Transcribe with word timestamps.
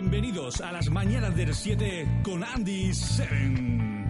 Bienvenidos 0.00 0.60
a 0.60 0.70
las 0.70 0.88
mañanas 0.90 1.34
del 1.34 1.52
7 1.52 2.20
con 2.22 2.44
Andy 2.44 2.94
Seven. 2.94 4.06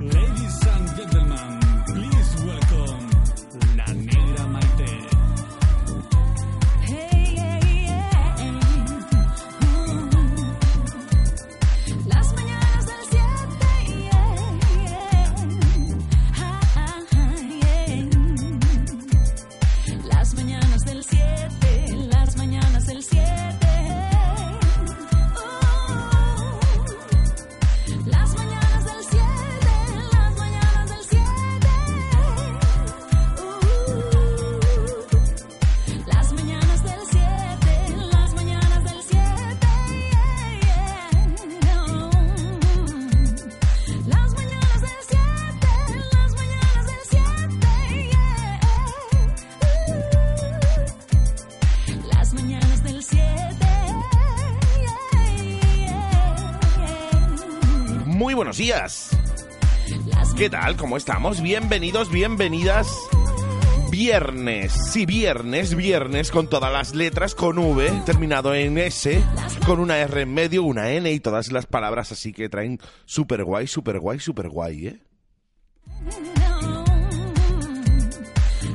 Ladies 0.00 0.66
and 0.68 0.96
gentlemen, 0.96 1.63
buenos 58.44 58.58
días. 58.58 59.08
¿Qué 60.36 60.50
tal? 60.50 60.76
¿Cómo 60.76 60.98
estamos? 60.98 61.40
Bienvenidos, 61.40 62.10
bienvenidas. 62.10 62.94
Viernes, 63.90 64.70
sí, 64.90 65.06
viernes, 65.06 65.74
viernes, 65.74 66.30
con 66.30 66.50
todas 66.50 66.70
las 66.70 66.94
letras, 66.94 67.34
con 67.34 67.58
V, 67.58 67.90
terminado 68.04 68.54
en 68.54 68.76
S, 68.76 69.24
con 69.64 69.80
una 69.80 69.96
R 69.96 70.20
en 70.20 70.34
medio, 70.34 70.62
una 70.62 70.90
N 70.90 71.10
y 71.10 71.20
todas 71.20 71.52
las 71.52 71.64
palabras 71.64 72.12
así 72.12 72.34
que 72.34 72.50
traen 72.50 72.78
super 73.06 73.44
guay, 73.44 73.66
super 73.66 73.98
guay, 73.98 74.20
super 74.20 74.50
guay, 74.50 74.88
¿eh? 74.88 75.00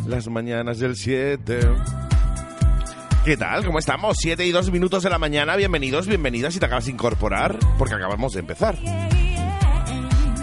Las 0.07 0.29
mañanas 0.29 0.79
del 0.79 0.95
7. 0.95 1.59
¿Qué 3.23 3.37
tal? 3.37 3.63
¿Cómo 3.63 3.77
estamos? 3.77 4.17
7 4.19 4.47
y 4.47 4.51
2 4.51 4.71
minutos 4.71 5.03
de 5.03 5.11
la 5.11 5.19
mañana. 5.19 5.55
Bienvenidos, 5.55 6.07
bienvenidas 6.07 6.55
si 6.55 6.59
te 6.59 6.65
acabas 6.65 6.85
de 6.85 6.91
incorporar, 6.91 7.59
porque 7.77 7.93
acabamos 7.93 8.33
de 8.33 8.39
empezar. 8.39 8.75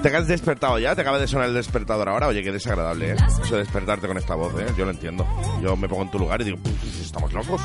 ¿Te 0.06 0.17
has 0.17 0.28
despertado 0.28 0.78
ya? 0.78 0.94
¿Te 0.94 1.00
acaba 1.00 1.19
de 1.19 1.27
sonar 1.27 1.49
el 1.49 1.55
despertador 1.55 2.09
ahora? 2.09 2.28
Oye, 2.28 2.44
qué 2.44 2.53
desagradable, 2.53 3.11
¿eh? 3.11 3.17
Eso 3.43 3.56
de 3.56 3.62
despertarte 3.65 4.06
con 4.06 4.17
esta 4.17 4.37
voz, 4.37 4.55
¿eh? 4.61 4.67
Yo 4.78 4.84
lo 4.84 4.93
entiendo. 4.93 5.27
Yo 5.61 5.77
me 5.77 5.89
pongo 5.89 6.03
en 6.05 6.11
tu 6.12 6.19
lugar 6.21 6.41
y 6.43 6.44
digo, 6.44 6.59
"Puf, 6.59 7.00
estamos 7.03 7.33
locos. 7.33 7.61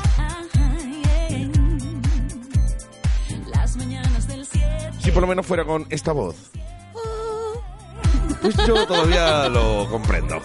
Las 3.46 3.76
mañanas 3.76 4.26
del 4.26 4.44
7. 4.44 4.90
Si 4.98 5.12
por 5.12 5.20
lo 5.22 5.28
menos 5.28 5.46
fuera 5.46 5.64
con 5.64 5.86
esta 5.88 6.10
voz. 6.10 6.34
Pues 8.40 8.56
yo 8.66 8.88
todavía 8.88 9.48
lo 9.48 9.88
comprendo. 9.88 10.42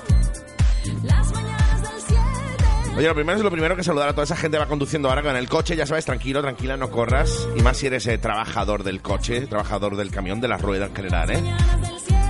Oye, 2.97 3.07
lo 3.07 3.13
primero 3.13 3.37
es 3.37 3.43
lo 3.43 3.51
primero 3.51 3.75
que 3.75 3.83
saludar 3.83 4.09
a 4.09 4.13
toda 4.13 4.23
esa 4.23 4.35
gente 4.35 4.57
que 4.57 4.63
va 4.63 4.67
conduciendo 4.67 5.07
ahora 5.07 5.21
con 5.21 5.35
el 5.35 5.47
coche, 5.47 5.75
ya 5.75 5.85
sabes, 5.85 6.03
tranquilo, 6.03 6.41
tranquila, 6.41 6.77
no 6.77 6.89
corras. 6.89 7.47
Y 7.55 7.61
más 7.61 7.77
si 7.77 7.85
eres 7.85 8.07
eh, 8.07 8.17
trabajador 8.17 8.83
del 8.83 9.03
coche, 9.03 9.45
trabajador 9.45 9.95
del 9.97 10.09
camión, 10.09 10.41
de 10.41 10.47
las 10.47 10.59
ruedas 10.59 10.89
en 10.89 10.95
general, 10.95 11.29
¿eh? 11.29 11.35
Mañanas 11.35 11.81
del 11.81 11.99
7. 12.07 12.21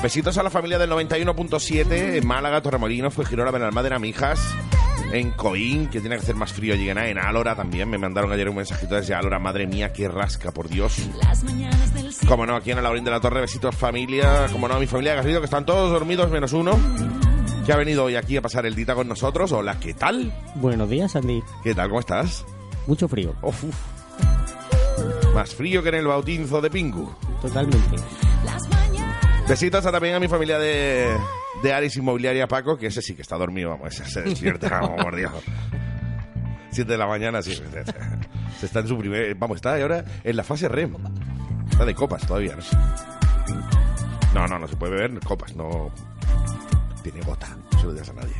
Besitos 0.00 0.38
a 0.38 0.44
la 0.44 0.50
familia 0.50 0.78
del 0.78 0.90
91.7 0.90 2.18
en 2.18 2.26
Málaga, 2.26 2.62
Torremolinos, 2.62 3.12
Fuengirola, 3.12 3.50
Benalmádena, 3.50 3.98
Mijas, 3.98 4.54
en 5.12 5.32
Coín, 5.32 5.88
que 5.88 5.98
tiene 6.00 6.14
que 6.14 6.22
hacer 6.22 6.36
más 6.36 6.52
frío 6.52 6.74
allí 6.74 6.88
en 6.88 7.18
Álora 7.18 7.56
también. 7.56 7.90
Me 7.90 7.98
mandaron 7.98 8.30
ayer 8.30 8.48
un 8.48 8.54
mensajito 8.54 8.94
desde 8.94 9.14
Álora, 9.14 9.40
madre 9.40 9.66
mía, 9.66 9.92
qué 9.92 10.06
rasca, 10.06 10.52
por 10.52 10.68
Dios. 10.68 11.08
Las 11.20 11.42
mañanas 11.42 11.92
del 11.94 12.12
7. 12.12 12.28
Como 12.28 12.46
no, 12.46 12.54
aquí 12.54 12.70
en 12.70 12.78
el 12.78 12.84
Laurín 12.84 13.02
de 13.02 13.10
la 13.10 13.18
Torre, 13.18 13.40
besitos 13.40 13.74
familia. 13.74 14.46
Como 14.52 14.68
no, 14.68 14.78
mi 14.78 14.86
familia, 14.86 15.14
que 15.14 15.18
has 15.18 15.26
visto 15.26 15.40
que 15.40 15.46
están 15.46 15.66
todos 15.66 15.90
dormidos 15.90 16.30
menos 16.30 16.52
uno, 16.52 16.78
que 17.64 17.72
ha 17.72 17.76
venido 17.76 18.04
hoy 18.04 18.16
aquí 18.16 18.36
a 18.36 18.42
pasar 18.42 18.66
el 18.66 18.74
dita 18.74 18.94
con 18.94 19.08
nosotros. 19.08 19.52
Hola, 19.52 19.78
¿qué 19.78 19.94
tal? 19.94 20.32
Buenos 20.56 20.88
días, 20.88 21.14
Andy. 21.16 21.42
¿Qué 21.62 21.74
tal? 21.74 21.88
¿Cómo 21.88 22.00
estás? 22.00 22.44
Mucho 22.86 23.08
frío, 23.08 23.34
Uf, 23.42 23.64
uf. 23.64 23.76
Más 25.34 25.54
frío 25.54 25.82
que 25.82 25.90
en 25.90 25.94
el 25.96 26.06
bautizo 26.06 26.60
de 26.60 26.70
Pingu. 26.70 27.14
totalmente. 27.40 27.96
Besitos 29.48 29.84
a 29.84 29.92
también 29.92 30.14
a 30.14 30.20
mi 30.20 30.28
familia 30.28 30.58
de, 30.58 31.16
de 31.62 31.72
Aris 31.72 31.96
Inmobiliaria 31.96 32.46
Paco, 32.46 32.76
que 32.76 32.86
ese 32.86 33.02
sí 33.02 33.14
que 33.14 33.22
está 33.22 33.36
dormido, 33.36 33.70
vamos, 33.70 33.88
ese 33.88 34.04
se 34.08 34.22
despierta, 34.22 34.68
vamos, 34.80 35.02
por 35.02 35.16
Dios. 35.16 35.32
Siete 36.70 36.92
de 36.92 36.98
la 36.98 37.06
mañana, 37.06 37.42
sí. 37.42 37.54
Se, 38.60 38.66
está 38.66 38.80
en 38.80 38.88
su 38.88 38.96
primer... 38.96 39.34
Vamos, 39.34 39.56
está 39.56 39.74
ahora 39.80 40.04
en 40.22 40.36
la 40.36 40.44
fase 40.44 40.68
REM. 40.68 40.94
Está 41.70 41.84
de 41.84 41.94
copas 41.94 42.24
todavía, 42.26 42.54
no. 42.56 42.62
No, 44.34 44.46
no, 44.46 44.58
no 44.60 44.68
se 44.68 44.76
puede 44.76 44.92
beber 44.92 45.18
copas, 45.20 45.54
no... 45.56 45.90
Tiene 47.02 47.20
gota, 47.22 47.56
no 47.72 47.78
se 47.78 47.86
lo 47.86 47.92
digas 47.92 48.08
a 48.10 48.12
nadie. 48.12 48.34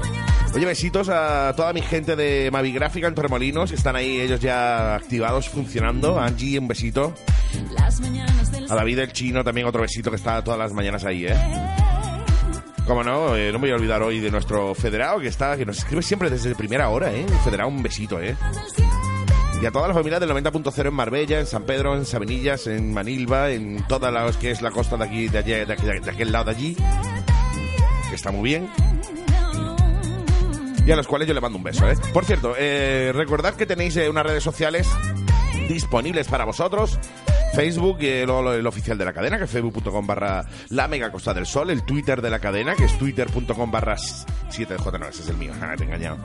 Mañanas 0.00 0.52
Oye, 0.54 0.64
besitos 0.64 1.08
a 1.08 1.52
toda 1.54 1.72
mi 1.72 1.82
gente 1.82 2.16
de 2.16 2.50
Mavigráfica 2.50 3.06
en 3.06 3.14
Torremolinos, 3.14 3.70
que 3.70 3.76
están 3.76 3.94
ahí 3.94 4.20
ellos 4.20 4.40
ya 4.40 4.94
activados, 4.94 5.48
funcionando. 5.48 6.18
Angie, 6.18 6.58
un 6.58 6.66
besito. 6.66 7.14
A 8.68 8.74
David 8.74 8.98
el 9.00 9.12
Chino 9.12 9.44
también 9.44 9.66
otro 9.66 9.82
besito 9.82 10.10
que 10.10 10.16
está 10.16 10.42
todas 10.42 10.58
las 10.58 10.72
mañanas 10.72 11.04
ahí, 11.04 11.26
¿eh? 11.26 11.36
Como 12.86 13.02
no, 13.02 13.36
eh, 13.36 13.52
no 13.52 13.58
me 13.58 13.66
voy 13.66 13.72
a 13.72 13.74
olvidar 13.74 14.02
hoy 14.02 14.20
de 14.20 14.30
nuestro 14.30 14.74
federado 14.74 15.20
que 15.20 15.28
está, 15.28 15.56
que 15.56 15.66
nos 15.66 15.78
escribe 15.78 16.02
siempre 16.02 16.30
desde 16.30 16.54
primera 16.54 16.88
hora, 16.88 17.12
¿eh? 17.12 17.26
Federado, 17.44 17.68
un 17.68 17.82
besito, 17.82 18.20
¿eh? 18.20 18.36
Del 19.60 19.60
7. 19.60 19.62
Y 19.62 19.66
a 19.66 19.70
toda 19.70 19.88
la 19.88 19.94
familia 19.94 20.20
del 20.20 20.30
90.0 20.30 20.86
en 20.88 20.94
Marbella, 20.94 21.40
en 21.40 21.46
San 21.46 21.64
Pedro, 21.64 21.96
en 21.96 22.04
Sabenillas, 22.04 22.66
en 22.66 22.92
Manilva, 22.92 23.50
en 23.50 23.84
toda 23.88 24.10
la 24.10 24.30
que 24.32 24.50
es 24.50 24.62
la 24.62 24.70
costa 24.70 24.96
de 24.96 25.04
aquí, 25.04 25.28
de, 25.28 25.38
allí, 25.38 25.52
de, 25.52 25.72
aquí- 25.72 25.86
de 25.86 26.10
aquel 26.10 26.32
lado 26.32 26.46
de 26.46 26.50
allí, 26.52 26.76
que 28.08 28.14
está 28.14 28.30
muy 28.30 28.44
bien. 28.50 28.68
Y 30.86 30.90
a 30.92 30.96
los 30.96 31.08
cuales 31.08 31.26
yo 31.26 31.34
le 31.34 31.40
mando 31.40 31.58
un 31.58 31.64
beso, 31.64 31.88
¿eh? 31.90 31.94
Por 32.12 32.24
cierto, 32.24 32.54
eh, 32.56 33.10
recordad 33.12 33.54
que 33.54 33.66
tenéis 33.66 33.96
eh, 33.96 34.08
unas 34.08 34.24
redes 34.24 34.44
sociales 34.44 34.88
disponibles 35.68 36.28
para 36.28 36.44
vosotros. 36.44 36.98
Facebook, 37.54 37.96
eh, 38.02 38.24
lo- 38.24 38.42
lo- 38.42 38.52
el 38.52 38.64
oficial 38.66 38.96
de 38.96 39.04
la 39.04 39.12
cadena, 39.12 39.38
que 39.38 39.44
es 39.44 39.50
facebook.com 39.50 40.06
barra 40.06 40.44
la 40.68 40.86
mega 40.86 41.10
costa 41.10 41.34
del 41.34 41.46
sol, 41.46 41.70
el 41.70 41.82
Twitter 41.84 42.22
de 42.22 42.30
la 42.30 42.38
cadena, 42.38 42.76
que 42.76 42.84
es 42.84 42.96
twitter.com 42.98 43.70
barra 43.70 43.96
7j, 43.96 44.98
no, 45.00 45.06
ese 45.08 45.22
es 45.22 45.28
el 45.28 45.36
mío, 45.38 45.52
te 45.76 45.82
he 45.82 45.86
engañado. 45.86 46.18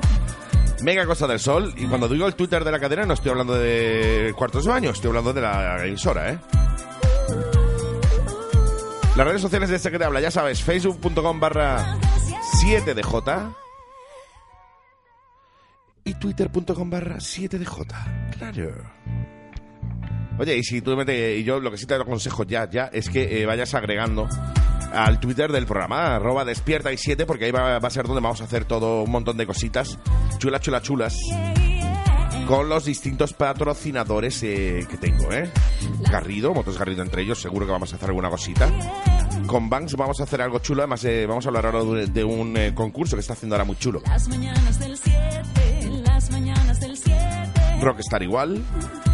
Mega 0.84 1.06
Costa 1.06 1.28
del 1.28 1.40
Sol, 1.40 1.74
y 1.78 1.86
cuando 1.86 2.08
digo 2.08 2.28
el 2.28 2.36
Twitter 2.36 2.64
de 2.64 2.72
la 2.72 2.80
cadena 2.80 3.06
no 3.06 3.14
estoy 3.14 3.32
hablando 3.32 3.54
de 3.54 4.34
cuartos 4.36 4.66
de 4.66 4.72
baño, 4.72 4.90
estoy 4.90 5.10
hablando 5.10 5.32
de 5.32 5.42
la 5.42 5.86
emisora, 5.86 6.32
¿eh? 6.32 6.40
Las 9.16 9.28
redes 9.28 9.42
sociales 9.42 9.70
de 9.70 9.76
este 9.76 9.92
que 9.92 10.00
te 10.00 10.06
habla, 10.06 10.22
ya 10.22 10.32
sabes, 10.32 10.64
facebook.com 10.64 11.40
barra 11.40 11.98
7dj 12.64 13.56
y 16.06 16.14
twitter.com 16.16 16.90
barra 16.90 17.18
7dj. 17.18 18.32
Claro. 18.38 18.72
Oye, 20.40 20.58
y 20.58 20.64
si 20.64 20.82
tú 20.82 20.96
metes, 20.96 21.40
y 21.40 21.44
yo 21.44 21.60
lo 21.60 21.70
que 21.70 21.78
sí 21.78 21.86
te 21.86 21.94
aconsejo 21.94 22.44
ya, 22.44 22.68
ya, 22.70 22.86
es 22.92 23.10
que 23.10 23.42
eh, 23.42 23.46
vayas 23.46 23.76
agregando 23.76 24.28
al 24.92 25.20
Twitter 25.20 25.52
del 25.52 25.66
programa, 25.66 26.16
arroba 26.16 26.46
despierta 26.46 26.92
y 26.92 26.98
7, 26.98 27.26
porque 27.26 27.46
ahí 27.46 27.52
va, 27.52 27.78
a 27.78 27.90
ser 27.90 28.06
donde 28.06 28.22
vamos 28.22 28.42
a 28.42 28.46
hacer 28.46 28.66
todo 28.66 29.04
un 29.04 29.12
montón 29.12 29.38
de 29.38 29.46
cositas 29.46 29.98
chulas, 30.38 30.62
chulas, 30.62 30.84
chulas, 30.84 31.18
con 32.48 32.68
los 32.68 32.86
distintos 32.86 33.34
patrocinadores 33.34 34.44
eh, 34.44 34.86
que 34.90 34.98
tengo, 34.98 35.32
¿eh? 35.32 35.50
Garrido, 36.10 36.54
Motos 36.54 36.78
Garrido 36.78 37.02
entre 37.02 37.24
ellos, 37.24 37.42
seguro 37.42 37.66
que 37.66 37.72
vamos 37.72 37.94
a 37.94 37.96
hacer 37.96 38.10
alguna 38.10 38.30
cosita. 38.30 38.70
con 39.48 39.70
Banks 39.70 39.96
vamos 39.96 40.20
a 40.20 40.24
hacer 40.24 40.42
algo 40.42 40.60
chulo. 40.60 40.82
Además, 40.82 41.04
eh, 41.06 41.26
vamos 41.26 41.46
a 41.46 41.50
hablar 41.50 41.66
ahora 41.68 41.84
de, 41.84 42.08
de 42.08 42.24
un 42.24 42.58
eh, 42.58 42.74
concurso 42.74 43.16
que 43.16 43.22
está 43.22 43.34
haciendo 43.34 43.56
ahora 43.56 43.66
muy 43.66 43.78
chulo. 43.78 44.02
Las 44.06 44.28
mañanas 44.28 44.80
del 44.80 44.98
7, 44.98 46.02
las 46.06 46.32
mañanas 46.32 46.80
del 46.80 46.98
7. 46.98 47.41
Rockstar 47.82 48.24
igual. 48.24 48.64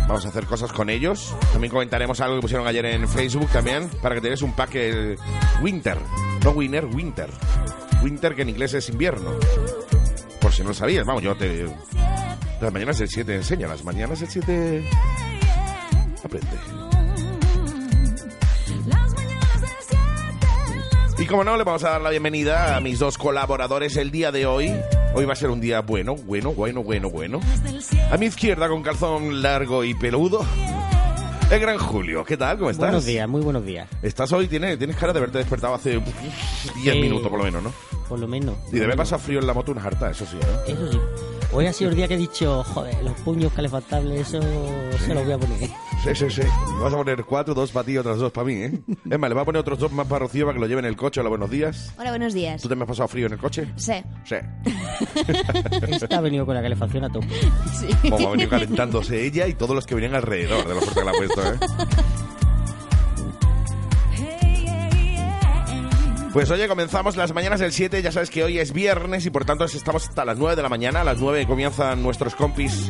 Vamos 0.08 0.26
a 0.26 0.30
hacer 0.30 0.46
cosas 0.46 0.72
con 0.72 0.90
ellos. 0.90 1.36
También 1.52 1.72
comentaremos 1.72 2.20
algo 2.22 2.36
que 2.36 2.42
pusieron 2.42 2.68
ayer 2.68 2.86
en 2.86 3.08
Facebook 3.08 3.50
también, 3.52 3.90
para 4.02 4.16
que 4.16 4.22
tengáis 4.22 4.42
un 4.42 4.54
pack 4.54 4.78
Winter. 5.62 5.98
No 6.44 6.52
Winter, 6.52 6.86
Winter. 6.86 7.30
Winter 8.04 8.36
que 8.36 8.42
en 8.44 8.50
inglés 8.50 8.74
es 8.74 8.90
invierno. 8.90 9.32
Por 10.40 10.52
si 10.52 10.62
no 10.62 10.70
lo 10.70 10.74
sabías, 10.74 11.06
vamos, 11.06 11.24
yo 11.24 11.36
te... 11.36 11.66
Las 12.62 12.74
mañanas 12.74 12.98
del 12.98 13.08
7 13.08 13.36
enseña, 13.36 13.68
las 13.68 13.84
mañanas 13.84 14.20
del 14.20 14.30
7 14.30 14.90
aprende. 16.24 16.48
Las 18.88 19.14
mañanas 19.14 19.62
del 19.62 19.70
7, 19.80 19.98
las 21.12 21.20
Y 21.20 21.26
como 21.26 21.44
no, 21.44 21.58
le 21.58 21.64
vamos 21.64 21.84
a 21.84 21.92
dar 21.92 22.02
la 22.02 22.10
bienvenida 22.10 22.76
a 22.76 22.82
mis 22.82 23.00
dos 23.00 23.18
colaboradores 23.18 23.98
el 23.98 24.12
día 24.12 24.32
de 24.32 24.46
hoy. 24.46 24.74
Hoy 25.18 25.26
va 25.26 25.34
a 25.34 25.36
ser 25.36 25.50
un 25.50 25.60
día 25.60 25.82
bueno, 25.82 26.16
bueno, 26.16 26.54
bueno, 26.54 26.84
bueno, 26.84 27.10
bueno. 27.10 27.40
mañanas 27.40 27.64
del 27.64 27.82
7. 27.82 28.06
A 28.12 28.18
mi 28.18 28.28
izquierda, 28.28 28.70
con 28.70 28.84
calzón 28.84 29.42
largo 29.42 29.84
y 29.84 29.96
peludo, 29.96 30.46
el 31.50 31.60
gran 31.60 31.80
Julio. 31.80 32.24
¿Qué 32.24 32.38
tal? 32.38 32.60
¿Cómo 32.60 32.70
estás? 32.70 32.86
Buenos 32.90 33.06
días, 33.06 33.28
muy 33.28 33.42
buenos 33.42 33.66
días. 33.66 33.90
Estás 34.04 34.32
hoy, 34.32 34.48
tienes, 34.48 34.78
tienes 34.78 34.96
cara 34.96 35.14
de 35.14 35.18
haberte 35.20 35.40
despertado 35.40 35.74
hace 35.74 35.98
uf, 35.98 36.06
10 36.84 36.94
Sí. 36.96 37.02
minutos 37.02 37.30
por 37.30 37.40
lo 37.40 37.46
menos, 37.46 37.64
¿no? 37.64 37.74
Por 38.08 38.20
lo 38.20 38.28
menos. 38.28 38.56
Y 38.72 38.78
debe 38.78 38.96
pasar 38.96 39.20
frío 39.20 39.40
en 39.40 39.48
la 39.48 39.56
moto 39.56 39.72
una 39.72 39.84
harta, 39.84 40.12
eso 40.12 40.24
sí, 40.26 40.38
¿no? 40.40 40.72
Eso 40.72 40.92
sí. 40.92 41.00
Hoy 41.58 41.66
ha 41.66 41.74
sido 41.74 41.90
el 41.90 41.96
día 41.96 42.08
que 42.08 42.14
he 42.14 42.18
dicho, 42.18 42.64
joder, 42.64 43.04
los 43.04 43.14
puños 43.22 43.52
calefactables, 43.52 44.28
eso 44.28 44.40
se 45.04 45.12
los 45.16 45.24
voy 45.24 45.34
a 45.34 45.38
poner. 45.40 45.58
Sí, 46.04 46.14
sí, 46.14 46.30
sí. 46.30 46.42
Me 46.76 46.84
vas 46.84 46.94
a 46.94 46.98
poner 46.98 47.24
cuatro, 47.26 47.56
dos 47.56 47.72
para 47.72 47.84
ti 47.84 47.94
y 47.94 47.98
otras 47.98 48.20
dos 48.20 48.32
para 48.32 48.46
mí, 48.46 48.54
¿eh? 48.54 48.80
Es 49.10 49.18
más, 49.18 49.28
le 49.28 49.34
voy 49.34 49.42
a 49.42 49.46
poner 49.46 49.62
otros 49.62 49.80
dos 49.80 49.92
más 49.92 50.06
para 50.06 50.20
Rocío 50.20 50.46
para 50.46 50.54
que 50.54 50.60
lo 50.60 50.68
lleve 50.68 50.82
en 50.82 50.86
el 50.86 50.96
coche. 50.96 51.20
Hola, 51.20 51.30
buenos 51.30 51.50
días. 51.50 51.96
Hola, 51.98 52.12
buenos 52.12 52.36
días. 52.36 52.62
¿Tú 52.62 52.70
te 52.70 52.76
me 52.76 52.84
has 52.84 52.88
pasado 52.88 53.08
frío 53.08 53.26
en 53.26 53.34
el 53.34 53.40
coche? 53.40 53.74
Sí. 53.76 53.94
Sí. 54.24 54.36
Esta 55.90 56.18
ha 56.20 56.22
venido 56.22 56.46
con 56.46 56.54
la 56.54 56.62
calefacción 56.62 57.06
a 57.06 57.10
tope. 57.10 57.28
Como 58.08 58.28
ha 58.28 58.32
venido 58.34 58.52
calentándose 58.52 59.26
ella 59.26 59.48
y 59.48 59.56
todos 59.56 59.76
los 59.76 59.88
que 59.88 59.96
venían 59.96 60.14
alrededor 60.14 60.68
de 60.68 60.76
lo 60.76 60.82
fuerte 60.82 61.00
que 61.00 61.06
la 61.06 61.12
ha 61.12 61.16
puesto, 61.16 61.42
¿eh? 61.42 61.58
Pues 66.38 66.52
oye, 66.52 66.68
comenzamos 66.68 67.18
las 67.18 67.34
mañanas 67.34 67.60
del 67.60 67.74
7, 67.74 68.00
ya 68.00 68.12
sabes 68.12 68.30
que 68.30 68.44
hoy 68.44 68.60
es 68.60 68.72
viernes 68.72 69.26
y 69.26 69.32
por 69.32 69.44
tanto 69.44 69.66
estamos 69.66 70.08
hasta 70.08 70.24
las 70.24 70.38
9 70.38 70.56
de 70.56 70.62
la 70.62 70.70
mañana, 70.70 71.02
a 71.02 71.04
las 71.04 71.18
9 71.18 71.48
comienzan 71.48 72.04
nuestros 72.04 72.36
compis 72.36 72.88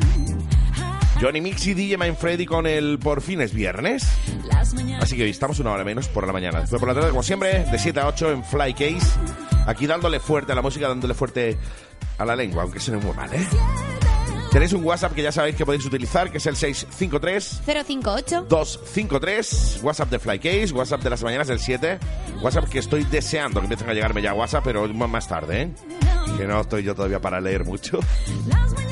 Johnny 1.21 1.39
Mix 1.39 1.65
y 1.67 1.73
DJ 1.73 2.13
Freddy 2.15 2.45
con 2.45 2.67
el 2.67 2.99
Por 2.99 3.21
fin 3.21 3.39
es 3.39 3.53
viernes. 3.53 4.05
Así 4.99 5.15
que 5.15 5.23
hoy 5.23 5.29
estamos 5.29 5.59
una 5.59 5.71
hora 5.71 5.85
menos 5.85 6.09
por 6.09 6.27
la 6.27 6.33
mañana. 6.33 6.59
Después 6.59 6.81
por 6.81 6.89
la 6.89 6.95
tarde, 6.95 7.11
como 7.11 7.23
siempre, 7.23 7.63
de 7.63 7.79
7 7.79 7.97
a 8.01 8.07
8 8.07 8.31
en 8.33 8.43
Fly 8.43 8.73
Case. 8.73 9.19
Aquí 9.65 9.87
dándole 9.87 10.19
fuerte 10.19 10.51
a 10.51 10.55
la 10.55 10.61
música, 10.61 10.89
dándole 10.89 11.13
fuerte 11.13 11.57
a 12.17 12.25
la 12.25 12.35
lengua, 12.35 12.63
aunque 12.63 12.81
suene 12.81 13.01
muy 13.01 13.15
mal, 13.15 13.33
¿eh? 13.33 13.47
Tenéis 14.51 14.73
un 14.73 14.83
WhatsApp 14.83 15.13
que 15.13 15.21
ya 15.21 15.31
sabéis 15.31 15.55
que 15.55 15.65
podéis 15.65 15.85
utilizar, 15.85 16.31
que 16.31 16.37
es 16.37 16.45
el 16.45 16.55
653 16.55 17.61
058. 17.65 18.45
253, 18.49 19.79
WhatsApp 19.83 20.09
de 20.09 20.19
Flycase, 20.19 20.73
WhatsApp 20.73 21.03
de 21.03 21.09
las 21.09 21.23
mañanas 21.23 21.47
del 21.47 21.59
7, 21.59 21.99
WhatsApp 22.41 22.69
que 22.69 22.79
estoy 22.79 23.03
deseando 23.03 23.59
que 23.59 23.65
empiecen 23.65 23.89
a 23.89 23.93
llegarme 23.93 24.21
ya 24.21 24.33
WhatsApp, 24.33 24.63
pero 24.63 24.87
más 24.87 25.27
tarde, 25.27 25.61
¿eh? 25.61 25.71
Que 26.37 26.45
no 26.45 26.61
estoy 26.61 26.83
yo 26.83 26.95
todavía 26.95 27.19
para 27.19 27.41
leer 27.41 27.65
mucho. 27.65 27.99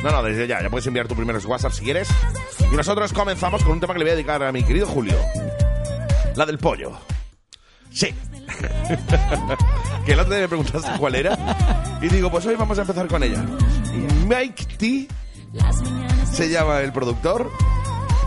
No, 0.03 0.11
no, 0.11 0.23
desde 0.23 0.47
ya, 0.47 0.61
ya 0.61 0.69
puedes 0.69 0.85
enviar 0.87 1.07
tu 1.07 1.15
primeros 1.15 1.45
WhatsApp 1.45 1.71
si 1.71 1.83
quieres. 1.83 2.09
Y 2.71 2.75
nosotros 2.75 3.11
comenzamos 3.13 3.63
con 3.63 3.73
un 3.73 3.79
tema 3.79 3.93
que 3.93 3.99
le 3.99 4.05
voy 4.05 4.11
a 4.11 4.15
dedicar 4.15 4.43
a 4.43 4.51
mi 4.51 4.63
querido 4.63 4.87
Julio. 4.87 5.15
La 6.35 6.45
del 6.45 6.57
pollo. 6.57 6.91
Sí. 7.91 8.13
que 10.05 10.11
el 10.11 10.19
otro 10.19 10.33
día 10.33 10.41
me 10.41 10.47
preguntaste 10.47 10.91
cuál 10.99 11.15
era. 11.15 11.37
Y 12.01 12.09
digo, 12.09 12.29
pues 12.29 12.45
hoy 12.45 12.55
vamos 12.55 12.77
a 12.77 12.81
empezar 12.81 13.07
con 13.07 13.23
ella. 13.23 13.43
Mike 14.27 14.65
T 14.77 15.07
se 16.31 16.49
llama 16.49 16.81
el 16.81 16.91
productor. 16.91 17.51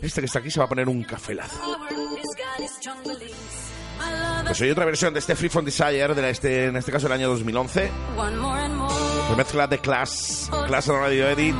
este 0.00 0.20
que 0.20 0.26
está 0.26 0.38
aquí 0.38 0.50
se 0.50 0.60
va 0.60 0.66
a 0.66 0.68
poner 0.68 0.88
un 0.88 1.02
cafelazo. 1.02 1.78
Pues 4.46 4.60
hay 4.60 4.70
otra 4.70 4.84
versión 4.84 5.14
de 5.14 5.20
este 5.20 5.36
Free 5.36 5.48
From 5.48 5.64
Desire, 5.64 6.14
de 6.14 6.30
este, 6.30 6.66
en 6.66 6.76
este 6.76 6.92
caso 6.92 7.06
el 7.06 7.12
año 7.12 7.28
2011. 7.28 7.90
One 9.32 9.38
more 9.38 9.46
and 9.46 9.56
more. 9.56 9.66
Remezcla 9.66 9.66
de 9.66 9.78
Class, 9.78 10.50
Class 10.66 10.88
Radio 10.88 11.28
Edit, 11.28 11.54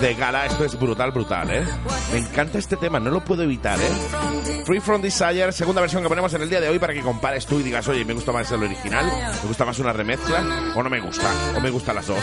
de 0.00 0.14
Gala. 0.14 0.46
Esto 0.46 0.64
es 0.64 0.78
brutal, 0.78 1.12
brutal, 1.12 1.50
¿eh? 1.50 1.64
Me 2.12 2.18
encanta 2.18 2.58
este 2.58 2.76
tema, 2.76 2.98
no 3.00 3.10
lo 3.10 3.24
puedo 3.24 3.42
evitar, 3.42 3.78
¿eh? 3.80 4.62
Free 4.64 4.80
From 4.80 5.00
Desire, 5.00 5.52
segunda 5.52 5.80
versión 5.80 6.02
que 6.02 6.08
ponemos 6.08 6.32
en 6.34 6.42
el 6.42 6.50
día 6.50 6.60
de 6.60 6.68
hoy 6.68 6.78
para 6.78 6.92
que 6.92 7.02
compares 7.02 7.46
tú 7.46 7.60
y 7.60 7.62
digas, 7.62 7.86
oye, 7.88 8.04
me 8.04 8.14
gusta 8.14 8.32
más 8.32 8.50
el 8.50 8.62
original, 8.62 9.06
me 9.42 9.48
gusta 9.48 9.64
más 9.64 9.78
una 9.78 9.92
remezcla, 9.92 10.72
o 10.74 10.82
no 10.82 10.90
me 10.90 11.00
gusta, 11.00 11.30
o 11.56 11.60
me 11.60 11.70
gustan 11.70 11.94
las 11.94 12.06
dos. 12.06 12.18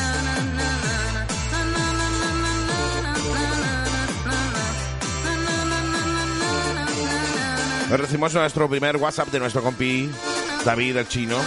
Recibimos 7.89 8.34
nuestro 8.34 8.70
primer 8.70 8.98
WhatsApp 8.98 9.29
de 9.29 9.39
nuestro 9.39 9.62
compi 9.62 10.10
David 10.65 10.98
el 10.98 11.08
chino. 11.08 11.38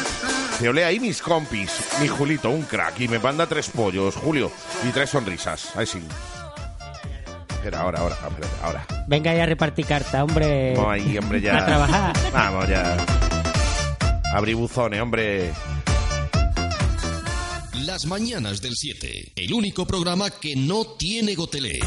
Que 0.59 0.69
olé 0.69 0.85
ahí 0.85 1.01
mis 1.01 1.21
compis, 1.21 1.71
mi 2.01 2.07
Julito, 2.07 2.49
un 2.49 2.63
crack, 2.63 3.01
y 3.01 3.09
me 3.09 3.19
manda 3.19 3.47
tres 3.47 3.69
pollos, 3.69 4.15
Julio, 4.15 4.51
y 4.89 4.93
tres 4.93 5.11
sonrisas. 5.11 5.75
Ahí 5.77 5.87
sí. 5.87 6.01
Espera, 7.51 7.81
ahora, 7.81 7.99
ahora, 8.01 8.15
espérate, 8.15 8.47
ahora. 8.63 8.87
Venga 9.09 9.35
ya 9.35 9.43
a 9.43 9.47
repartir 9.47 9.87
carta, 9.87 10.23
hombre. 10.23 10.75
Vamos 10.77 10.93
ahí, 10.93 11.19
hombre, 11.19 11.41
ya. 11.41 11.59
A 11.59 11.67
trabajar. 11.67 12.17
Vamos 12.33 12.69
ya. 12.69 12.97
Abrí 14.35 14.55
buzones, 14.55 15.01
hombre. 15.01 15.53
Las 17.85 18.07
mañanas 18.07 18.63
del 18.63 18.75
7, 18.77 19.33
el 19.37 19.53
único 19.53 19.87
programa 19.87 20.31
que 20.31 20.55
no 20.57 20.85
tiene 20.85 21.35
gotelé. 21.35 21.81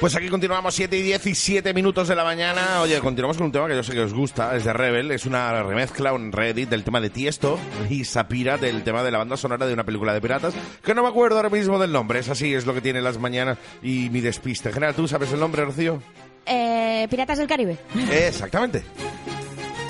Pues 0.00 0.14
aquí 0.16 0.28
continuamos 0.28 0.74
7 0.74 0.98
y 0.98 1.02
17 1.02 1.72
minutos 1.72 2.08
de 2.08 2.14
la 2.14 2.24
mañana. 2.24 2.82
Oye, 2.82 2.98
continuamos 3.00 3.38
con 3.38 3.46
un 3.46 3.52
tema 3.52 3.68
que 3.68 3.74
yo 3.74 3.82
sé 3.82 3.92
que 3.94 4.00
os 4.00 4.12
gusta, 4.12 4.54
es 4.54 4.64
de 4.64 4.72
Rebel, 4.72 5.10
es 5.12 5.24
una 5.24 5.62
remezcla, 5.62 6.12
un 6.12 6.30
Reddit 6.30 6.68
del 6.68 6.84
tema 6.84 7.00
de 7.00 7.08
Tiesto 7.08 7.58
y 7.88 8.04
Sapira 8.04 8.58
del 8.58 8.82
tema 8.84 9.02
de 9.02 9.10
la 9.10 9.18
banda 9.18 9.38
sonora 9.38 9.66
de 9.66 9.72
una 9.72 9.84
película 9.84 10.12
de 10.12 10.20
piratas, 10.20 10.52
que 10.82 10.94
no 10.94 11.02
me 11.02 11.08
acuerdo 11.08 11.36
ahora 11.36 11.48
mismo 11.48 11.78
del 11.78 11.90
nombre, 11.90 12.18
es 12.18 12.28
así, 12.28 12.52
es 12.52 12.66
lo 12.66 12.74
que 12.74 12.82
tiene 12.82 13.00
las 13.00 13.18
mañanas 13.18 13.56
y 13.82 14.10
mi 14.10 14.20
despiste. 14.20 14.68
En 14.68 14.74
general, 14.74 14.94
¿tú 14.94 15.08
sabes 15.08 15.32
el 15.32 15.40
nombre, 15.40 15.64
Rocío? 15.64 16.02
Eh, 16.44 17.06
Piratas 17.08 17.38
del 17.38 17.46
Caribe. 17.46 17.78
Exactamente. 18.10 18.82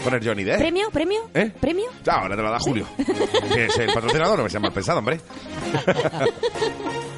Poner 0.05 0.25
Johnny 0.25 0.45
Depp. 0.45 0.59
¿Premio? 0.59 0.91
¿Premio? 0.91 1.31
¿Eh? 1.35 1.51
¿Premio? 1.61 1.87
Ah, 2.07 2.21
ahora 2.21 2.37
te 2.37 2.43
lo 2.43 2.51
da 2.53 2.61
Julio. 2.61 2.87
que 3.53 3.65
es 3.65 3.79
el 3.79 3.93
patrocinador, 3.93 4.39
no 4.39 4.45
me 4.45 4.51
sea 4.51 4.61
mal 4.61 4.73
pensado, 4.73 4.99
hombre. 5.01 5.19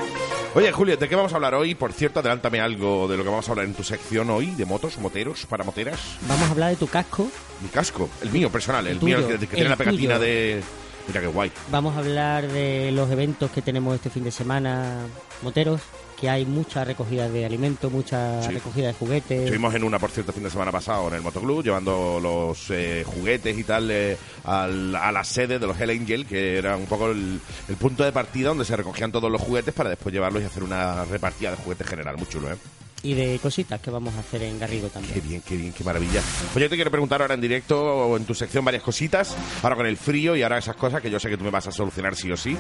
Oye, 0.57 0.73
Julio, 0.73 0.97
¿de 0.97 1.07
qué 1.07 1.15
vamos 1.15 1.33
a 1.33 1.37
hablar 1.37 1.55
hoy? 1.55 1.75
Por 1.75 1.93
cierto, 1.93 2.21
adelántame 2.21 2.61
algo 2.61 3.07
de 3.09 3.19
lo 3.19 3.23
que 3.25 3.29
vamos 3.29 3.47
a 3.47 3.53
hablar 3.53 3.67
en 3.67 3.75
tu 3.75 3.85
sección 3.85 4.31
hoy, 4.31 4.47
de 4.53 4.65
motos, 4.65 4.97
moteros, 4.97 5.45
para 5.45 5.65
moteras. 5.65 6.01
Vamos 6.27 6.49
a 6.49 6.53
hablar 6.53 6.71
de 6.71 6.77
tu 6.77 6.87
casco. 6.87 7.29
Mi 7.61 7.69
casco, 7.69 8.09
el 8.23 8.31
mío 8.31 8.49
personal, 8.51 8.87
el, 8.87 8.95
El 8.95 8.99
tuyo, 8.99 9.19
mío 9.19 9.29
que, 9.29 9.39
que 9.41 9.47
tiene 9.49 9.65
el 9.65 9.69
la 9.69 9.77
pegatina 9.77 10.15
tuyo. 10.15 10.21
de... 10.27 10.63
Mira 11.09 11.21
qué 11.21 11.27
guay. 11.27 11.53
Vamos 11.71 11.95
a 11.95 11.99
hablar 11.99 12.49
de 12.49 12.91
los 12.91 13.11
eventos 13.11 13.51
que 13.51 13.61
tenemos 13.61 13.95
este 13.97 14.09
fin 14.09 14.25
de 14.25 14.31
semana, 14.31 15.07
moteros, 15.43 15.83
que 16.21 16.29
hay 16.31 16.47
mucha 16.47 16.83
recogida 16.85 17.29
de 17.29 17.45
alimentos, 17.45 17.93
mucha 17.93 18.43
Sí. 18.43 18.53
recogida 18.53 18.87
de 18.89 18.95
juguetes. 18.95 19.41
Estuvimos 19.43 19.75
en 19.75 19.85
una, 19.85 19.99
por 19.99 20.11
cierto, 20.11 20.33
fin 20.33 20.43
de 20.45 20.51
semana 20.51 20.73
pasado 20.73 21.09
en 21.09 21.15
el 21.15 21.23
Motoclub, 21.23 21.63
llevando 21.63 22.19
los 22.23 22.71
eh, 22.71 23.05
juguetes 23.07 23.59
y 23.59 23.65
tal 23.65 23.91
eh, 23.91 24.17
al- 24.45 24.97
a 24.97 25.13
la 25.13 25.25
sede 25.25 25.59
de 25.59 25.67
los 25.67 25.79
Hell 25.79 25.91
Angel, 25.91 26.27
que 26.27 26.57
era 26.59 26.77
un 26.77 26.87
poco 26.87 27.11
el, 27.11 27.41
el 27.69 27.77
punto 27.77 28.03
de 28.05 28.13
partida 28.13 28.49
donde 28.49 28.65
se 28.65 28.77
recogían 28.77 29.13
todos 29.13 29.31
los 29.31 29.41
juguetes 29.41 29.75
para 29.75 29.91
después 29.91 30.13
llevarlos 30.15 30.43
y 30.43 30.47
hacer 30.47 30.63
una 30.63 31.05
repartida 31.05 31.51
de 31.51 31.57
juguetes 31.59 31.87
general. 31.87 32.17
Muy 32.17 32.27
chulo, 32.29 32.51
¿eh? 32.53 32.57
Y 33.03 33.13
de 33.15 33.39
cositas 33.39 33.79
que 33.81 33.91
vamos 33.91 34.15
a 34.15 34.21
hacer 34.21 34.43
en 34.43 34.59
Garrido 34.59 34.89
Qué 34.89 34.95
también. 34.95 35.21
bien, 35.29 35.43
qué 35.47 35.57
bien, 35.57 35.73
qué 35.73 35.85
maravilla. 35.85 36.21
Pues 36.53 36.63
yo 36.63 36.69
te 36.71 36.75
quiero 36.77 36.91
preguntar 36.91 37.21
ahora 37.23 37.35
en 37.35 37.41
directo 37.43 37.79
o 37.81 38.17
en 38.17 38.25
tu 38.25 38.35
sección 38.35 38.65
varias 38.65 38.83
cositas. 38.83 39.37
Ahora 39.63 39.77
con 39.77 39.87
el 39.87 39.97
frío 39.99 40.35
y 40.35 40.43
ahora 40.43 40.59
esas 40.59 40.77
cosas 40.77 41.03
que 41.03 41.11
yo 41.11 41.21
sé 41.21 41.29
que 41.29 41.37
tú 41.37 41.45
me 41.45 41.51
vas 41.51 41.67
a 41.69 41.73
solucionar 41.73 42.17
sí 42.17 42.33
o 42.33 42.37
sí. 42.37 42.57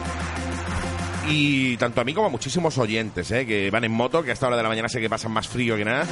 Y 1.28 1.76
tanto 1.76 2.00
a 2.00 2.04
mí 2.04 2.14
como 2.14 2.28
a 2.28 2.30
muchísimos 2.30 2.78
oyentes, 2.78 3.30
¿eh? 3.30 3.46
que 3.46 3.70
van 3.70 3.84
en 3.84 3.92
moto, 3.92 4.22
que 4.22 4.30
a 4.30 4.32
esta 4.32 4.46
hora 4.46 4.56
de 4.56 4.62
la 4.62 4.68
mañana 4.68 4.88
sé 4.88 5.00
que 5.00 5.10
pasan 5.10 5.32
más 5.32 5.48
frío 5.48 5.76
que 5.76 5.84
nada. 5.84 6.06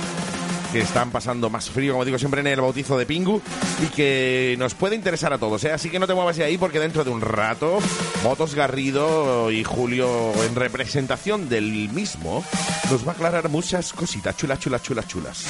Que 0.72 0.80
están 0.80 1.12
pasando 1.12 1.50
más 1.50 1.70
frío, 1.70 1.92
como 1.92 2.04
digo 2.04 2.18
siempre, 2.18 2.40
en 2.40 2.48
el 2.48 2.60
bautizo 2.60 2.98
de 2.98 3.06
Pingu. 3.06 3.40
Y 3.80 3.86
que 3.86 4.56
nos 4.58 4.74
puede 4.74 4.96
interesar 4.96 5.32
a 5.32 5.38
todos, 5.38 5.62
¿eh? 5.64 5.72
Así 5.72 5.88
que 5.88 6.00
no 6.00 6.06
te 6.08 6.14
muevas 6.14 6.36
de 6.36 6.44
ahí 6.44 6.58
porque 6.58 6.80
dentro 6.80 7.04
de 7.04 7.10
un 7.10 7.20
rato, 7.20 7.78
Motos 8.24 8.56
Garrido 8.56 9.52
y 9.52 9.62
Julio, 9.62 10.32
en 10.44 10.56
representación 10.56 11.48
del 11.48 11.90
mismo, 11.90 12.44
nos 12.90 13.06
va 13.06 13.12
a 13.12 13.14
aclarar 13.14 13.48
muchas 13.50 13.92
cositas 13.92 14.36
chulas, 14.36 14.58
chulas, 14.58 14.82
chulas, 14.82 15.06
chulas. 15.06 15.44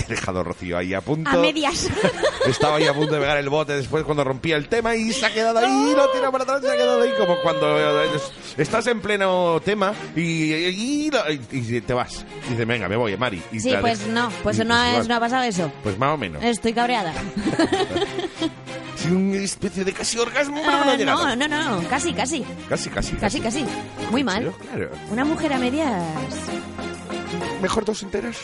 He 0.00 0.02
dejado 0.08 0.42
Rocío 0.42 0.78
ahí 0.78 0.94
a 0.94 1.00
punto. 1.00 1.30
A 1.30 1.36
medias. 1.36 1.88
Estaba 2.46 2.76
ahí 2.76 2.86
a 2.86 2.94
punto 2.94 3.14
de 3.14 3.20
pegar 3.20 3.36
el 3.38 3.48
bote 3.48 3.74
después 3.74 4.04
cuando 4.04 4.24
rompía 4.24 4.56
el 4.56 4.68
tema 4.68 4.94
y 4.96 5.12
se 5.12 5.26
ha 5.26 5.32
quedado 5.32 5.58
ahí, 5.58 5.94
no 5.96 6.08
tira 6.08 6.30
para 6.30 6.44
atrás, 6.44 6.62
se 6.62 6.70
ha 6.70 6.76
quedado 6.76 7.02
ahí 7.02 7.10
como 7.18 7.36
cuando 7.42 7.78
eh, 7.78 8.08
estás 8.56 8.86
en 8.86 9.00
pleno 9.00 9.60
tema 9.64 9.92
y, 10.16 10.52
y- 10.54 11.10
y- 11.52 11.80
te 11.80 11.92
vas. 11.92 12.24
Y 12.46 12.50
dices, 12.50 12.66
venga, 12.66 12.88
me 12.88 12.96
voy, 12.96 13.16
Mari. 13.16 13.42
Y 13.52 13.60
Sí, 13.60 13.74
pues 13.80 14.06
no, 14.06 14.30
pues 14.42 14.58
Y 14.58 14.64
no, 14.64 14.74
te 14.82 14.98
es, 14.98 15.08
no 15.08 15.14
ha 15.16 15.20
pasado 15.20 15.42
eso. 15.44 15.70
Pues 15.82 15.98
más 15.98 16.14
o 16.14 16.16
menos. 16.16 16.42
Estoy 16.42 16.72
cabreada. 16.72 17.12
Una 19.10 19.38
especie 19.38 19.82
de 19.84 19.92
casi 19.92 20.18
orgasmo, 20.18 20.60
pero 20.64 20.84
no 20.84 20.90
Ah, 20.90 20.96
llegado. 20.96 21.36
no, 21.36 21.48
no, 21.48 21.80
no, 21.80 21.88
casi, 21.88 22.12
casi. 22.12 22.44
Casi, 22.68 22.90
casi. 22.90 23.16
Casi, 23.16 23.40
casi. 23.40 23.64
Muy 24.10 24.22
mal. 24.22 24.52
Claro. 24.70 24.90
Una 25.10 25.24
mujer 25.24 25.52
a 25.54 25.58
medias. 25.58 26.02
Mejor 27.60 27.84
dos 27.84 28.02
enteras. 28.02 28.38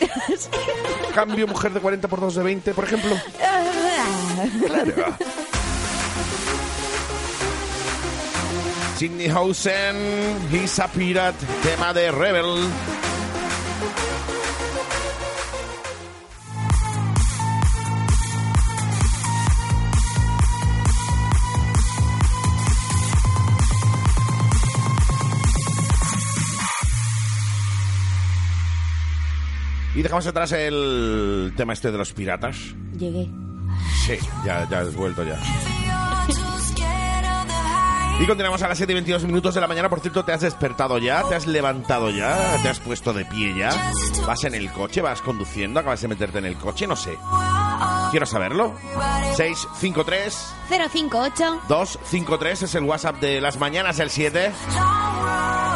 Cambio 1.15 1.47
mujer 1.47 1.73
de 1.73 1.81
40 1.81 2.09
por 2.09 2.21
dos 2.21 2.35
de 2.35 2.43
20, 2.43 2.75
por 2.75 2.85
ejemplo. 2.85 3.17
Claro. 4.67 5.17
Sidney 8.97 9.29
Hausen, 9.29 9.97
He's 10.51 10.79
a 10.79 10.89
Pirate, 10.89 11.37
tema 11.63 11.93
de 11.93 12.11
Rebel. 12.11 12.67
Dejamos 30.07 30.27
atrás 30.29 30.53
el 30.53 31.53
tema 31.57 31.73
este 31.73 31.91
de 31.91 31.99
los 31.99 32.13
piratas. 32.13 32.57
Llegué. 32.97 33.29
Sí, 34.07 34.17
ya, 34.45 34.69
ya 34.71 34.81
has 34.81 34.95
vuelto 34.95 35.25
ya. 35.25 35.37
Y 38.19 38.27
continuamos 38.27 38.63
a 38.63 38.69
las 38.69 38.79
7 38.79 38.93
y 38.93 38.95
22 38.95 39.25
minutos 39.25 39.55
de 39.55 39.61
la 39.61 39.67
mañana. 39.67 39.91
Por 39.91 40.01
cierto, 40.01 40.25
¿te 40.25 40.33
has 40.33 40.41
despertado 40.41 40.97
ya? 40.97 41.23
¿Te 41.29 41.35
has 41.35 41.47
levantado 41.47 42.09
ya? 42.09 42.57
¿Te 42.63 42.71
has 42.71 42.81
puesto 42.81 43.13
de 43.13 43.27
pie 43.27 43.55
ya? 43.55 43.93
¿Vas 44.27 44.43
en 44.45 44.55
el 44.55 44.73
coche? 44.73 45.03
¿Vas 45.03 45.21
conduciendo? 45.21 45.81
¿Acabas 45.81 46.01
de 46.01 46.09
meterte 46.09 46.39
en 46.39 46.47
el 46.47 46.57
coche? 46.57 46.87
No 46.87 46.97
sé. 46.97 47.19
Quiero 48.11 48.25
saberlo. 48.25 48.75
653 49.35 50.55
058 50.71 51.61
253 51.69 52.63
es 52.63 52.75
el 52.75 52.85
WhatsApp 52.85 53.21
de 53.21 53.43
las 53.43 53.59
mañanas 53.59 53.99
del 53.99 54.09
7. 54.09 54.51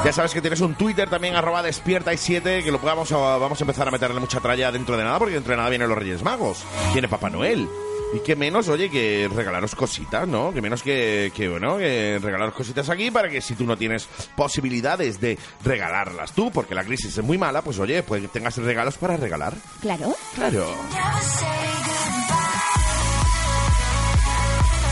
Ya 0.04 0.14
sabes 0.14 0.32
que 0.32 0.40
tienes 0.40 0.60
un 0.62 0.74
Twitter 0.74 1.10
también, 1.10 1.36
arroba 1.36 1.62
despierta 1.62 2.12
y 2.12 2.16
7, 2.16 2.64
que 2.64 2.72
lo 2.72 2.78
vamos 2.78 3.12
a, 3.12 3.16
vamos 3.36 3.60
a 3.60 3.64
empezar 3.64 3.86
a 3.86 3.90
meterle 3.90 4.18
mucha 4.18 4.40
tralla 4.40 4.72
dentro 4.72 4.96
de 4.96 5.04
nada, 5.04 5.18
porque 5.18 5.34
dentro 5.34 5.50
de 5.50 5.58
nada 5.58 5.68
vienen 5.68 5.88
los 5.88 5.98
Reyes 5.98 6.22
Magos, 6.22 6.64
viene 6.92 7.06
Papá 7.06 7.28
Noel. 7.28 7.68
Y 8.14 8.20
qué 8.20 8.34
menos, 8.34 8.68
oye, 8.68 8.90
que 8.90 9.30
regalaros 9.32 9.74
cositas, 9.74 10.26
¿no? 10.26 10.52
Que 10.52 10.62
menos 10.62 10.82
que, 10.82 11.30
que, 11.36 11.48
bueno, 11.48 11.76
que 11.76 12.18
regalaros 12.20 12.54
cositas 12.54 12.88
aquí 12.88 13.10
para 13.10 13.28
que 13.28 13.40
si 13.40 13.54
tú 13.54 13.66
no 13.66 13.76
tienes 13.76 14.08
posibilidades 14.34 15.20
de 15.20 15.38
regalarlas 15.62 16.32
tú, 16.32 16.50
porque 16.50 16.74
la 16.74 16.82
crisis 16.82 17.18
es 17.18 17.24
muy 17.24 17.38
mala, 17.38 17.62
pues 17.62 17.78
oye, 17.78 18.02
pues 18.02 18.28
tengas 18.32 18.56
regalos 18.56 18.96
para 18.96 19.16
regalar. 19.16 19.54
Claro. 19.80 20.16
Claro. 20.34 20.66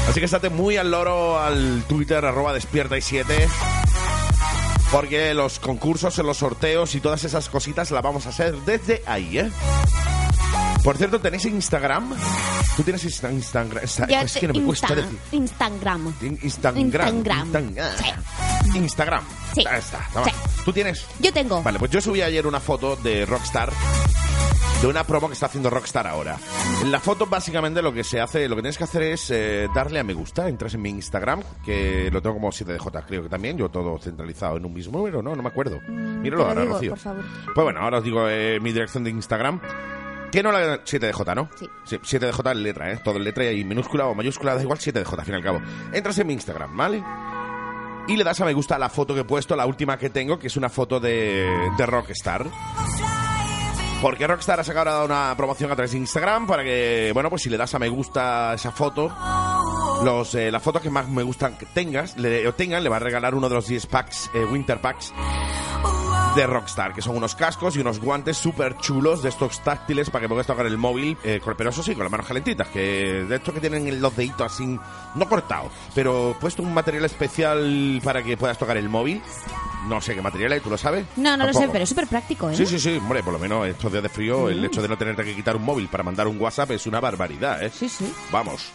Así 0.09 0.21
que 0.21 0.27
estate 0.27 0.51
muy 0.51 0.77
al 0.77 0.91
loro 0.91 1.41
al 1.41 1.83
Twitter 1.89 2.25
arroba 2.25 2.53
despierta 2.53 2.97
y 2.97 3.03
7. 3.03 3.49
Porque 4.91 5.35
los 5.35 5.59
concursos, 5.59 6.17
los 6.19 6.39
sorteos 6.39 6.95
y 6.95 7.01
todas 7.01 7.23
esas 7.25 7.51
cositas 7.51 7.91
las 7.91 8.03
vamos 8.03 8.25
a 8.27 8.31
hacer 8.31 8.55
desde 8.65 9.03
ahí, 9.07 9.39
¿eh? 9.39 9.51
Por 10.85 10.97
cierto, 10.97 11.21
¿tenéis 11.21 11.45
Instagram? 11.45 12.15
¿Tú 12.77 12.83
tienes 12.83 13.05
Insta- 13.05 13.31
Instagram? 13.33 13.85
Insta- 13.85 14.23
es 14.23 14.33
que 14.37 14.49
no 14.49 14.55
me 14.55 14.63
cuesta 14.65 14.95
decir. 14.95 15.19
Instagram. 15.33 16.15
In- 16.23 16.39
Instagram. 16.43 16.85
Instagram. 16.85 17.49
Instan- 17.53 18.77
Instagram. 18.77 19.25
Sí. 19.55 19.65
Ahí 19.69 19.79
está. 19.79 19.99
Sí. 20.25 20.31
¿Tú 20.65 20.73
tienes? 20.73 21.05
Yo 21.21 21.33
tengo. 21.33 21.63
Vale, 21.63 21.79
pues 21.79 21.91
yo 21.91 22.01
subí 22.01 22.23
ayer 22.23 22.47
una 22.47 22.61
foto 22.61 22.97
de 22.97 23.27
Rockstar 23.27 23.71
de 24.81 24.87
una 24.87 25.03
promo 25.05 25.27
que 25.27 25.35
está 25.35 25.47
haciendo 25.47 25.69
Rockstar 25.71 26.07
ahora. 26.07 26.37
En 26.81 26.93
la 26.93 27.01
foto 27.01 27.27
básicamente 27.27 27.83
lo 27.83 27.93
que 27.93 28.05
se 28.05 28.21
hace, 28.21 28.49
lo 28.49 28.55
que 28.55 28.63
tienes 28.63 28.79
que 28.79 28.85
hacer 28.85 29.03
es 29.03 29.29
eh, 29.31 29.67
darle 29.75 29.99
a 29.99 30.05
me 30.05 30.15
gusta, 30.15 30.49
entras 30.49 30.73
en 30.75 30.83
mi 30.83 30.91
Instagram, 30.91 31.43
que 31.65 32.09
lo 32.13 32.23
tengo 32.23 32.37
como 32.37 32.53
7DJ, 32.53 33.05
creo 33.07 33.23
que 33.25 33.29
también, 33.29 33.59
yo 33.59 33.69
todo 33.71 33.99
centralizado 33.99 34.57
en 34.57 34.65
un 34.65 34.73
mismo 34.73 34.99
número, 34.99 35.21
no, 35.21 35.35
no 35.35 35.43
me 35.43 35.49
acuerdo. 35.49 35.81
Míralo 35.89 36.47
ahora, 36.47 36.61
digo, 36.63 36.75
Rocío. 36.75 36.91
por 36.91 36.99
favor. 37.01 37.25
Pues 37.55 37.65
bueno, 37.65 37.81
ahora 37.81 37.99
os 37.99 38.05
digo 38.05 38.29
eh, 38.29 38.61
mi 38.63 38.73
dirección 38.73 39.03
de 39.03 39.11
Instagram. 39.11 39.61
No 40.43 40.53
la 40.53 40.85
7DJ, 40.85 41.35
¿no? 41.35 41.49
Sí. 41.85 41.97
7DJ 41.97 42.53
en 42.53 42.63
letra, 42.63 42.93
¿eh? 42.93 43.01
Todo 43.03 43.17
en 43.17 43.25
letra 43.25 43.51
y 43.51 43.65
minúscula 43.65 44.07
o 44.07 44.15
mayúscula, 44.15 44.55
da 44.55 44.63
igual 44.63 44.79
7DJ, 44.79 45.19
al 45.19 45.25
fin 45.25 45.35
y 45.35 45.37
al 45.37 45.43
cabo. 45.43 45.61
Entras 45.93 46.19
en 46.19 46.27
mi 46.27 46.35
Instagram, 46.35 46.77
¿vale? 46.77 47.03
Y 48.07 48.17
le 48.17 48.25
das 48.25 48.41
a 48.41 48.45
me 48.45 48.55
gusta 48.55 48.77
a 48.77 48.79
la 48.79 48.89
foto 48.89 49.15
que 49.15 49.21
he 49.21 49.25
puesto, 49.25 49.57
la 49.57 49.67
última 49.67 49.99
que 49.99 50.11
tengo, 50.11 50.39
que 50.39 50.47
es 50.47 50.57
una 50.57 50.69
foto 50.69 51.01
de, 51.01 51.47
de 51.77 51.87
Rockstar. 51.87 52.47
Porque 54.01 54.27
Rockstar 54.27 54.61
ha 54.61 54.65
sacado 54.65 54.91
ahora 54.91 55.05
una 55.05 55.37
promoción 55.37 55.73
a 55.73 55.75
través 55.75 55.91
de 55.91 55.99
Instagram 55.99 56.47
para 56.47 56.63
que, 56.63 57.11
bueno, 57.13 57.31
pues 57.31 57.43
si 57.43 57.51
le 57.51 57.57
das 57.57 57.75
a 57.75 57.79
me 57.79 57.89
gusta 57.89 58.53
a 58.53 58.55
esa 58.55 58.71
foto, 58.71 59.13
los, 60.05 60.35
eh, 60.37 60.51
las 60.53 60.63
fotos 60.63 60.83
que 60.83 60.91
más 60.91 61.09
me 61.09 61.25
gustan 61.25 61.59
que 61.59 61.67
tengas, 61.67 62.17
le, 62.17 62.47
o 62.47 62.55
tengan, 62.55 62.83
le 62.85 62.89
va 62.89 62.97
a 62.97 63.01
regalar 63.01 63.35
uno 63.35 63.49
de 63.49 63.57
los 63.57 63.67
10 63.67 63.87
packs, 63.87 64.31
eh, 64.35 64.45
Winter 64.45 64.81
Packs 64.81 65.13
de 66.35 66.47
Rockstar, 66.47 66.95
que 66.95 67.03
son 67.03 67.17
unos 67.17 67.35
cascos 67.35 67.77
y 67.77 67.81
unos 67.81 68.01
guantes 68.01 68.37
súper 68.37 68.77
chulos 68.79 69.23
de 69.23 69.29
estos 69.29 69.61
táctiles 69.61 70.11
para 70.11 70.23
que 70.23 70.29
puedas 70.29 70.47
tocar 70.47 70.67
el 70.67 70.79
móvil, 70.79 71.17
eh, 71.25 71.41
pero 71.57 71.71
eso 71.71 71.83
sí, 71.83 71.95
con 71.95 72.05
las 72.05 72.11
manos 72.11 72.27
calentitas, 72.27 72.69
que 72.69 73.25
de 73.29 73.37
estos 73.37 73.55
que 73.55 73.61
tienen 73.61 74.01
los 74.01 74.15
deditos 74.17 74.53
así, 74.53 74.79
no 75.15 75.29
cortados, 75.29 75.73
pero 75.95 76.37
puesto 76.41 76.63
un 76.63 76.73
material 76.75 77.05
especial 77.05 78.01
para 78.05 78.23
que 78.23 78.37
puedas 78.37 78.59
tocar 78.59 78.77
el 78.77 78.89
móvil. 78.89 79.23
No 79.87 80.01
sé 80.01 80.15
qué 80.15 80.23
material 80.23 80.53
hay, 80.53 80.61
¿tú 80.61 80.71
lo 80.71 80.77
sabes? 80.79 81.07
No, 81.17 81.37
no 81.37 81.47
lo 81.47 81.53
sé, 81.53 81.69
pero 81.69 81.85
es 81.85 81.89
súper 81.89 82.07
práctico, 82.07 82.51
¿eh? 82.51 82.57
Sí, 82.57 82.67
sí, 82.67 82.79
sí, 82.79 82.97
hombre, 82.97 83.23
por 83.23 83.33
lo 83.33 83.39
menos 83.39 83.67
estos 83.67 83.91
días 83.91 84.03
de 84.03 84.09
frío, 84.09 84.49
el 84.49 84.65
hecho 84.65 84.83
de 84.83 84.89
no 84.89 84.99
tenerte 84.99 85.25
que 85.25 85.35
quitar 85.35 85.57
un 85.57 85.63
móvil 85.65 85.89
para 85.89 86.03
mandar 86.03 86.27
un 86.27 86.41
WhatsApp 86.41 86.73
es 86.73 86.87
una 86.87 87.01
barbaridad, 87.01 87.63
¿eh? 87.63 87.71
Sí, 87.73 87.89
sí. 87.89 88.13
Vamos. 88.31 88.73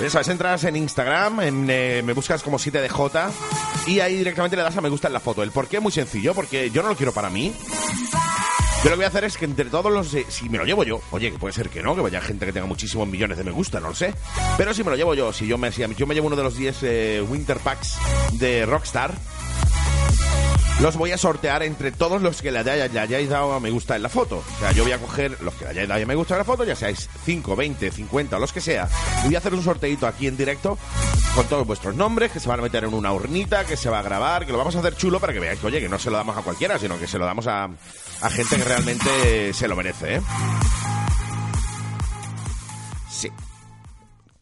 Ya 0.00 0.10
sabes, 0.10 0.28
entras 0.28 0.64
en 0.64 0.76
Instagram, 0.76 1.40
en, 1.40 1.66
eh, 1.68 2.02
me 2.04 2.12
buscas 2.12 2.42
como 2.42 2.58
7DJ 2.58 3.30
y 3.86 4.00
ahí 4.00 4.16
directamente 4.16 4.56
le 4.56 4.62
das 4.62 4.76
a 4.76 4.80
me 4.80 4.88
gusta 4.88 5.08
en 5.08 5.14
la 5.14 5.20
foto. 5.20 5.42
El 5.42 5.50
por 5.50 5.68
qué 5.68 5.76
es 5.76 5.82
muy 5.82 5.92
sencillo, 5.92 6.34
porque 6.34 6.70
yo 6.70 6.82
no 6.82 6.88
lo 6.88 6.96
quiero 6.96 7.12
para 7.12 7.28
mí. 7.30 7.52
Yo 8.82 8.90
lo 8.90 8.96
que 8.96 8.96
voy 8.96 9.04
a 9.04 9.08
hacer 9.08 9.22
es 9.22 9.36
que 9.36 9.44
entre 9.44 9.66
todos 9.66 9.92
los... 9.92 10.12
eh, 10.14 10.26
si 10.28 10.48
me 10.48 10.58
lo 10.58 10.64
llevo 10.64 10.82
yo, 10.82 11.00
oye, 11.12 11.30
que 11.30 11.38
puede 11.38 11.52
ser 11.54 11.68
que 11.68 11.82
no, 11.82 11.94
que 11.94 12.00
vaya 12.00 12.20
gente 12.20 12.46
que 12.46 12.52
tenga 12.52 12.66
muchísimos 12.66 13.06
millones 13.06 13.38
de 13.38 13.44
me 13.44 13.52
gusta, 13.52 13.78
no 13.78 13.90
lo 13.90 13.94
sé. 13.94 14.12
Pero 14.56 14.74
si 14.74 14.82
me 14.82 14.90
lo 14.90 14.96
llevo 14.96 15.14
yo, 15.14 15.32
si 15.32 15.46
yo 15.46 15.56
me, 15.56 15.70
si 15.70 15.82
yo 15.94 16.06
me 16.06 16.14
llevo 16.14 16.26
uno 16.26 16.34
de 16.34 16.42
los 16.42 16.56
10 16.56 16.78
eh, 16.82 17.24
Winter 17.28 17.58
Packs 17.58 17.96
de 18.32 18.66
Rockstar, 18.66 19.14
los 20.80 20.96
voy 20.96 21.12
a 21.12 21.18
sortear 21.18 21.62
entre 21.62 21.92
todos 21.92 22.22
los 22.22 22.42
que 22.42 22.50
le, 22.50 22.58
hayáis 22.58 23.28
dado 23.28 23.52
a 23.52 23.60
me 23.60 23.70
gusta 23.70 23.94
en 23.94 24.02
la 24.02 24.08
foto. 24.08 24.42
O 24.56 24.58
sea, 24.58 24.72
yo 24.72 24.82
voy 24.82 24.92
a 24.92 24.98
coger 24.98 25.40
los 25.40 25.54
que 25.54 25.64
le 25.64 25.70
hayáis 25.70 25.88
dado 25.88 26.02
a 26.02 26.06
me 26.06 26.14
gusta 26.16 26.34
en 26.34 26.38
la 26.38 26.44
foto, 26.44 26.64
ya 26.64 26.74
seáis 26.74 27.08
5, 27.24 27.54
20, 27.54 27.90
50 27.90 28.36
o 28.36 28.40
los 28.40 28.52
que 28.52 28.60
sea. 28.60 28.88
Voy 29.24 29.34
a 29.34 29.38
hacer 29.38 29.54
un 29.54 29.62
sorteito 29.62 30.06
aquí 30.08 30.26
en 30.26 30.36
directo 30.36 30.76
con 31.36 31.46
todos 31.46 31.66
vuestros 31.66 31.94
nombres, 31.94 32.32
que 32.32 32.40
se 32.40 32.48
van 32.48 32.58
a 32.58 32.62
meter 32.62 32.84
en 32.84 32.94
una 32.94 33.12
urnita, 33.12 33.64
que 33.64 33.76
se 33.76 33.88
va 33.88 34.00
a 34.00 34.02
grabar, 34.02 34.44
que 34.44 34.52
lo 34.52 34.58
vamos 34.58 34.74
a 34.74 34.80
hacer 34.80 34.96
chulo 34.96 35.20
para 35.20 35.32
que 35.32 35.40
veáis 35.40 35.60
que, 35.60 35.66
oye, 35.66 35.80
que 35.80 35.88
no 35.88 35.98
se 35.98 36.10
lo 36.10 36.16
damos 36.16 36.36
a 36.36 36.42
cualquiera, 36.42 36.78
sino 36.78 36.98
que 36.98 37.06
se 37.06 37.18
lo 37.18 37.26
damos 37.26 37.46
a, 37.46 37.70
gente 38.30 38.56
que 38.56 38.64
realmente 38.64 39.52
se 39.52 39.68
lo 39.68 39.76
merece, 39.76 40.16
¿eh? 40.16 40.22
Sí. 43.08 43.30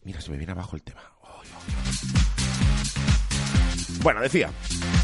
Mira, 0.03 0.19
se 0.21 0.31
me 0.31 0.37
viene 0.37 0.53
abajo 0.53 0.75
el 0.75 0.81
tema. 0.81 1.01
Bueno, 4.01 4.21
decía, 4.21 4.49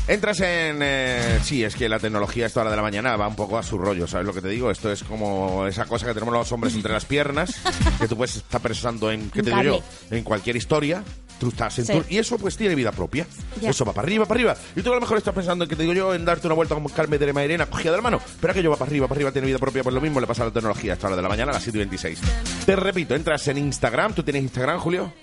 entras 0.07 0.39
en... 0.41 0.79
eh, 0.81 1.39
sí, 1.43 1.63
es 1.63 1.75
que 1.75 1.89
la 1.89 1.99
tecnología 1.99 2.45
a 2.45 2.47
esta 2.47 2.61
hora 2.61 2.69
de 2.71 2.75
la 2.75 2.81
mañana 2.81 3.15
va 3.17 3.27
un 3.27 3.35
poco 3.35 3.57
a 3.57 3.63
su 3.63 3.77
rollo, 3.77 4.07
¿sabes 4.07 4.25
lo 4.27 4.33
que 4.33 4.41
te 4.41 4.49
digo? 4.49 4.71
Esto 4.71 4.91
es 4.91 5.03
como 5.03 5.65
esa 5.67 5.85
cosa 5.85 6.05
que 6.05 6.13
tenemos 6.13 6.33
los 6.33 6.51
hombres 6.51 6.73
entre 6.75 6.93
las 6.93 7.05
piernas, 7.05 7.55
que 7.99 8.07
tú 8.07 8.15
puedes 8.17 8.35
estar 8.37 8.61
pensando 8.61 9.11
en, 9.11 9.29
¿qué 9.29 9.43
te 9.43 9.49
digo 9.49 9.61
yo? 9.63 9.83
En 10.11 10.23
cualquier 10.23 10.55
historia. 10.55 11.03
Tú 11.39 11.49
estás 11.49 11.77
en 11.77 11.85
Sí. 11.85 11.93
tu- 11.93 12.03
Y 12.09 12.17
eso 12.17 12.35
pues 12.39 12.57
tiene 12.57 12.73
vida 12.73 12.91
propia. 12.91 13.27
Ya. 13.61 13.69
Eso 13.69 13.85
va 13.85 13.93
para 13.93 14.07
arriba, 14.07 14.25
para 14.25 14.39
arriba. 14.39 14.55
Y 14.75 14.81
tú 14.81 14.91
a 14.91 14.95
lo 14.95 15.01
mejor 15.01 15.19
estás 15.19 15.35
pensando 15.35 15.65
en 15.65 15.69
que 15.69 15.75
te 15.75 15.83
digo 15.83 15.93
yo 15.93 16.15
en 16.15 16.25
darte 16.25 16.47
una 16.47 16.55
vuelta 16.55 16.73
como 16.73 16.89
Carmen 16.89 17.19
de 17.19 17.31
Mairena 17.31 17.67
cogida 17.67 17.91
de 17.91 17.97
la 17.97 18.01
mano. 18.01 18.19
Pero 18.41 18.49
aquello 18.51 18.71
va 18.71 18.75
para 18.77 18.89
arriba, 18.89 19.07
para 19.07 19.19
arriba, 19.19 19.31
tiene 19.31 19.45
vida 19.45 19.59
propia. 19.59 19.83
Pues 19.83 19.93
lo 19.93 20.01
mismo 20.01 20.19
le 20.19 20.25
pasa 20.25 20.41
a 20.41 20.45
la 20.47 20.51
tecnología 20.51 20.93
a 20.93 20.95
esta 20.95 21.05
hora 21.05 21.15
de 21.15 21.21
la 21.21 21.29
mañana 21.29 21.51
a 21.51 21.53
las 21.53 21.61
7 21.61 21.77
y 21.77 21.81
26. 21.81 22.19
Te 22.65 22.75
repito, 22.75 23.13
entras 23.13 23.47
en 23.49 23.59
Instagram. 23.59 24.13
¿Tú 24.15 24.23
tienes 24.23 24.41
Instagram, 24.41 24.79
Julio? 24.79 25.13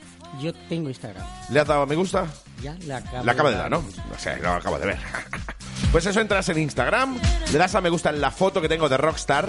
Yo 0.40 0.52
tengo 0.68 0.88
Instagram. 0.88 1.24
¿Le 1.50 1.60
has 1.60 1.66
dado 1.66 1.82
a 1.82 1.86
me 1.86 1.94
gusta? 1.94 2.26
Ya 2.62 2.76
la 2.86 2.98
acabo, 2.98 3.24
La 3.24 3.34
de 3.34 3.56
dar, 3.56 3.70
¿no? 3.70 3.82
No 3.82 4.18
sé, 4.18 4.36
lo 4.40 4.50
acabo 4.50 4.78
de 4.78 4.86
ver. 4.86 4.98
Pues 5.92 6.06
eso, 6.06 6.20
entras 6.20 6.48
en 6.48 6.58
Instagram, 6.58 7.18
le 7.52 7.58
das 7.58 7.74
a 7.76 7.80
me 7.80 7.88
gusta 7.88 8.10
en 8.10 8.20
la 8.20 8.32
foto 8.32 8.60
que 8.60 8.68
tengo 8.68 8.88
de 8.88 8.96
Rockstar. 8.96 9.48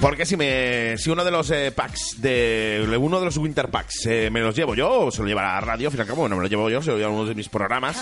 Porque 0.00 0.24
si 0.24 0.36
me 0.36 0.96
si 0.96 1.10
uno 1.10 1.24
de 1.24 1.30
los 1.30 1.50
eh, 1.50 1.72
packs 1.72 2.20
de 2.22 2.96
uno 2.98 3.18
de 3.18 3.26
los 3.26 3.36
winter 3.36 3.68
packs 3.68 4.06
eh, 4.06 4.30
me 4.30 4.40
los 4.40 4.54
llevo 4.54 4.74
yo 4.74 5.06
o 5.06 5.10
se 5.10 5.20
lo 5.22 5.28
lleva 5.28 5.42
a 5.42 5.54
la 5.56 5.60
radio, 5.60 5.90
al 5.90 6.06
cabo, 6.06 6.28
no 6.28 6.36
me 6.36 6.42
lo 6.42 6.48
llevo 6.48 6.70
yo, 6.70 6.80
se 6.80 6.90
lo 6.90 6.96
lleva 6.96 7.10
a 7.10 7.12
uno 7.12 7.26
de 7.26 7.34
mis 7.34 7.48
programas. 7.48 7.98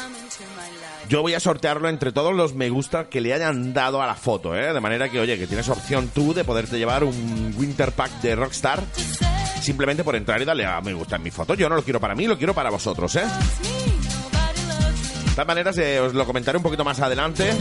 Yo 1.08 1.22
voy 1.22 1.34
a 1.34 1.40
sortearlo 1.40 1.88
entre 1.88 2.12
todos 2.12 2.34
los 2.34 2.54
me 2.54 2.68
gusta 2.68 3.08
que 3.08 3.20
le 3.20 3.32
hayan 3.32 3.72
dado 3.72 4.02
a 4.02 4.06
la 4.06 4.14
foto, 4.14 4.54
¿eh? 4.56 4.72
De 4.72 4.80
manera 4.80 5.08
que, 5.08 5.20
oye, 5.20 5.38
que 5.38 5.46
tienes 5.46 5.68
opción 5.68 6.08
tú 6.14 6.34
de 6.34 6.44
poderte 6.44 6.78
llevar 6.78 7.02
un 7.04 7.54
winter 7.56 7.92
pack 7.92 8.20
de 8.20 8.36
Rockstar 8.36 8.82
simplemente 9.60 10.04
por 10.04 10.16
entrar 10.16 10.40
y 10.40 10.44
darle 10.44 10.64
a 10.64 10.80
me 10.80 10.94
gusta 10.94 11.16
en 11.16 11.22
mi 11.22 11.30
foto. 11.30 11.54
Yo 11.54 11.68
no 11.68 11.76
lo 11.76 11.82
quiero 11.82 12.00
para 12.00 12.14
mí, 12.14 12.26
lo 12.26 12.36
quiero 12.36 12.54
para 12.54 12.70
vosotros, 12.70 13.14
¿eh? 13.16 13.24
De 15.24 15.30
todas 15.32 15.46
maneras, 15.46 15.76
eh, 15.78 16.00
os 16.00 16.14
lo 16.14 16.24
comentaré 16.24 16.56
un 16.56 16.62
poquito 16.62 16.84
más 16.84 16.98
adelante. 17.00 17.52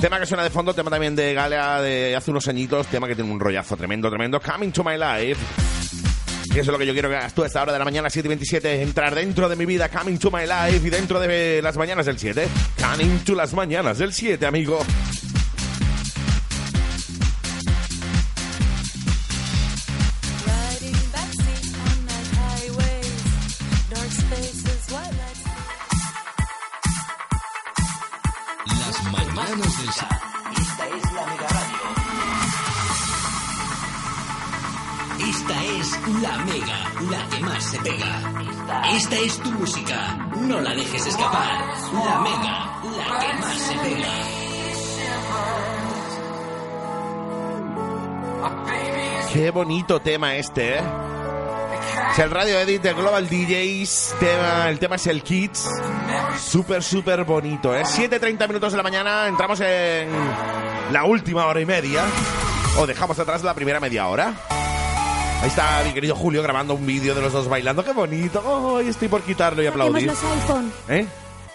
Tema 0.00 0.20
que 0.20 0.26
suena 0.26 0.42
de 0.42 0.50
fondo, 0.50 0.74
tema 0.74 0.90
también 0.90 1.16
de 1.16 1.32
Galea 1.32 1.80
de 1.80 2.14
hace 2.14 2.30
unos 2.30 2.46
añitos, 2.48 2.86
tema 2.88 3.08
que 3.08 3.14
tiene 3.14 3.30
un 3.30 3.40
rollazo 3.40 3.74
tremendo, 3.76 4.10
tremendo. 4.10 4.38
Coming 4.40 4.70
to 4.70 4.84
my 4.84 4.98
life. 4.98 5.40
Y 6.54 6.58
eso 6.58 6.60
es 6.60 6.66
lo 6.68 6.78
que 6.78 6.86
yo 6.86 6.92
quiero 6.92 7.08
que 7.08 7.16
hagas 7.16 7.34
tú 7.34 7.42
a 7.42 7.46
esta 7.46 7.62
hora 7.62 7.72
de 7.72 7.78
la 7.78 7.84
mañana, 7.84 8.10
7 8.10 8.26
y 8.26 8.28
27, 8.28 8.82
entrar 8.82 9.14
dentro 9.14 9.48
de 9.48 9.56
mi 9.56 9.66
vida, 9.66 9.88
coming 9.88 10.18
to 10.18 10.30
my 10.30 10.42
life, 10.42 10.86
y 10.86 10.90
dentro 10.90 11.18
de 11.18 11.60
las 11.62 11.76
mañanas 11.76 12.06
del 12.06 12.18
7. 12.18 12.46
Coming 12.80 13.18
to 13.24 13.34
las 13.34 13.54
mañanas 13.54 13.98
del 13.98 14.12
7, 14.12 14.46
amigo. 14.46 14.78
La 37.16 37.28
que 37.28 37.40
más 37.40 37.64
se 37.64 37.78
pega. 37.78 38.22
Esta 38.96 39.16
es 39.16 39.38
tu 39.38 39.50
música, 39.52 40.16
no 40.36 40.60
la 40.60 40.74
dejes 40.74 41.06
escapar. 41.06 41.48
La 41.92 42.20
Mega, 42.20 42.80
la 42.96 43.18
que 43.18 43.34
más 43.40 43.58
se 43.58 43.74
pega. 43.78 44.08
Qué 49.32 49.50
bonito 49.50 50.00
tema 50.00 50.36
este, 50.36 50.78
¿eh? 50.78 50.82
Es 52.12 52.18
el 52.20 52.30
Radio 52.30 52.60
Edit 52.60 52.82
de 52.82 52.92
Global 52.94 53.28
DJs. 53.28 54.14
El 54.68 54.78
tema 54.78 54.94
es 54.96 55.06
el 55.08 55.22
Kids. 55.22 55.68
Súper, 56.38 56.82
súper 56.82 57.24
bonito, 57.24 57.74
¿eh? 57.74 57.82
7.30 57.82 58.46
minutos 58.46 58.72
de 58.72 58.76
la 58.76 58.84
mañana. 58.84 59.26
Entramos 59.26 59.60
en 59.60 60.08
la 60.92 61.04
última 61.04 61.46
hora 61.46 61.60
y 61.60 61.66
media. 61.66 62.04
O 62.78 62.86
dejamos 62.86 63.18
atrás 63.18 63.42
la 63.42 63.54
primera 63.54 63.80
media 63.80 64.06
hora. 64.06 64.34
Ahí 65.42 65.48
está 65.48 65.82
mi 65.84 65.92
querido 65.92 66.14
Julio 66.16 66.42
grabando 66.42 66.74
un 66.74 66.86
vídeo 66.86 67.14
de 67.14 67.20
los 67.20 67.32
dos 67.32 67.48
bailando. 67.48 67.84
¡Qué 67.84 67.92
bonito! 67.92 68.76
¡Ay, 68.78 68.88
estoy 68.88 69.08
por 69.08 69.22
quitarlo 69.22 69.62
y 69.62 69.66
Saquemos 69.66 69.86
aplaudir! 69.88 70.06
los 70.08 70.24
iPhone. 70.24 70.72
¿Eh? 70.88 71.06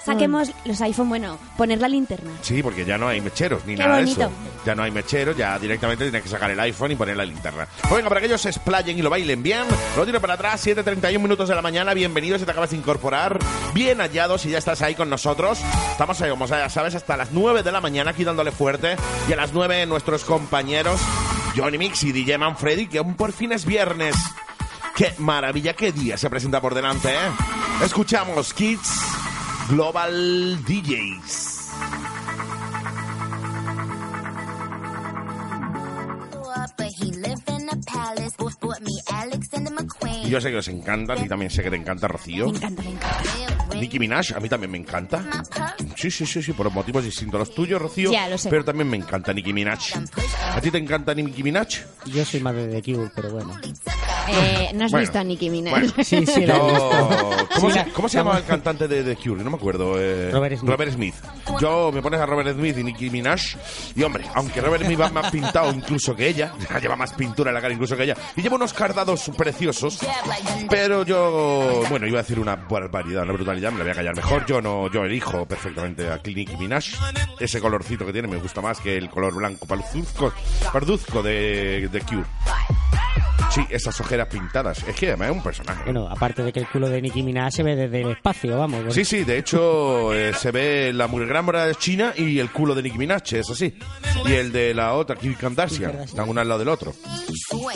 Saquemos 0.06 0.52
los 0.65 0.80
iPhone, 0.82 1.10
bueno, 1.10 1.38
poner 1.58 1.82
la 1.82 1.88
linterna. 1.88 2.32
Sí, 2.42 2.63
porque 2.63 2.86
ya 2.86 2.98
no 2.98 3.08
hay 3.10 3.20
mecheros 3.20 3.65
ni 3.65 3.76
Qué 3.76 3.84
nada 3.84 3.98
de 3.98 4.04
bonito. 4.04 4.22
eso. 4.22 4.32
Ya 4.65 4.74
no 4.76 4.84
hay 4.84 4.92
mecheros, 4.92 5.36
ya 5.36 5.58
directamente 5.60 6.06
tienes 6.06 6.24
que 6.24 6.30
sacar 6.30 6.50
el 6.52 6.60
iPhone 6.60 6.92
y 6.92 6.96
poner 6.96 7.18
la 7.18 7.26
linterna. 7.26 7.68
Pues 7.82 7.96
venga, 7.96 8.10
para 8.10 8.22
que 8.22 8.28
ellos 8.28 8.39
se 8.42 8.50
explayen 8.50 8.98
y 8.98 9.02
lo 9.02 9.10
bailen 9.10 9.44
bien, 9.44 9.63
lo 9.98 10.06
tiro 10.06 10.22
para 10.22 10.36
atrás, 10.36 10.65
7.31 10.65 11.20
minutos 11.20 11.50
de 11.50 11.56
la 11.56 11.62
mañana, 11.62 11.94
bienvenidos 11.94 12.39
si 12.39 12.46
te 12.46 12.52
acabas 12.52 12.70
de 12.72 12.78
incorporar, 12.78 13.39
bien 13.74 14.00
hallados 14.00 14.42
si 14.42 14.50
ya 14.52 14.58
estás 14.60 14.82
ahí 14.82 14.96
con 14.96 15.10
nosotros. 15.10 15.60
Estamos 15.92 16.20
ahí, 16.22 16.30
como 16.30 16.46
ya 16.46 16.70
sabes, 16.70 16.96
hasta 16.96 17.18
las 17.18 17.32
9 17.32 17.62
de 17.63 17.72
la 17.72 17.82
mañana 17.82 18.12
aquí 18.12 18.24
dándole 18.24 18.52
fuerte 18.52 18.96
y 19.28 19.34
a 19.34 19.36
las 19.36 19.52
9 19.54 19.86
nuestros 19.86 20.24
compañeros 20.24 21.00
Johnny 21.60 21.78
Mix 21.78 22.04
y 22.04 22.13
DJ 22.13 22.38
Manfredi, 22.38 22.88
que 22.88 23.00
aún 23.00 23.15
por 23.15 23.34
fin 23.34 23.52
es 23.52 23.65
viernes. 23.65 24.15
¡Qué 24.95 25.13
maravilla! 25.17 25.74
¡Qué 25.74 25.91
día 25.91 26.17
se 26.17 26.30
presenta 26.30 26.62
por 26.62 26.74
delante, 26.74 27.10
eh! 27.10 27.32
Escuchamos 27.84 28.54
Kids 28.54 29.02
Global 29.67 30.63
DJs. 30.63 31.49
Y 40.24 40.30
yo 40.30 40.42
sé 40.42 40.50
que 40.52 40.58
os 40.58 40.68
encanta, 40.68 41.13
a 41.13 41.15
ti 41.15 41.28
también 41.28 41.50
sé 41.52 41.63
que 41.63 41.70
te 41.70 41.76
encanta, 41.76 42.08
Rocío. 42.08 42.48
Me 42.50 42.58
encanta, 42.58 42.82
me 42.84 42.89
encanta. 42.92 43.76
Nicki 43.76 44.00
Minaj, 44.00 44.34
a 44.36 44.39
mí 44.39 44.50
también 44.50 44.72
me 44.72 44.78
encanta. 44.78 45.24
Sí, 45.96 46.12
sí, 46.12 46.26
sí, 46.26 46.42
sí, 46.42 46.54
por 46.54 46.70
motivos 46.72 47.04
distintos 47.04 47.36
a 47.36 47.39
los 47.39 47.54
tuyos, 47.56 47.82
Rocío. 47.82 48.12
Ya, 48.12 48.28
lo 48.28 48.38
sé. 48.38 48.50
Pero 48.50 48.63
también 48.65 48.89
me 48.89 48.98
encanta 48.98 49.34
Nicki 49.34 49.54
Minaj. 49.54 49.80
¿A 50.54 50.62
ti 50.62 50.72
te 50.72 50.78
encanta 50.78 51.13
Nicki 51.13 51.44
Minaj? 51.44 51.68
Yo 52.06 52.26
soy 52.26 52.39
más 52.42 52.56
de 52.56 52.68
The 52.68 52.94
Cure, 52.94 53.12
pero 53.15 53.32
bueno. 53.32 53.56
Eh, 54.32 54.70
¿No 54.76 54.86
has 54.86 54.92
Bueno, 54.92 55.02
visto 55.02 55.18
a 55.20 55.24
Nicki 55.24 55.50
Minaj? 55.50 55.72
Bueno, 55.72 55.94
Sí, 56.04 56.26
sí, 56.26 56.46
yo... 56.46 56.89
¿Cómo, 57.56 57.72
Sí, 57.72 57.80
se, 57.80 57.92
cómo 57.94 58.08
se 58.10 58.18
la- 58.18 58.24
llama 58.24 58.38
el 58.38 58.44
cantante 58.46 58.88
de 58.88 59.04
The 59.04 59.15
Cure? 59.15 59.44
No 59.44 59.50
me 59.50 59.58
acuerdo. 59.58 59.96
eh, 60.00 60.30
Robert 60.32 60.92
Smith. 60.94 61.15
Yo 61.60 61.92
me 61.92 62.02
pones 62.02 62.20
a 62.20 62.26
Robert 62.26 62.54
Smith 62.56 62.78
y 62.78 62.84
Nicki 62.84 63.10
Minaj. 63.10 63.42
Y 63.96 64.04
hombre, 64.04 64.26
aunque 64.36 64.62
Robert 64.62 64.84
Smith 64.86 65.00
va 65.00 65.10
más 65.10 65.32
pintado 65.32 65.72
incluso 65.74 66.15
que 66.15 66.28
ella, 66.28 66.54
lleva 66.82 66.96
más 66.96 67.13
pintura 67.13 67.50
en 67.52 67.56
la 67.56 67.62
cara 67.62 67.68
incluso 67.71 67.95
que 67.95 68.03
ella, 68.03 68.15
y 68.36 68.41
lleva 68.41 68.55
unos 68.55 68.73
cardados 68.73 69.32
preciosos, 69.38 69.99
pero 70.69 71.03
yo, 71.03 71.84
bueno, 71.89 72.08
iba 72.08 72.19
a 72.19 72.23
decir 72.23 72.39
una 72.39 72.55
barbaridad, 72.55 73.23
una 73.23 73.34
brutalidad, 73.34 73.71
me 73.71 73.79
la 73.79 73.84
voy 73.84 73.91
a 73.91 73.95
callar 73.95 74.15
mejor. 74.15 74.45
Yo 74.45 74.62
no, 74.62 74.91
yo 74.91 75.03
elijo 75.03 75.45
perfectamente 75.45 76.10
a 76.10 76.19
Nicki 76.23 76.55
Minaj. 76.58 76.86
Ese 77.39 77.60
colorcito 77.60 78.05
que 78.05 78.13
tiene 78.13 78.27
me 78.27 78.38
gusta 78.38 78.62
más 78.62 78.79
que 78.79 78.97
el 78.97 79.10
color 79.10 79.36
blanco 79.36 79.67
parduzco 79.67 81.23
de, 81.23 81.89
de 81.91 82.01
Cure. 82.01 82.25
Sí, 83.52 83.62
esas 83.72 84.00
ojeras 84.00 84.28
pintadas. 84.28 84.84
Es 84.88 84.96
que 84.96 85.08
además 85.08 85.30
es 85.32 85.36
un 85.38 85.44
personaje. 85.44 85.84
Bueno, 85.86 86.08
aparte 86.08 86.44
de 86.44 86.54
que 86.54 86.60
el 86.60 86.68
culo 86.68 86.88
de 86.88 87.02
Nicki 87.02 87.24
Minaj 87.24 87.52
se 87.52 87.64
ve 87.64 87.76
desde 87.76 88.02
el 88.02 88.12
espacio, 88.12 88.58
vamos. 88.58 88.82
porque- 88.82 88.94
Sí, 88.94 89.06
sí, 89.06 89.24
de 89.24 89.40
hecho 89.40 90.14
eh, 90.14 90.34
se 90.34 90.52
ve 90.52 90.92
la 90.94 91.08
de 91.66 91.74
China 91.76 92.14
y 92.16 92.38
el 92.38 92.52
culo 92.52 92.76
de 92.76 92.84
Nicki 92.84 92.98
Minaj, 93.00 93.24
es 93.34 93.50
así. 93.50 93.74
Y 94.26 94.34
el 94.34 94.52
de 94.52 94.74
la 94.76 94.94
otra, 94.94 95.16
Kim 95.16 95.34
Kardashian, 95.34 96.02
están 96.02 96.30
uno 96.30 96.40
al 96.42 96.48
lado 96.48 96.60
del 96.60 96.68
otro. 96.70 96.94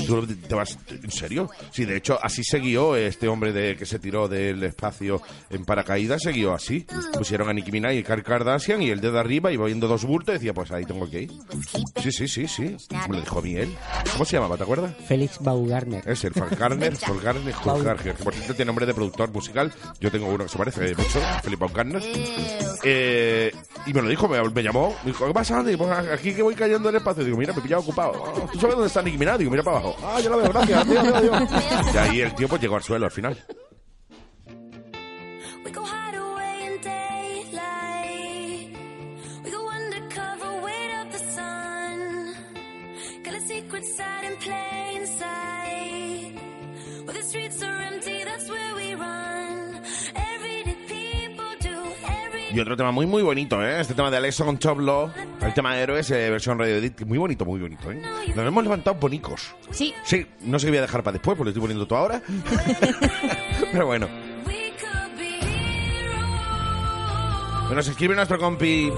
¿Tú 0.05 0.27
te 0.27 0.53
vas, 0.53 0.77
¿En 0.89 1.11
serio? 1.11 1.49
Sí, 1.71 1.85
de 1.85 1.97
hecho, 1.97 2.19
así 2.21 2.43
se 2.43 2.59
guió 2.59 2.95
este 2.95 3.27
hombre 3.27 3.51
de 3.51 3.75
que 3.75 3.85
se 3.87 3.97
tiró 3.97 4.27
del 4.27 4.63
espacio 4.63 5.21
en 5.49 5.65
paracaídas, 5.65 6.21
se 6.21 6.31
guió 6.33 6.53
así. 6.53 6.85
Pusieron 7.13 7.49
a 7.49 7.53
Nicki 7.53 7.71
Minaj 7.71 7.93
y 7.95 8.03
Kim 8.03 8.21
Kardashian 8.21 8.81
y 8.83 8.89
el 8.91 9.01
dedo 9.01 9.19
arriba 9.19 9.51
iba 9.51 9.65
viendo 9.65 9.87
dos 9.87 10.03
bultos 10.05 10.35
y 10.35 10.37
decía, 10.37 10.53
pues 10.53 10.71
ahí 10.71 10.85
tengo 10.85 11.09
que 11.09 11.23
ir. 11.23 11.31
Sí, 12.01 12.11
sí, 12.11 12.27
sí, 12.27 12.47
sí. 12.47 12.75
Me 13.09 13.15
lo 13.15 13.21
dijo 13.21 13.39
a 13.39 13.41
mí 13.41 13.55
él. 13.55 13.73
¿Cómo 14.11 14.25
se 14.25 14.35
llamaba, 14.37 14.55
te 14.57 14.63
acuerdas? 14.63 14.93
Félix 15.07 15.39
Bau 15.39 15.62
Paul 15.63 15.69
Garner. 15.69 16.03
Es 16.09 16.23
el 16.25 16.33
Paul 16.33 16.49
Garner, 16.49 16.93
Paul 17.07 17.21
Garner, 17.21 17.53
Paul 17.63 17.83
Garner, 17.83 18.15
que 18.15 18.23
por 18.23 18.33
cierto 18.33 18.53
tiene 18.53 18.67
nombre 18.67 18.85
de 18.85 18.93
productor 18.93 19.31
musical. 19.31 19.71
Yo 19.99 20.11
tengo 20.11 20.27
uno 20.27 20.43
que 20.43 20.49
se 20.49 20.57
parece 20.57 20.95
mucho, 20.95 21.19
Felipe 21.41 21.59
Paul 21.59 21.71
Garner. 21.73 22.01
Eh, 22.83 23.51
y 23.85 23.93
me 23.93 24.01
lo 24.01 24.09
dijo, 24.09 24.27
me, 24.27 24.41
me 24.41 24.63
llamó. 24.63 24.95
Me 25.03 25.11
dijo, 25.11 25.25
¿qué 25.27 25.33
pasa, 25.33 25.59
Andy? 25.59 25.77
Pues 25.77 25.89
aquí 25.91 26.33
que 26.33 26.41
voy 26.41 26.55
cayendo 26.55 26.89
en 26.89 26.95
el 26.95 26.99
espacio. 26.99 27.23
Digo, 27.23 27.37
mira, 27.37 27.53
me 27.53 27.59
he 27.59 27.61
pillado 27.63 27.81
ocupado. 27.81 28.23
Ah, 28.25 28.49
¿Tú 28.51 28.59
sabes 28.59 28.75
dónde 28.75 28.87
está 28.87 29.01
Nicki 29.01 29.17
Minaj? 29.17 29.37
Digo, 29.37 29.51
mira 29.51 29.63
para 29.63 29.77
abajo. 29.77 29.95
Ah, 30.03 30.19
ya 30.19 30.29
lo 30.29 30.37
veo, 30.37 30.49
gracias. 30.51 30.81
Adiós, 30.81 31.07
adiós, 31.07 31.33
adiós. 31.41 31.93
Y 31.93 31.97
ahí 31.97 32.21
el 32.21 32.35
tío 32.35 32.47
pues 32.47 32.61
llegó 32.61 32.75
al 32.75 32.83
suelo 32.83 33.05
al 33.05 33.11
final. 33.11 33.37
In. 44.45 44.72
Y 52.53 52.59
otro 52.59 52.77
tema 52.77 52.91
muy, 52.91 53.07
muy 53.07 53.23
bonito, 53.23 53.65
¿eh? 53.65 53.81
Este 53.81 53.95
tema 53.95 54.11
de 54.11 54.17
Alexa 54.17 54.45
con 54.45 54.59
Top 54.59 54.79
Law. 54.79 55.11
El 55.41 55.55
tema 55.55 55.73
de 55.75 55.81
Héroes, 55.81 56.11
eh, 56.11 56.29
versión 56.29 56.59
Radio 56.59 56.75
Edit. 56.75 57.03
Muy 57.03 57.17
bonito, 57.17 57.45
muy 57.45 57.59
bonito, 57.59 57.91
¿eh? 57.91 57.99
Nos 58.35 58.45
hemos 58.45 58.63
levantado 58.63 58.95
bonicos. 58.99 59.55
Sí. 59.71 59.91
Sí, 60.03 60.23
no 60.41 60.59
sé 60.59 60.67
qué 60.67 60.71
voy 60.71 60.77
a 60.77 60.81
dejar 60.81 61.01
para 61.01 61.13
después, 61.13 61.35
porque 61.35 61.45
lo 61.45 61.49
estoy 61.49 61.61
poniendo 61.61 61.87
todo 61.87 61.97
ahora. 61.97 62.21
Pero 63.71 63.87
bueno. 63.87 64.07
Nos 67.73 67.87
escribe 67.87 68.13
nuestro 68.13 68.37
compi. 68.37 68.91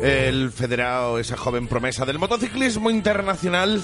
El 0.00 0.50
federado, 0.52 1.18
esa 1.18 1.36
joven 1.36 1.68
promesa 1.68 2.06
del 2.06 2.18
motociclismo 2.18 2.88
internacional. 2.88 3.82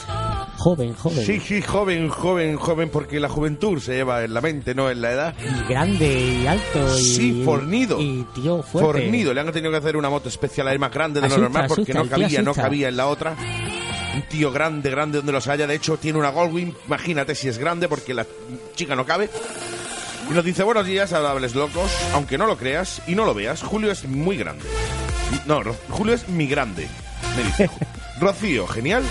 Joven, 0.63 0.95
joven. 0.95 1.27
Sí, 1.27 1.41
sí, 1.41 1.61
joven, 1.61 2.09
joven, 2.09 2.57
joven, 2.57 2.89
porque 2.89 3.19
la 3.19 3.29
juventud 3.29 3.81
se 3.81 3.95
lleva 3.97 4.23
en 4.23 4.33
la 4.33 4.41
mente, 4.41 4.77
no 4.77 4.89
en 4.91 5.03
la 5.03 5.11
edad. 5.11 5.35
Y 5.41 5.69
grande 5.69 6.07
y 6.07 6.47
alto. 6.47 6.97
Y, 6.97 7.03
Sí, 7.03 7.43
fornido. 7.45 8.01
Y 8.01 8.25
tío 8.33 8.63
fuerte. 8.63 9.01
Fornido, 9.01 9.35
le 9.35 9.41
han 9.41 9.51
tenido 9.51 9.73
que 9.73 9.79
hacer 9.79 9.97
una 9.97 10.09
moto 10.09 10.29
especial 10.29 10.69
ahí 10.69 10.79
más 10.79 10.93
grande 10.93 11.21
de 11.21 11.29
lo 11.29 11.37
normal 11.37 11.67
porque 11.67 11.91
asusta, 11.91 12.05
no 12.05 12.09
cabía, 12.09 12.43
no 12.43 12.55
cabía 12.55 12.87
en 12.87 12.97
la 12.97 13.09
otra. 13.09 13.35
Un 14.15 14.23
tío 14.29 14.53
grande, 14.53 14.89
grande 14.89 15.19
donde 15.19 15.33
los 15.33 15.49
haya. 15.49 15.67
De 15.67 15.75
hecho, 15.75 15.97
tiene 15.97 16.21
una 16.21 16.31
Goldwing. 16.31 16.73
Imagínate 16.87 17.35
si 17.35 17.49
es 17.49 17.59
grande 17.59 17.89
porque 17.89 18.15
la 18.15 18.25
chica 18.77 18.95
no 18.95 19.05
cabe. 19.05 19.31
Y 20.31 20.33
nos 20.33 20.45
dice, 20.45 20.63
buenos 20.63 20.87
días, 20.87 21.13
agradables 21.13 21.57
locos. 21.57 21.91
Aunque 22.15 22.39
no 22.39 22.47
lo 22.47 22.57
creas 22.57 23.03
y 23.09 23.17
no 23.17 23.25
lo 23.25 23.35
veas, 23.35 23.65
Julio 23.65 23.91
es 23.91 24.05
muy 24.05 24.37
grande. 24.37 24.63
No, 25.45 25.61
Julio 25.89 26.15
es 26.15 26.29
mi 26.29 26.47
grande, 26.47 26.87
me 27.37 27.43
dice. 27.43 27.69
Rocío, 28.21 28.69
genial. 28.69 29.03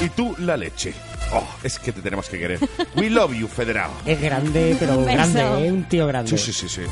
Y 0.00 0.08
tú, 0.10 0.34
la 0.38 0.56
leche. 0.56 0.92
Oh, 1.32 1.46
es 1.62 1.78
que 1.78 1.92
te 1.92 2.00
tenemos 2.00 2.28
que 2.28 2.38
querer. 2.38 2.60
We 2.96 3.10
love 3.10 3.32
you, 3.34 3.48
federado. 3.48 3.92
Es 4.06 4.20
grande, 4.20 4.76
pero 4.78 4.98
beso. 5.04 5.12
grande, 5.12 5.66
¿eh? 5.66 5.72
Un 5.72 5.84
tío 5.84 6.06
grande. 6.06 6.30
Sí, 6.30 6.38
sí, 6.38 6.52
sí, 6.52 6.68
sí. 6.68 6.82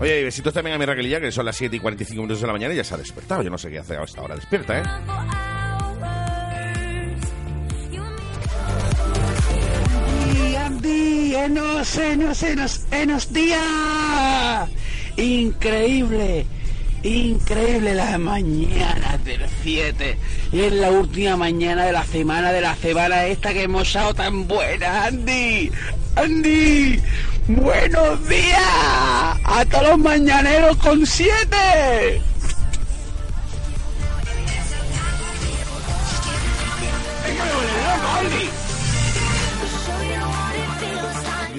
Oye, 0.00 0.20
y 0.20 0.24
besitos 0.24 0.54
también 0.54 0.76
a 0.76 0.78
mi 0.78 0.86
Raquelilla, 0.86 1.20
que 1.20 1.30
son 1.30 1.44
las 1.44 1.56
7 1.56 1.76
y 1.76 1.78
45 1.78 2.22
minutos 2.22 2.40
de 2.40 2.46
la 2.46 2.54
mañana 2.54 2.72
y 2.72 2.78
ya 2.78 2.84
se 2.84 2.94
ha 2.94 2.96
despertado. 2.96 3.42
Yo 3.42 3.50
no 3.50 3.58
sé 3.58 3.70
qué 3.70 3.78
hace 3.78 3.96
a 3.96 4.02
esta 4.02 4.22
hora 4.22 4.34
despierta, 4.34 4.78
¿eh? 4.78 4.82
Enos, 11.44 11.96
enos, 11.96 12.42
enos, 12.42 12.80
enos 12.90 13.32
día. 13.32 14.68
Increíble, 15.16 16.46
increíble 17.02 17.94
las 17.94 18.18
mañanas 18.18 19.24
del 19.24 19.42
7. 19.62 20.18
Y 20.52 20.60
es 20.60 20.72
la 20.72 20.90
última 20.90 21.36
mañana 21.36 21.84
de 21.84 21.92
la 21.92 22.04
semana, 22.04 22.52
de 22.52 22.60
la 22.60 22.76
semana 22.76 23.26
esta 23.26 23.52
que 23.52 23.62
hemos 23.62 23.86
estado 23.86 24.14
tan 24.14 24.46
buena, 24.46 25.06
Andy. 25.06 25.70
Andy, 26.16 27.00
buenos 27.48 28.28
días 28.28 28.58
a 28.60 29.64
todos 29.70 29.88
los 29.88 29.98
mañaneros 29.98 30.76
con 30.78 31.06
7. 31.06 32.29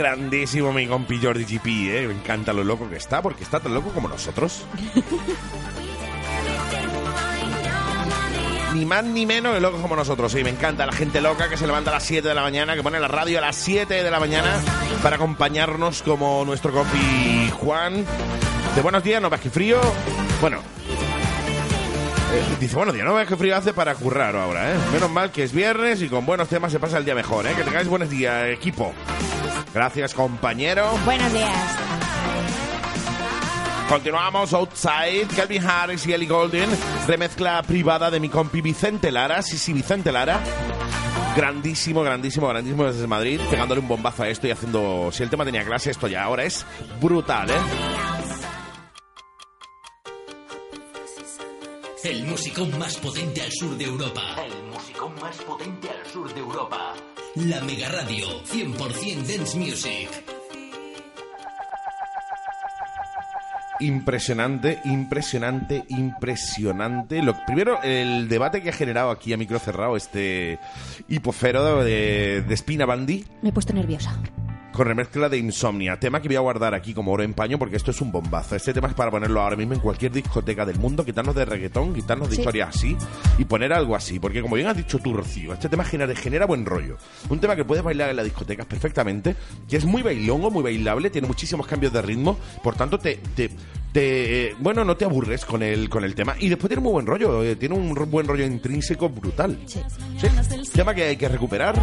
Grandísimo 0.01 0.73
mi 0.73 0.87
compi 0.87 1.19
Jordi 1.21 1.45
GP, 1.45 1.67
¿eh? 1.95 2.07
Me 2.07 2.13
encanta 2.15 2.53
lo 2.53 2.63
loco 2.63 2.89
que 2.89 2.95
está, 2.95 3.21
porque 3.21 3.43
está 3.43 3.59
tan 3.59 3.71
loco 3.71 3.91
como 3.91 4.07
nosotros. 4.07 4.65
Ni 8.73 8.83
más 8.83 9.03
ni 9.03 9.27
menos 9.27 9.53
de 9.53 9.59
loco 9.59 9.79
como 9.79 9.95
nosotros. 9.95 10.31
Sí, 10.31 10.43
me 10.43 10.49
encanta 10.49 10.87
la 10.87 10.91
gente 10.91 11.21
loca 11.21 11.49
que 11.49 11.57
se 11.57 11.67
levanta 11.67 11.91
a 11.91 11.93
las 11.93 12.03
7 12.03 12.27
de 12.27 12.33
la 12.33 12.41
mañana, 12.41 12.73
que 12.73 12.81
pone 12.81 12.99
la 12.99 13.09
radio 13.09 13.37
a 13.37 13.41
las 13.41 13.55
7 13.57 14.01
de 14.01 14.09
la 14.09 14.19
mañana 14.19 14.59
para 15.03 15.17
acompañarnos 15.17 16.01
como 16.01 16.43
nuestro 16.45 16.71
compi 16.71 17.51
Juan. 17.59 18.03
De 18.75 18.81
buenos 18.81 19.03
días, 19.03 19.21
no 19.21 19.29
ves 19.29 19.41
que 19.41 19.51
frío. 19.51 19.79
Bueno. 20.41 20.61
eh, 22.33 22.55
dice, 22.59 22.75
buenos 22.75 22.95
días, 22.95 23.05
no 23.05 23.13
ves 23.13 23.27
que 23.27 23.37
frío 23.37 23.55
hace 23.55 23.71
para 23.73 23.93
currar 23.93 24.35
ahora, 24.35 24.71
¿eh? 24.71 24.75
Menos 24.91 25.11
mal 25.11 25.29
que 25.31 25.43
es 25.43 25.53
viernes 25.53 26.01
y 26.01 26.09
con 26.09 26.25
buenos 26.25 26.47
temas 26.47 26.71
se 26.71 26.79
pasa 26.79 26.97
el 26.97 27.05
día 27.05 27.13
mejor, 27.13 27.45
¿eh? 27.45 27.53
Que 27.55 27.63
tengáis 27.63 27.87
buenos 27.87 28.09
días, 28.09 28.47
equipo. 28.49 28.93
Gracias, 29.73 30.13
compañero. 30.13 30.89
Buenos 31.05 31.31
días. 31.33 31.77
Continuamos 33.87 34.53
outside. 34.53 35.27
Calvin 35.35 35.63
Harris 35.63 36.05
y 36.07 36.13
Ellie 36.13 36.27
Golden. 36.27 36.69
Remezcla 37.07 37.61
privada 37.63 38.09
de 38.09 38.19
mi 38.19 38.29
compi 38.29 38.61
Vicente 38.61 39.11
Lara. 39.11 39.41
Sí, 39.41 39.57
sí, 39.57 39.73
Vicente 39.73 40.11
Lara. 40.11 40.39
Grandísimo, 41.35 42.01
grandísimo, 42.01 42.47
grandísimo 42.47 42.85
desde 42.85 43.07
Madrid. 43.07 43.39
Pegándole 43.49 43.81
un 43.81 43.87
bombazo 43.87 44.23
a 44.23 44.29
esto 44.29 44.47
y 44.47 44.51
haciendo. 44.51 45.09
Si 45.11 45.23
el 45.23 45.29
tema 45.29 45.45
tenía 45.45 45.65
clase, 45.65 45.91
esto 45.91 46.07
ya 46.07 46.23
ahora 46.23 46.43
es 46.43 46.65
brutal, 47.01 47.49
¿eh? 47.49 47.53
El 52.03 52.23
musicón 52.25 52.79
más 52.79 52.97
potente 52.97 53.41
al 53.41 53.51
sur 53.51 53.77
de 53.77 53.85
Europa. 53.85 54.21
El 54.45 54.71
musicón 54.71 55.13
más 55.21 55.35
potente 55.37 55.89
al 55.89 56.11
sur 56.11 56.33
de 56.33 56.39
Europa. 56.39 56.93
La 57.35 57.61
Mega 57.61 57.87
Radio, 57.87 58.43
100% 58.43 59.23
Dance 59.25 59.57
Music. 59.57 60.09
Impresionante, 63.79 64.81
impresionante, 64.83 65.85
impresionante. 65.87 67.23
Lo, 67.23 67.33
primero, 67.45 67.81
el 67.83 68.27
debate 68.27 68.61
que 68.61 68.69
ha 68.69 68.73
generado 68.73 69.11
aquí 69.11 69.31
a 69.31 69.37
micro 69.37 69.59
cerrado 69.59 69.95
este 69.95 70.59
hipofero 71.07 71.81
de, 71.83 72.41
de 72.41 72.57
Spina 72.57 72.85
Bandi. 72.85 73.25
Me 73.41 73.49
he 73.49 73.53
puesto 73.53 73.71
nerviosa. 73.71 74.19
Con 74.73 74.87
remezcla 74.87 75.27
de 75.29 75.37
Insomnia. 75.37 75.99
Tema 75.99 76.21
que 76.21 76.27
voy 76.29 76.37
a 76.37 76.41
guardar 76.41 76.73
aquí 76.73 76.93
como 76.93 77.11
oro 77.11 77.23
en 77.23 77.33
paño 77.33 77.59
porque 77.59 77.75
esto 77.75 77.91
es 77.91 77.99
un 78.01 78.11
bombazo. 78.11 78.55
Este 78.55 78.73
tema 78.73 78.87
es 78.87 78.93
para 78.93 79.11
ponerlo 79.11 79.41
ahora 79.41 79.55
mismo 79.55 79.73
en 79.73 79.79
cualquier 79.79 80.11
discoteca 80.11 80.65
del 80.65 80.79
mundo, 80.79 81.03
quitarnos 81.05 81.35
de 81.35 81.45
reggaetón, 81.45 81.93
quitarnos 81.93 82.29
de 82.29 82.35
Sí. 82.35 82.41
historias 82.41 82.69
así 82.75 82.97
y 83.37 83.45
poner 83.45 83.73
algo 83.73 83.95
así. 83.95 84.19
Porque 84.19 84.41
como 84.41 84.55
bien 84.55 84.67
has 84.67 84.77
dicho 84.77 84.99
tú, 84.99 85.13
Rocío, 85.13 85.53
este 85.53 85.67
tema 85.69 85.83
genera, 85.83 86.15
genera 86.15 86.45
buen 86.45 86.65
rollo. 86.65 86.97
Un 87.29 87.39
tema 87.39 87.55
que 87.55 87.65
puedes 87.65 87.83
bailar 87.83 88.09
en 88.09 88.15
las 88.15 88.25
discotecas 88.25 88.65
perfectamente, 88.65 89.35
que 89.69 89.77
es 89.77 89.85
muy 89.85 90.01
bailongo, 90.01 90.49
muy 90.51 90.63
bailable, 90.63 91.09
tiene 91.09 91.27
muchísimos 91.27 91.67
cambios 91.67 91.91
de 91.93 92.01
ritmo, 92.01 92.37
por 92.63 92.75
tanto 92.75 92.97
te... 92.99 93.19
te 93.35 93.49
te- 93.91 94.47
eh, 94.51 94.55
bueno, 94.57 94.85
no 94.85 94.95
te 94.95 95.03
aburres 95.03 95.43
con 95.43 95.61
el, 95.61 95.89
con 95.89 96.05
el 96.05 96.15
tema 96.15 96.33
y 96.39 96.47
después 96.47 96.69
tiene 96.69 96.81
muy 96.81 96.93
buen 96.93 97.05
rollo, 97.05 97.43
eh, 97.43 97.57
tiene 97.57 97.75
un 97.75 97.93
buen 98.09 98.25
rollo 98.25 98.45
intrínseco 98.45 99.09
brutal. 99.09 99.59
Sí. 99.65 99.81
Sí, 100.17 100.27
tema 100.73 100.95
que 100.95 101.03
hay 101.03 101.17
que 101.17 101.27
recuperar. 101.27 101.75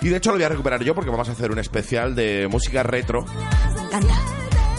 Y 0.00 0.08
de 0.08 0.16
hecho 0.16 0.30
lo 0.30 0.36
voy 0.36 0.44
a 0.44 0.48
recuperar 0.48 0.82
yo 0.82 0.94
porque 0.94 1.10
vamos 1.10 1.28
a 1.28 1.32
hacer 1.32 1.50
un 1.50 1.58
especial 1.58 2.14
de 2.14 2.46
música 2.48 2.82
retro 2.84 3.24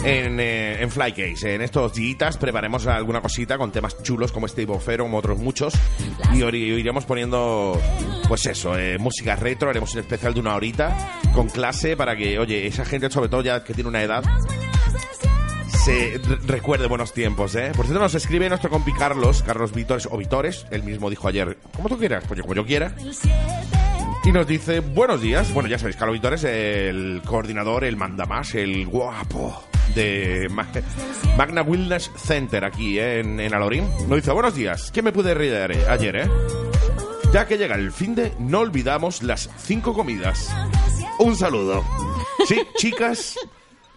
en, 0.02 0.40
eh, 0.40 0.82
en 0.82 0.90
Flycase. 0.90 1.54
En 1.54 1.60
estos 1.60 1.92
días 1.92 2.38
preparemos 2.38 2.86
alguna 2.86 3.20
cosita 3.20 3.58
con 3.58 3.70
temas 3.70 4.02
chulos 4.02 4.32
como 4.32 4.46
este 4.46 4.62
Ibofero, 4.62 5.04
como 5.04 5.18
otros 5.18 5.38
muchos. 5.38 5.74
Y 6.32 6.42
iremos 6.42 7.04
poniendo, 7.04 7.78
pues 8.28 8.46
eso, 8.46 8.78
eh, 8.78 8.96
música 8.98 9.36
retro. 9.36 9.68
Haremos 9.68 9.92
un 9.92 10.00
especial 10.00 10.32
de 10.32 10.40
una 10.40 10.54
horita 10.54 10.96
con 11.34 11.48
clase 11.48 11.96
para 11.98 12.16
que, 12.16 12.38
oye, 12.38 12.66
esa 12.66 12.86
gente, 12.86 13.10
sobre 13.10 13.28
todo 13.28 13.42
ya 13.42 13.62
que 13.62 13.74
tiene 13.74 13.88
una 13.90 14.02
edad, 14.02 14.24
se 15.84 16.18
re- 16.24 16.38
recuerde 16.46 16.86
buenos 16.86 17.12
tiempos, 17.12 17.54
¿eh? 17.56 17.72
Por 17.76 17.84
cierto, 17.84 18.02
nos 18.02 18.14
escribe 18.14 18.48
nuestro 18.48 18.70
compi 18.70 18.92
Carlos, 18.94 19.42
Carlos 19.42 19.72
Vítores 19.72 20.08
o 20.10 20.16
Vitores, 20.16 20.66
él 20.70 20.82
mismo 20.82 21.10
dijo 21.10 21.28
ayer, 21.28 21.58
como 21.76 21.88
tú 21.90 21.98
quieras, 21.98 22.24
pues 22.26 22.38
yo 22.38 22.42
como 22.42 22.54
yo 22.54 22.64
quiera. 22.64 22.94
Y 24.24 24.32
nos 24.32 24.46
dice, 24.46 24.80
buenos 24.80 25.22
días. 25.22 25.52
Bueno, 25.54 25.68
ya 25.68 25.78
sabéis, 25.78 25.96
Carlos 25.96 26.14
Vitores, 26.14 26.44
el 26.44 27.22
coordinador, 27.24 27.84
el 27.84 27.96
mandamás, 27.96 28.54
el 28.54 28.86
guapo 28.86 29.64
de 29.94 30.46
Ma- 30.50 30.68
Magna 31.38 31.62
Wilderness 31.62 32.10
Center 32.16 32.64
aquí 32.64 32.98
¿eh? 32.98 33.20
en, 33.20 33.40
en 33.40 33.54
Alorín. 33.54 33.84
Nos 34.08 34.16
dice, 34.16 34.30
buenos 34.32 34.54
días. 34.54 34.90
¿Qué 34.92 35.02
me 35.02 35.12
pude 35.12 35.32
reír 35.34 35.54
ayer, 35.88 36.16
eh? 36.16 36.28
Ya 37.32 37.46
que 37.46 37.56
llega 37.56 37.76
el 37.76 37.92
fin 37.92 38.14
de, 38.14 38.32
no 38.38 38.60
olvidamos 38.60 39.22
las 39.22 39.48
cinco 39.58 39.94
comidas. 39.94 40.54
Un 41.18 41.34
saludo. 41.36 41.84
Sí, 42.46 42.60
chicas, 42.76 43.36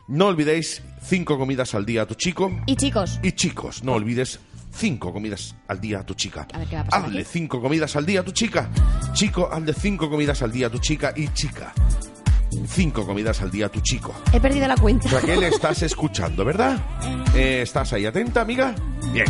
no 0.08 0.28
olvidéis 0.28 0.84
cinco 1.06 1.38
comidas 1.38 1.76
al 1.76 1.86
día 1.86 2.04
a 2.04 2.06
tu 2.06 2.16
chico. 2.16 2.50
Y 2.66 2.76
chicos, 2.78 3.20
Y 3.24 3.34
chicos, 3.34 3.84
no 3.84 3.94
olvides 3.94 4.40
cinco 4.76 5.14
comidas 5.14 5.56
al 5.68 5.80
día 5.80 6.00
a 6.00 6.06
tu 6.06 6.14
chica. 6.16 6.48
A 6.54 6.58
ver 6.58 6.68
qué 6.68 6.76
va 6.76 6.82
a 6.82 6.86
pasar 6.86 7.06
Hazle 7.06 7.22
aquí. 7.22 7.30
cinco 7.32 7.62
comidas 7.62 7.96
al 7.96 8.06
día 8.06 8.20
a 8.22 8.24
tu 8.24 8.32
chica. 8.32 8.70
Chico, 9.14 9.50
hazle 9.52 9.74
cinco 9.74 10.10
comidas 10.10 10.42
al 10.42 10.52
día 10.52 10.68
a 10.68 10.70
tu 10.70 10.80
chica. 10.80 11.14
Y 11.16 11.28
chica, 11.30 11.74
cinco 12.68 13.06
comidas 13.06 13.42
al 13.42 13.52
día 13.52 13.68
a 13.68 13.70
tu 13.70 13.82
chico. 13.82 14.14
He 14.34 14.40
perdido 14.40 14.68
la 14.68 14.76
cuenta. 14.76 15.10
Raquel, 15.10 15.44
estás 15.44 15.84
escuchando, 15.84 16.44
¿verdad? 16.46 16.78
Eh, 17.36 17.64
¿Estás 17.64 17.92
ahí 17.94 18.06
atenta, 18.06 18.42
amiga? 18.42 18.76
Bien. 19.12 19.26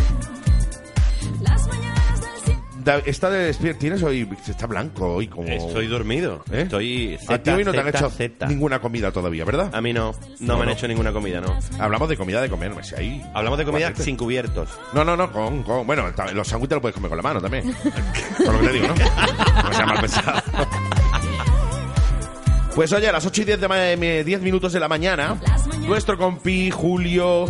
Da- 2.84 3.00
está 3.06 3.30
de 3.30 3.46
despierto. 3.46 3.80
Tienes 3.80 4.04
hoy. 4.04 4.28
Está 4.48 4.68
blanco 4.68 5.16
hoy 5.16 5.28
como. 5.28 5.48
Estoy 5.48 5.88
dormido. 5.88 6.44
¿Eh? 6.52 6.62
Estoy 6.64 7.18
a 7.30 7.42
ti 7.42 7.50
hoy 7.52 7.64
no 7.64 7.72
te 7.72 7.80
han 7.80 7.88
hecho 7.88 8.10
Z. 8.10 8.48
ninguna 8.48 8.80
comida 8.80 9.12
todavía, 9.12 9.46
¿verdad? 9.46 9.70
A 9.74 9.82
mí 9.82 9.94
no. 9.94 10.14
No, 10.40 10.58
me 10.58 10.64
han 10.64 10.70
hecho 10.70 10.88
ninguna 10.88 11.12
comida, 11.14 11.40
no. 11.42 11.58
Hablamos 11.80 12.10
de 12.10 12.18
comida 12.18 12.42
de 12.42 12.50
comer, 12.50 12.74
si 12.84 12.96
ahí. 12.96 13.22
Hablamos 13.34 13.58
de 13.60 13.66
comida 13.66 13.94
sin 13.96 14.18
cubiertos. 14.18 14.70
No, 14.94 15.04
no, 15.06 15.16
no, 15.16 15.32
con, 15.32 15.64
con- 15.64 15.86
bueno, 15.88 16.04
los 16.34 16.48
sándwiches 16.48 16.76
los 16.76 16.82
puedes 16.82 16.96
comer 16.96 17.10
con 17.10 17.18
la 17.18 17.24
mano 17.24 17.42
también. 17.42 17.74
Por 18.44 18.54
lo 18.54 18.60
que 18.62 18.68
te 18.68 18.74
digo, 18.74 18.88
¿no? 18.88 19.64
No 19.64 19.74
sea 19.74 19.86
mal 19.86 20.00
pensado. 20.02 20.42
Pues 22.76 22.92
oye, 22.92 23.08
a 23.08 23.12
las 23.12 23.26
8 23.26 23.42
y 23.42 23.46
10, 23.46 23.62
de 23.62 23.68
ma- 23.68 23.92
eh, 23.92 24.24
10 24.24 24.42
minutos 24.42 24.74
de 24.74 24.80
la 24.80 24.88
mañana, 24.88 25.40
nuestro 25.82 26.18
compi 26.18 26.72
Julio 26.72 27.46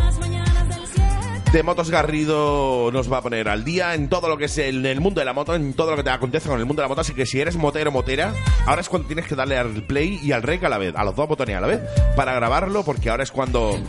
de 1.54 1.62
Motos 1.62 1.92
Garrido 1.92 2.90
nos 2.92 3.12
va 3.14 3.18
a 3.20 3.22
poner 3.22 3.48
al 3.48 3.64
día 3.64 3.94
en 3.94 4.10
todo 4.10 4.28
lo 4.28 4.38
que 4.38 4.46
es 4.46 4.58
el, 4.58 4.84
el 4.88 5.00
mundo 5.00 5.20
de 5.20 5.26
la 5.26 5.34
moto, 5.34 5.54
en 5.54 5.76
todo 5.76 5.92
lo 5.92 5.98
que 5.98 6.04
te 6.04 6.10
acontece 6.10 6.50
con 6.50 6.60
el 6.60 6.66
mundo 6.66 6.82
de 6.82 6.86
la 6.86 6.90
moto. 6.90 7.02
Así 7.02 7.14
que 7.14 7.28
si 7.28 7.40
eres 7.40 7.56
motero 7.58 7.92
o 7.92 7.94
motera, 7.94 8.34
ahora 8.66 8.82
es 8.82 8.90
cuando 8.90 9.08
tienes 9.08 9.28
que 9.28 9.36
darle 9.36 9.58
al 9.60 9.84
play 9.86 10.20
y 10.24 10.32
al 10.32 10.42
rec 10.42 10.64
a 10.64 10.70
la 10.70 10.80
vez, 10.80 10.96
a 10.96 11.04
los 11.04 11.16
dos 11.16 11.28
botones 11.28 11.56
a 11.56 11.62
la 11.62 11.68
vez, 11.68 11.80
para 12.16 12.34
grabarlo, 12.34 12.84
porque 12.84 13.12
ahora 13.12 13.22
es 13.22 13.32
cuando 13.32 13.80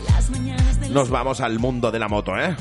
nos 0.91 1.09
vamos 1.09 1.41
al 1.41 1.57
mundo 1.57 1.91
de 1.91 1.97
la 1.97 2.07
moto, 2.07 2.37
¿eh? 2.37 2.55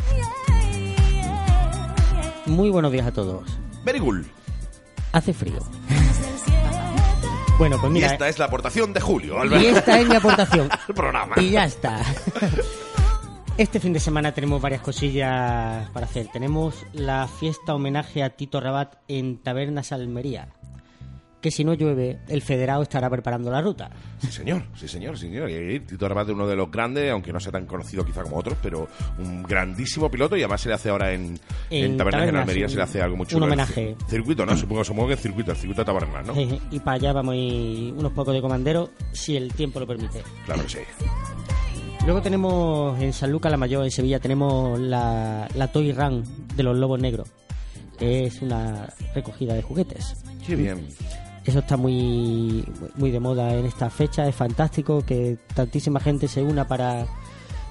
Muy 2.46 2.70
buenos 2.70 2.90
días 2.90 3.06
a 3.06 3.12
todos. 3.12 3.46
Very 3.84 4.00
cool. 4.00 4.26
Hace 5.12 5.32
frío. 5.34 5.58
Bueno, 7.56 7.76
pues 7.80 7.88
Y 7.88 7.94
mira, 7.94 8.08
esta 8.08 8.28
es 8.28 8.36
la 8.40 8.46
aportación 8.46 8.92
de 8.92 9.00
Julio, 9.00 9.36
y 9.36 9.40
Alberto. 9.42 9.78
esta 9.78 10.00
es 10.00 10.08
mi 10.08 10.16
aportación. 10.16 10.68
al 10.88 10.92
programa. 10.92 11.36
Y 11.40 11.50
ya 11.50 11.66
está. 11.66 12.00
Este 13.56 13.78
fin 13.78 13.92
de 13.92 14.00
semana 14.00 14.32
tenemos 14.32 14.60
varias 14.60 14.80
cosillas 14.80 15.88
para 15.90 16.06
hacer. 16.06 16.26
Tenemos 16.32 16.74
la 16.92 17.28
fiesta 17.28 17.74
homenaje 17.74 18.22
a 18.24 18.30
Tito 18.30 18.60
Rabat 18.60 18.96
en 19.06 19.38
Tabernas 19.38 19.92
Almería. 19.92 20.48
Que 21.40 21.50
si 21.52 21.62
no 21.62 21.74
llueve, 21.74 22.18
el 22.28 22.40
federado 22.42 22.82
estará 22.82 23.08
preparando 23.10 23.50
la 23.52 23.60
ruta. 23.60 23.90
Sí, 24.18 24.28
señor, 24.32 24.62
sí, 24.74 24.88
señor, 24.88 25.16
sí, 25.18 25.26
señor. 25.26 25.50
Y 25.50 25.78
Tito 25.80 26.08
Rabat 26.08 26.28
es 26.28 26.34
uno 26.34 26.48
de 26.48 26.56
los 26.56 26.68
grandes, 26.70 27.12
aunque 27.12 27.32
no 27.32 27.38
sea 27.38 27.52
tan 27.52 27.66
conocido 27.66 28.04
quizá 28.04 28.22
como 28.22 28.38
otros, 28.38 28.56
pero 28.60 28.88
un 29.18 29.42
grandísimo 29.44 30.10
piloto 30.10 30.36
y 30.36 30.40
además 30.40 30.62
se 30.62 30.70
le 30.70 30.74
hace 30.74 30.88
ahora 30.88 31.12
en, 31.12 31.38
en, 31.70 31.84
En 31.92 31.96
Tabernas 31.96 32.28
en 32.28 32.36
Almería, 32.36 32.64
un- 32.64 32.70
se 32.70 32.76
le 32.76 32.82
hace 32.82 33.02
algo 33.02 33.16
muy 33.18 33.26
un 33.34 33.42
homenaje. 33.42 33.94
Circuito, 34.08 34.44
¿no? 34.46 34.56
Supongo, 34.56 34.82
supongo 34.82 35.08
que 35.08 35.12
el 35.14 35.18
circuito, 35.20 35.50
el 35.52 35.56
circuito 35.58 35.82
de 35.82 35.84
Tabernas, 35.84 36.26
¿no? 36.26 36.34
Eh, 36.34 36.58
Y 36.72 36.80
para 36.80 36.96
allá 36.96 37.12
vamos 37.12 37.34
a 37.34 37.36
ir 37.36 37.92
unos 37.92 38.12
pocos 38.12 38.34
de 38.34 38.40
comandero, 38.40 38.90
si 39.12 39.36
el 39.36 39.52
tiempo 39.52 39.78
lo 39.78 39.86
permite. 39.86 40.22
Claro 40.46 40.62
que 40.62 40.68
sí. 40.70 40.78
Luego 42.04 42.20
tenemos 42.20 43.00
en 43.00 43.14
San 43.14 43.32
Lucas 43.32 43.50
la 43.50 43.56
Mayor, 43.56 43.82
en 43.82 43.90
Sevilla, 43.90 44.20
tenemos 44.20 44.78
la, 44.78 45.48
la 45.54 45.68
Toy 45.68 45.90
Run 45.90 46.22
de 46.54 46.62
los 46.62 46.76
Lobos 46.76 47.00
Negros, 47.00 47.30
que 47.98 48.26
es 48.26 48.42
una 48.42 48.92
recogida 49.14 49.54
de 49.54 49.62
juguetes. 49.62 50.14
Qué 50.46 50.54
bien. 50.54 50.86
Eso 51.46 51.60
está 51.60 51.78
muy, 51.78 52.62
muy 52.96 53.10
de 53.10 53.20
moda 53.20 53.54
en 53.54 53.64
esta 53.64 53.88
fecha, 53.88 54.28
es 54.28 54.34
fantástico 54.34 55.02
que 55.04 55.38
tantísima 55.54 55.98
gente 55.98 56.28
se 56.28 56.42
una 56.42 56.68
para, 56.68 57.06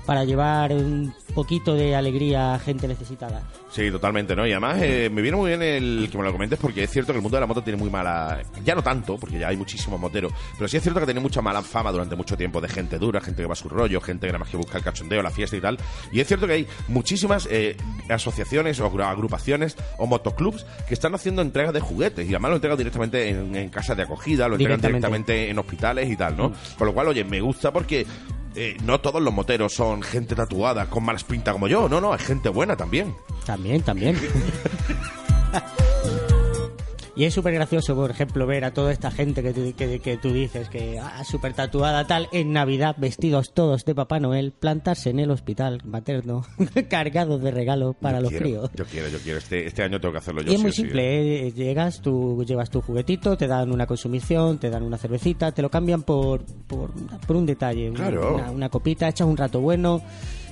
para 0.06 0.24
llevar 0.26 0.74
un 0.74 1.14
poquito 1.34 1.74
de 1.76 1.96
alegría 1.96 2.54
a 2.56 2.60
gente 2.60 2.88
necesitada. 2.88 3.44
Sí, 3.72 3.90
totalmente, 3.90 4.36
¿no? 4.36 4.46
Y 4.46 4.52
además 4.52 4.78
eh, 4.82 5.10
me 5.12 5.22
viene 5.22 5.38
muy 5.38 5.50
bien 5.50 5.62
el 5.64 6.08
que 6.12 6.18
me 6.18 6.24
lo 6.24 6.32
comentes 6.32 6.60
porque 6.60 6.84
es 6.84 6.92
cierto 6.92 7.12
que 7.12 7.18
el 7.18 7.24
mundo 7.24 7.38
de 7.38 7.42
la 7.42 7.48
moto 7.48 7.64
tiene 7.64 7.78
muy 7.80 7.90
mala... 7.90 8.42
Ya 8.64 8.76
no 8.76 8.84
tanto, 8.84 9.18
porque 9.18 9.40
ya 9.40 9.48
hay 9.48 9.58
muchísimos 9.58 10.00
moteros, 10.00 10.32
pero 10.58 10.68
sí 10.68 10.78
es 10.78 10.84
cierto 10.84 11.00
que 11.00 11.06
tiene 11.06 11.20
mucha 11.22 11.42
mala 11.42 11.62
fama 11.64 11.92
durante 11.92 12.16
mucho 12.16 12.38
tiempo 12.38 12.62
de 12.62 12.68
gente 12.70 13.00
dura, 13.00 13.20
gente 13.22 13.42
que 13.42 13.48
va 13.48 13.54
a 13.54 13.56
su 13.56 13.70
rollo, 13.70 14.00
gente 14.02 14.28
que 14.28 14.34
nada 14.34 14.40
más 14.40 14.50
que 14.50 14.58
busca 14.58 14.78
el 14.78 14.84
cachondeo, 14.84 15.24
la 15.24 15.32
fiesta 15.32 15.58
y 15.58 15.62
tal. 15.62 15.78
Y 16.12 16.20
es 16.20 16.28
cierto 16.28 16.46
que 16.46 16.54
hay 16.54 16.68
muchísimas 16.88 17.48
eh, 17.50 17.76
asociaciones 18.10 18.80
o 18.80 18.92
agru- 18.92 19.04
agrupaciones 19.06 19.76
o 19.98 20.06
motoclubs 20.06 20.66
que 20.88 20.94
están 20.94 21.16
haciendo 21.16 21.42
entregas 21.42 21.74
de 21.74 21.80
juguetes 21.80 22.26
y 22.26 22.30
además 22.30 22.50
lo 22.52 22.56
entregan 22.58 22.78
directamente 22.78 23.30
en, 23.30 23.56
en 23.56 23.70
casas 23.70 23.98
de 23.98 24.04
acogida, 24.04 24.48
lo 24.48 24.56
entregan 24.56 24.80
Directamente. 24.80 25.08
directamente 25.08 25.50
en 25.50 25.58
hospitales 25.60 26.12
y 26.12 26.16
tal, 26.16 26.38
¿no? 26.38 26.54
Con 26.78 26.88
lo 26.88 26.94
cual, 26.94 27.08
oye, 27.08 27.24
me 27.24 27.42
gusta 27.42 27.72
porque... 27.74 28.06
eh, 28.56 28.78
no 28.84 29.00
todos 29.02 29.22
los 29.22 29.34
moteros 29.34 29.74
son 29.74 30.02
gente 30.02 30.36
tatuada 30.36 30.90
con 30.90 31.04
malas 31.04 31.24
pintas 31.24 31.54
como 31.54 31.68
yo, 31.68 31.88
no, 31.90 32.00
no, 32.02 32.14
hay 32.14 32.20
gente 32.20 32.50
buena 32.50 32.76
también. 32.76 33.16
También, 33.46 33.82
también. 33.82 34.18
Y 37.16 37.26
es 37.26 37.34
súper 37.36 37.54
gracioso, 37.54 37.94
por 37.96 38.10
ejemplo, 38.10 38.48
ver 38.48 38.66
a 38.66 38.74
toda 38.74 38.92
esta 38.92 39.12
gente 39.12 39.44
que, 39.44 39.54
tú- 39.54 39.72
que, 39.78 40.00
que 40.00 40.18
tú 40.18 40.34
dices 40.34 40.68
que 40.70 40.98
ah, 41.00 41.24
súper 41.24 41.54
tatuada 41.54 42.08
tal, 42.08 42.28
en 42.32 42.52
Navidad, 42.54 42.96
vestidos 42.98 43.54
todos 43.54 43.86
de 43.86 43.94
Papá 43.94 44.20
Noel, 44.20 44.52
plantarse 44.52 45.12
en 45.12 45.20
el 45.20 45.30
hospital 45.30 45.82
materno, 45.86 46.44
cargados 46.90 47.40
de 47.44 47.52
regalos 47.52 47.96
para 48.02 48.18
Yo 48.18 48.22
los 48.24 48.30
quiero, 48.32 48.44
críos. 48.46 48.70
Yo 48.76 48.86
quiero, 48.86 49.10
yo 49.10 49.20
quiero. 49.20 49.38
Este, 49.38 49.68
este 49.68 49.84
año 49.84 50.02
tengo 50.02 50.12
que 50.14 50.18
hacerlo 50.18 50.42
yo. 50.42 50.52
Y 50.52 50.56
es 50.56 50.60
sí 50.60 50.64
muy 50.64 50.72
sí, 50.72 50.82
simple, 50.82 51.48
¿eh? 51.48 51.52
llegas, 51.52 52.02
tú 52.02 52.44
llevas 52.48 52.72
tu 52.72 52.82
juguetito, 52.82 53.38
te 53.38 53.46
dan 53.48 53.72
una 53.72 53.86
consumición, 53.86 54.58
te 54.58 54.72
dan 54.72 54.82
una 54.82 54.98
cervecita, 54.98 55.52
te 55.52 55.62
lo 55.62 55.70
cambian 55.70 56.02
por, 56.02 56.44
por, 56.66 56.92
por 57.28 57.36
un 57.36 57.46
detalle, 57.46 57.92
una- 57.92 58.00
Claro. 58.00 58.34
una, 58.36 58.50
una 58.50 58.70
copita, 58.70 59.08
echas 59.08 59.28
un 59.28 59.38
rato 59.38 59.62
bueno 59.62 60.02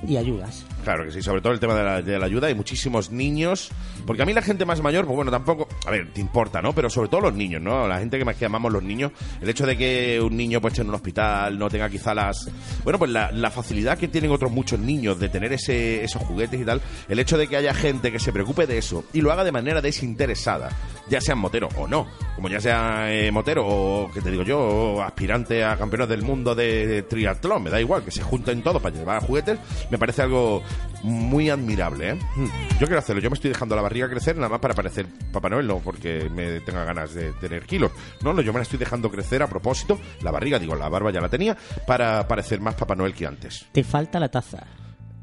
y 0.08 0.17
ayudas. 0.17 0.63
Claro 0.84 1.06
que 1.06 1.12
sí, 1.12 1.22
sobre 1.22 1.41
todo 1.41 1.54
el 1.54 1.60
tema 1.60 1.76
de 1.76 1.84
la, 1.84 2.02
de 2.02 2.20
la 2.20 2.26
ayuda. 2.26 2.48
Hay 2.48 2.56
muchísimos 2.56 3.12
niños. 3.12 3.70
Porque 4.06 4.24
a 4.24 4.26
mí 4.26 4.34
la 4.34 4.41
gente 4.41 4.65
más 4.65 4.82
mayor, 4.82 5.06
pues 5.06 5.15
bueno, 5.15 5.32
tampoco. 5.32 5.67
A 5.86 5.91
ver, 5.91 6.12
te 6.12 6.22
importa, 6.22 6.62
¿no? 6.62 6.74
Pero 6.74 6.89
sobre 6.89 7.10
todo 7.10 7.22
los 7.22 7.34
niños, 7.34 7.62
¿no? 7.62 7.88
La 7.88 8.00
gente 8.00 8.17
que 8.17 8.26
más 8.26 8.36
que 8.36 8.46
amamos 8.46 8.72
los 8.72 8.84
niños. 8.84 9.12
El 9.41 9.50
hecho 9.50 9.65
de 9.65 9.78
que 9.78 10.20
un 10.22 10.36
niño 10.36 10.60
pues 10.60 10.74
esté 10.74 10.82
en 10.82 10.89
un 10.89 10.96
hospital, 10.96 11.58
no 11.58 11.70
tenga 11.70 11.89
quizá 11.89 12.13
las. 12.13 12.50
Bueno, 12.84 12.98
pues 12.98 13.12
la, 13.12 13.52
facilidad 13.52 13.98
que 13.98 14.08
tienen 14.08 14.32
otros 14.32 14.50
muchos 14.50 14.80
niños 14.80 15.20
de 15.20 15.28
tener 15.28 15.52
ese, 15.52 16.04
esos 16.04 16.22
juguetes 16.22 16.60
y 16.60 16.65
tal. 16.65 16.82
El 17.10 17.20
hecho 17.20 17.38
de 17.38 17.48
que 17.48 17.58
haya 17.58 17.74
gente 17.74 18.12
que 18.12 18.20
se 18.20 18.32
preocupe 18.32 18.65
de 18.65 18.78
eso 18.78 19.04
y 19.12 19.22
lo 19.22 19.32
haga 19.32 19.44
de 19.44 19.52
manera 19.52 19.82
desinteresada, 19.82 20.70
ya 21.10 21.20
sean 21.20 21.38
motero 21.38 21.67
o 21.76 21.88
no. 21.88 22.08
Como 22.36 22.48
ya 22.48 22.62
sea 22.62 23.13
eh, 23.13 23.30
motero 23.30 23.65
o, 23.67 24.12
que 24.12 24.22
te 24.22 24.32
digo 24.32 24.44
yo, 24.44 25.04
aspirante 25.04 25.65
a 25.65 25.76
campeones 25.76 26.08
del 26.08 26.22
mundo 26.22 26.56
de 26.56 27.04
triatlón, 27.04 27.63
me 27.63 27.70
da 27.70 27.80
igual, 27.82 28.04
que 28.04 28.12
se 28.12 28.24
junten 28.24 28.63
todos 28.63 28.82
para 28.82 28.96
llevar 28.96 29.22
juguetes, 29.22 29.60
me 29.89 29.98
parece 29.98 30.22
algo 30.22 30.63
muy 31.03 31.49
admirable, 31.49 32.12
¿eh? 32.12 32.19
Hmm. 32.36 32.47
Yo 32.79 32.88
quiero 32.88 32.99
hacerlo, 32.99 33.21
yo 33.21 33.29
me 33.29 33.36
estoy 33.36 33.49
dejando 33.49 33.75
la 33.75 33.81
barriga 33.81 34.10
crecer 34.10 34.36
nada 34.36 34.49
más 34.49 34.60
para 34.60 34.73
parecer 34.73 35.07
Papá 35.31 35.49
Noel, 35.49 35.67
no 35.67 35.79
porque 35.79 36.29
me 36.29 36.60
tenga 36.62 36.84
ganas 36.84 37.13
de 37.13 37.34
tener 37.34 37.65
kilos. 37.65 37.91
No, 38.21 38.34
no, 38.34 38.41
yo 38.41 38.53
me 38.53 38.60
la 38.60 38.63
estoy 38.63 38.79
dejando 38.79 39.10
crecer 39.10 39.41
a 39.41 39.47
propósito, 39.47 39.99
la 40.21 40.31
barriga, 40.31 40.60
digo, 40.60 40.75
la 40.75 40.89
barba 40.89 41.12
ya 41.12 41.21
la 41.21 41.29
tenía, 41.29 41.57
para 41.88 42.27
parecer 42.27 42.60
más 42.62 42.75
Papá 42.75 42.95
Noel 42.95 43.13
que 43.13 43.25
antes. 43.25 43.65
Te 43.71 43.84
falta 43.84 44.19
la 44.19 44.29
taza. 44.29 44.65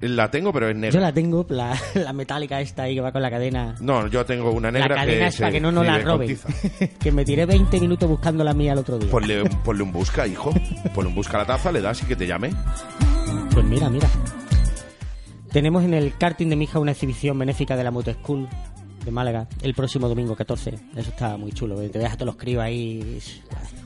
La 0.01 0.31
tengo, 0.31 0.53
pero 0.53 0.69
es 0.69 0.77
negra. 0.77 0.95
Yo 0.95 1.01
la 1.01 1.13
tengo, 1.13 1.45
la, 1.49 1.77
la 1.95 2.13
metálica 2.13 2.61
esta 2.61 2.85
ahí 2.85 2.95
que 2.95 3.01
va 3.01 3.11
con 3.11 3.21
la 3.21 3.31
cadena. 3.31 3.75
No, 3.81 4.07
yo 4.07 4.25
tengo 4.25 4.53
una 4.53 4.71
negra 4.71 4.91
la 4.91 4.95
cadena 4.95 5.19
que 5.23 5.27
es 5.27 5.37
para 5.39 5.51
que 5.51 5.61
no 5.61 5.73
nos 5.73 5.85
la 5.85 5.99
roben. 5.99 6.39
que 7.01 7.13
me 7.13 7.25
tiré 7.25 7.47
20 7.47 7.81
minutos 7.81 8.09
buscando 8.09 8.45
la 8.45 8.55
mía 8.55 8.75
el 8.75 8.79
otro 8.79 8.99
día. 8.99 9.11
Ponle, 9.11 9.45
ponle 9.65 9.83
un 9.83 9.91
busca, 9.91 10.27
hijo. 10.27 10.53
Ponle 10.95 11.09
un 11.09 11.17
busca 11.17 11.37
a 11.37 11.41
la 11.41 11.47
taza, 11.47 11.73
le 11.73 11.81
das 11.81 12.01
y 12.03 12.07
que 12.07 12.15
te 12.15 12.27
llame. 12.29 12.53
Pues 13.53 13.65
mira, 13.65 13.91
mira. 13.91 14.09
Tenemos 15.53 15.85
en 15.85 15.95
el 15.95 16.17
karting 16.17 16.49
de 16.49 16.57
mi 16.57 16.65
hija 16.65 16.79
una 16.79 16.93
exhibición 16.93 17.39
benéfica 17.39 17.77
de 17.77 17.85
la 17.85 17.91
Moto 17.91 18.13
School 18.13 18.49
de 19.05 19.11
Málaga 19.11 19.47
el 19.63 19.75
próximo 19.75 20.09
domingo 20.09 20.37
14. 20.37 20.75
Eso 20.97 21.11
está 21.11 21.37
muy 21.37 21.53
chulo. 21.53 21.81
¿eh? 21.81 21.89
Te 21.89 21.99
ves 21.99 22.13
a 22.13 22.15
todos 22.15 22.27
los 22.27 22.37
críos 22.37 22.63
ahí. 22.63 23.21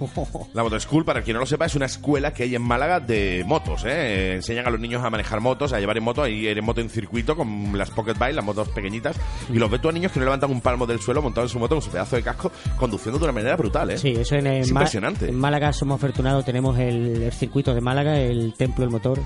La 0.55 0.65
Moto 0.65 0.81
School, 0.81 1.05
para 1.05 1.23
quien 1.23 1.35
no 1.35 1.41
lo 1.41 1.47
sepa, 1.47 1.67
es 1.67 1.77
una 1.77 1.87
escuela 1.87 2.35
que 2.35 2.43
hay 2.43 2.55
en 2.57 2.63
Málaga 2.63 2.99
de 2.99 3.45
motos. 3.47 3.85
¿eh? 3.85 4.35
Enseñan 4.35 4.67
a 4.67 4.71
los 4.71 4.81
niños 4.81 5.05
a 5.05 5.11
manejar 5.11 5.41
motos, 5.41 5.73
a 5.73 5.79
llevar 5.79 5.97
en 5.97 6.03
moto, 6.03 6.23
a 6.23 6.29
ir 6.29 6.59
en 6.59 6.65
moto 6.65 6.81
en 6.81 6.91
circuito 6.91 7.37
con 7.37 7.77
las 7.79 7.91
Pocket 7.91 8.15
Bike, 8.19 8.35
las 8.35 8.45
motos 8.45 8.69
pequeñitas. 8.71 9.17
Y 9.53 9.59
los 9.59 9.71
ves 9.71 9.81
tú 9.81 9.89
a 9.89 9.93
niños 9.93 10.11
que 10.11 10.19
no 10.19 10.25
levantan 10.25 10.51
un 10.51 10.61
palmo 10.61 10.87
del 10.87 10.99
suelo 10.99 11.23
montado 11.23 11.47
en 11.47 11.51
su 11.51 11.59
moto 11.61 11.77
con 11.77 11.83
su 11.83 11.91
pedazo 11.91 12.17
de 12.17 12.23
casco, 12.23 12.51
conduciendo 12.77 13.19
de 13.19 13.25
una 13.25 13.33
manera 13.33 13.57
brutal. 13.57 13.91
¿eh? 13.91 13.99
Sí, 13.99 14.11
eso 14.11 14.35
en, 14.35 14.49
el 14.49 14.63
es 14.63 14.69
impresionante. 14.71 15.29
en 15.29 15.39
Málaga 15.39 15.73
somos 15.73 15.97
afortunados, 15.97 16.45
tenemos 16.45 16.77
el, 16.79 17.23
el 17.23 17.33
circuito 17.33 17.73
de 17.75 17.81
Málaga, 17.81 18.19
el 18.19 18.55
Templo 18.55 18.85
del 18.85 18.91
Motor. 18.91 19.21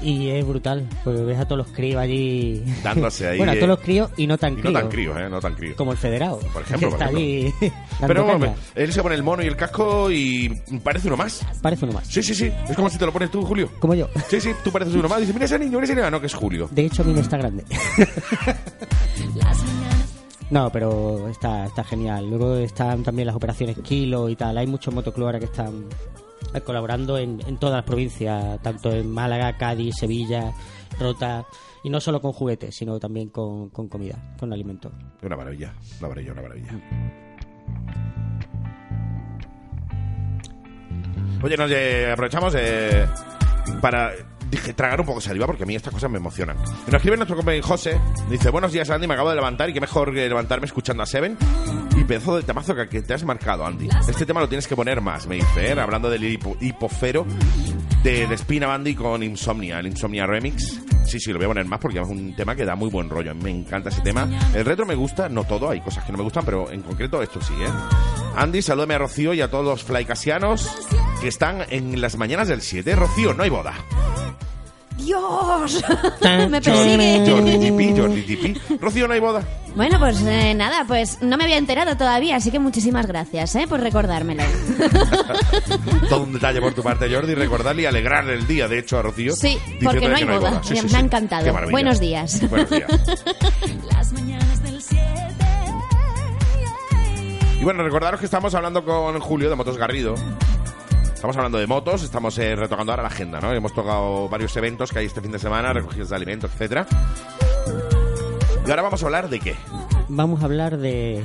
Y 0.00 0.28
es 0.28 0.46
brutal, 0.46 0.88
porque 1.02 1.22
ves 1.22 1.38
a 1.38 1.44
todos 1.44 1.58
los 1.66 1.74
críos 1.76 2.00
allí. 2.00 2.62
Dándose 2.84 3.26
ahí, 3.28 3.38
bueno, 3.38 3.52
a 3.52 3.54
todos 3.56 3.68
los 3.68 3.80
críos 3.80 4.10
y 4.16 4.26
no 4.28 4.38
tan 4.38 4.52
Y 4.52 4.56
no 4.56 4.62
críos. 4.62 4.74
tan 4.80 4.88
críos, 4.88 5.16
¿eh? 5.18 5.28
No 5.28 5.40
tan 5.40 5.54
críos. 5.54 5.76
Como 5.76 5.90
el 5.92 5.98
federado. 5.98 6.38
Por 6.52 6.62
ejemplo, 6.64 6.88
que 6.90 6.96
por 6.96 7.02
está 7.02 7.06
allí. 7.06 7.52
Pero 8.06 8.24
bueno, 8.24 8.54
él 8.76 8.92
se 8.92 9.02
pone 9.02 9.14
el 9.16 9.22
mono 9.24 9.42
y 9.42 9.46
el 9.46 9.56
casco 9.56 10.10
y 10.10 10.48
parece 10.84 11.08
uno 11.08 11.16
más. 11.16 11.44
Parece 11.60 11.84
uno 11.84 11.94
más. 11.94 12.06
Sí, 12.06 12.22
sí, 12.22 12.34
sí. 12.34 12.50
Es 12.68 12.76
como 12.76 12.88
si 12.90 12.96
te 12.98 13.06
lo 13.06 13.12
pones 13.12 13.30
tú, 13.30 13.44
Julio. 13.44 13.70
Como 13.80 13.94
yo. 13.94 14.08
Sí, 14.28 14.40
sí, 14.40 14.50
tú 14.62 14.70
pareces 14.70 14.94
uno 14.94 15.08
más. 15.08 15.18
Dices, 15.20 15.34
mira 15.34 15.46
ese 15.46 15.58
niño, 15.58 15.72
mira 15.72 15.84
ese 15.84 15.94
niño. 15.94 16.06
Ah, 16.06 16.10
No, 16.10 16.20
que 16.20 16.26
es 16.26 16.34
Julio. 16.34 16.68
De 16.70 16.86
hecho, 16.86 17.02
a 17.02 17.04
mí 17.04 17.12
me 17.12 17.20
está 17.20 17.36
grande. 17.36 17.64
No, 20.50 20.70
pero 20.72 21.28
está, 21.28 21.66
está 21.66 21.84
genial. 21.84 22.28
Luego 22.30 22.54
están 22.56 23.02
también 23.02 23.26
las 23.26 23.36
operaciones 23.36 23.76
Kilo 23.82 24.28
y 24.28 24.36
tal. 24.36 24.56
Hay 24.56 24.66
muchos 24.66 24.94
motoclubs 24.94 25.26
ahora 25.26 25.38
que 25.38 25.44
están 25.44 25.84
colaborando 26.64 27.18
en, 27.18 27.40
en 27.46 27.58
todas 27.58 27.76
las 27.76 27.84
provincias, 27.84 28.60
tanto 28.62 28.90
en 28.90 29.10
Málaga, 29.10 29.56
Cádiz, 29.56 29.94
Sevilla 29.96 30.52
rota. 30.98 31.46
Y 31.84 31.90
no 31.90 32.00
solo 32.00 32.20
con 32.20 32.32
juguetes, 32.32 32.74
sino 32.74 32.98
también 32.98 33.28
con, 33.28 33.70
con 33.70 33.88
comida, 33.88 34.34
con 34.38 34.52
alimento. 34.52 34.90
Una 35.22 35.36
maravilla, 35.36 35.72
una 36.00 36.08
maravilla, 36.08 36.32
una 36.32 36.42
maravilla. 36.42 36.80
Oye, 41.40 41.56
nos 41.56 41.70
eh, 41.70 42.10
aprovechamos 42.10 42.54
eh, 42.58 43.06
para 43.80 44.12
dije, 44.50 44.72
tragar 44.72 45.00
un 45.00 45.06
poco 45.06 45.20
de 45.20 45.26
saliva 45.26 45.46
porque 45.46 45.62
a 45.62 45.66
mí 45.66 45.74
estas 45.74 45.92
cosas 45.92 46.10
me 46.10 46.18
emocionan. 46.18 46.56
Nos 46.56 46.94
escribe 46.94 47.16
nuestro 47.16 47.36
compañero 47.36 47.66
José, 47.66 48.00
dice, 48.30 48.50
buenos 48.50 48.72
días 48.72 48.88
Andy, 48.90 49.06
me 49.06 49.14
acabo 49.14 49.30
de 49.30 49.36
levantar 49.36 49.68
y 49.70 49.72
qué 49.74 49.80
mejor 49.80 50.12
que 50.14 50.28
levantarme 50.28 50.66
escuchando 50.66 51.02
a 51.02 51.06
Seven 51.06 51.36
y 51.96 52.04
pedazo 52.04 52.36
de 52.36 52.42
temazo 52.42 52.74
que, 52.74 52.88
que 52.88 53.02
te 53.02 53.14
has 53.14 53.24
marcado, 53.24 53.66
Andy. 53.66 53.88
Este 54.08 54.24
tema 54.26 54.40
lo 54.40 54.48
tienes 54.48 54.66
que 54.66 54.76
poner 54.76 55.00
más, 55.00 55.26
me 55.26 55.36
dice, 55.36 55.72
¿eh? 55.72 55.80
hablando 55.80 56.08
del 56.10 56.22
hipo- 56.22 56.56
hipofero 56.60 57.26
de, 58.02 58.26
de 58.26 58.38
Spina 58.38 58.66
Bandy 58.66 58.94
con 58.94 59.22
Insomnia, 59.22 59.78
el 59.80 59.86
Insomnia 59.88 60.26
Remix. 60.26 60.80
Sí, 61.04 61.18
sí, 61.18 61.32
lo 61.32 61.38
voy 61.38 61.46
a 61.46 61.48
poner 61.48 61.64
más 61.64 61.80
porque 61.80 61.98
es 62.00 62.06
un 62.06 62.36
tema 62.36 62.54
que 62.54 62.66
da 62.66 62.74
muy 62.76 62.90
buen 62.90 63.08
rollo. 63.08 63.34
Me 63.34 63.50
encanta 63.50 63.88
ese 63.88 64.02
tema. 64.02 64.28
El 64.54 64.64
retro 64.66 64.84
me 64.84 64.94
gusta, 64.94 65.28
no 65.30 65.44
todo, 65.44 65.70
hay 65.70 65.80
cosas 65.80 66.04
que 66.04 66.12
no 66.12 66.18
me 66.18 66.24
gustan, 66.24 66.44
pero 66.44 66.70
en 66.70 66.82
concreto 66.82 67.22
esto 67.22 67.40
sí, 67.40 67.54
¿eh? 67.54 67.68
Andy, 68.36 68.60
salúdame 68.60 68.94
a 68.94 68.98
Rocío 68.98 69.32
y 69.32 69.40
a 69.40 69.50
todos 69.50 69.64
los 69.64 69.82
flycasianos 69.84 70.70
que 71.22 71.28
están 71.28 71.64
en 71.70 72.00
las 72.02 72.16
mañanas 72.18 72.48
del 72.48 72.60
7. 72.60 72.94
Rocío, 72.94 73.32
no 73.32 73.42
hay 73.42 73.48
boda. 73.50 73.72
¡Dios! 75.08 75.84
Tan, 76.20 76.50
Me 76.50 76.60
persigue. 76.60 77.24
Jordi 77.26 77.58
Tipi, 77.58 77.96
Jordi 77.98 78.22
Tipi. 78.22 78.60
Rocío, 78.78 79.08
no 79.08 79.14
hay 79.14 79.20
boda. 79.20 79.42
Bueno, 79.74 79.98
pues 79.98 80.20
eh, 80.22 80.54
nada, 80.54 80.84
pues 80.86 81.22
no 81.22 81.36
me 81.36 81.44
había 81.44 81.56
enterado 81.56 81.96
todavía, 81.96 82.36
así 82.36 82.50
que 82.50 82.58
muchísimas 82.58 83.06
gracias 83.06 83.54
¿eh? 83.56 83.66
por 83.68 83.80
recordármelo. 83.80 84.42
Todo 86.08 86.24
un 86.24 86.32
detalle 86.32 86.60
por 86.60 86.74
tu 86.74 86.82
parte, 86.82 87.08
Jordi. 87.12 87.34
Recordarle 87.34 87.82
y 87.82 87.86
alegrarle 87.86 88.34
el 88.34 88.46
día, 88.46 88.68
de 88.68 88.80
hecho, 88.80 88.98
a 88.98 89.02
Rocío. 89.02 89.34
Sí, 89.34 89.58
porque 89.82 90.08
no 90.08 90.16
hay 90.16 90.24
que 90.24 90.30
boda. 90.38 90.60
Sí, 90.62 90.74
Me- 90.74 90.76
sí, 90.80 90.82
me 90.84 90.88
sí. 90.90 90.96
ha 90.96 91.00
encantado. 91.00 91.70
Buenos 91.70 92.00
días. 92.00 92.48
Buenos 92.50 92.70
días. 92.70 92.90
Las 93.92 94.12
mañanas 94.12 94.62
del 94.62 94.82
7. 94.82 95.02
Y 97.60 97.64
bueno, 97.64 97.82
recordaros 97.82 98.20
que 98.20 98.26
estamos 98.26 98.54
hablando 98.54 98.84
con 98.84 99.18
Julio 99.20 99.48
de 99.48 99.56
Motos 99.56 99.76
Garrido. 99.78 100.14
Estamos 101.18 101.36
hablando 101.36 101.58
de 101.58 101.66
motos, 101.66 102.04
estamos 102.04 102.38
eh, 102.38 102.54
retocando 102.54 102.92
ahora 102.92 103.02
la 103.02 103.08
agenda, 103.08 103.40
¿no? 103.40 103.52
Hemos 103.52 103.74
tocado 103.74 104.28
varios 104.28 104.56
eventos 104.56 104.92
que 104.92 105.00
hay 105.00 105.06
este 105.06 105.20
fin 105.20 105.32
de 105.32 105.40
semana, 105.40 105.72
recogidos 105.72 106.10
de 106.10 106.14
alimentos, 106.16 106.48
etcétera. 106.52 106.86
Y 108.64 108.70
ahora 108.70 108.82
vamos 108.82 109.02
a 109.02 109.06
hablar 109.06 109.28
de 109.28 109.40
qué. 109.40 109.56
Vamos 110.08 110.40
a 110.42 110.44
hablar 110.44 110.76
de 110.78 111.24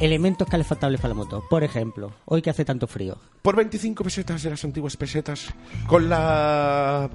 elementos 0.00 0.48
calefactables 0.48 1.00
para 1.00 1.10
la 1.10 1.14
moto. 1.14 1.44
Por 1.48 1.62
ejemplo, 1.62 2.14
hoy 2.24 2.42
que 2.42 2.50
hace 2.50 2.64
tanto 2.64 2.88
frío. 2.88 3.16
Por 3.42 3.54
25 3.54 4.02
pesetas 4.02 4.42
de 4.42 4.50
las 4.50 4.64
antiguas 4.64 4.96
pesetas, 4.96 5.54
con 5.86 6.08
la... 6.08 7.08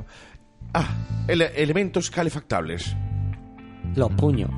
Ah, 0.73 0.87
ele- 1.27 1.51
elementos 1.61 2.09
calefactables. 2.09 2.95
Los 3.95 4.12
puños. 4.13 4.49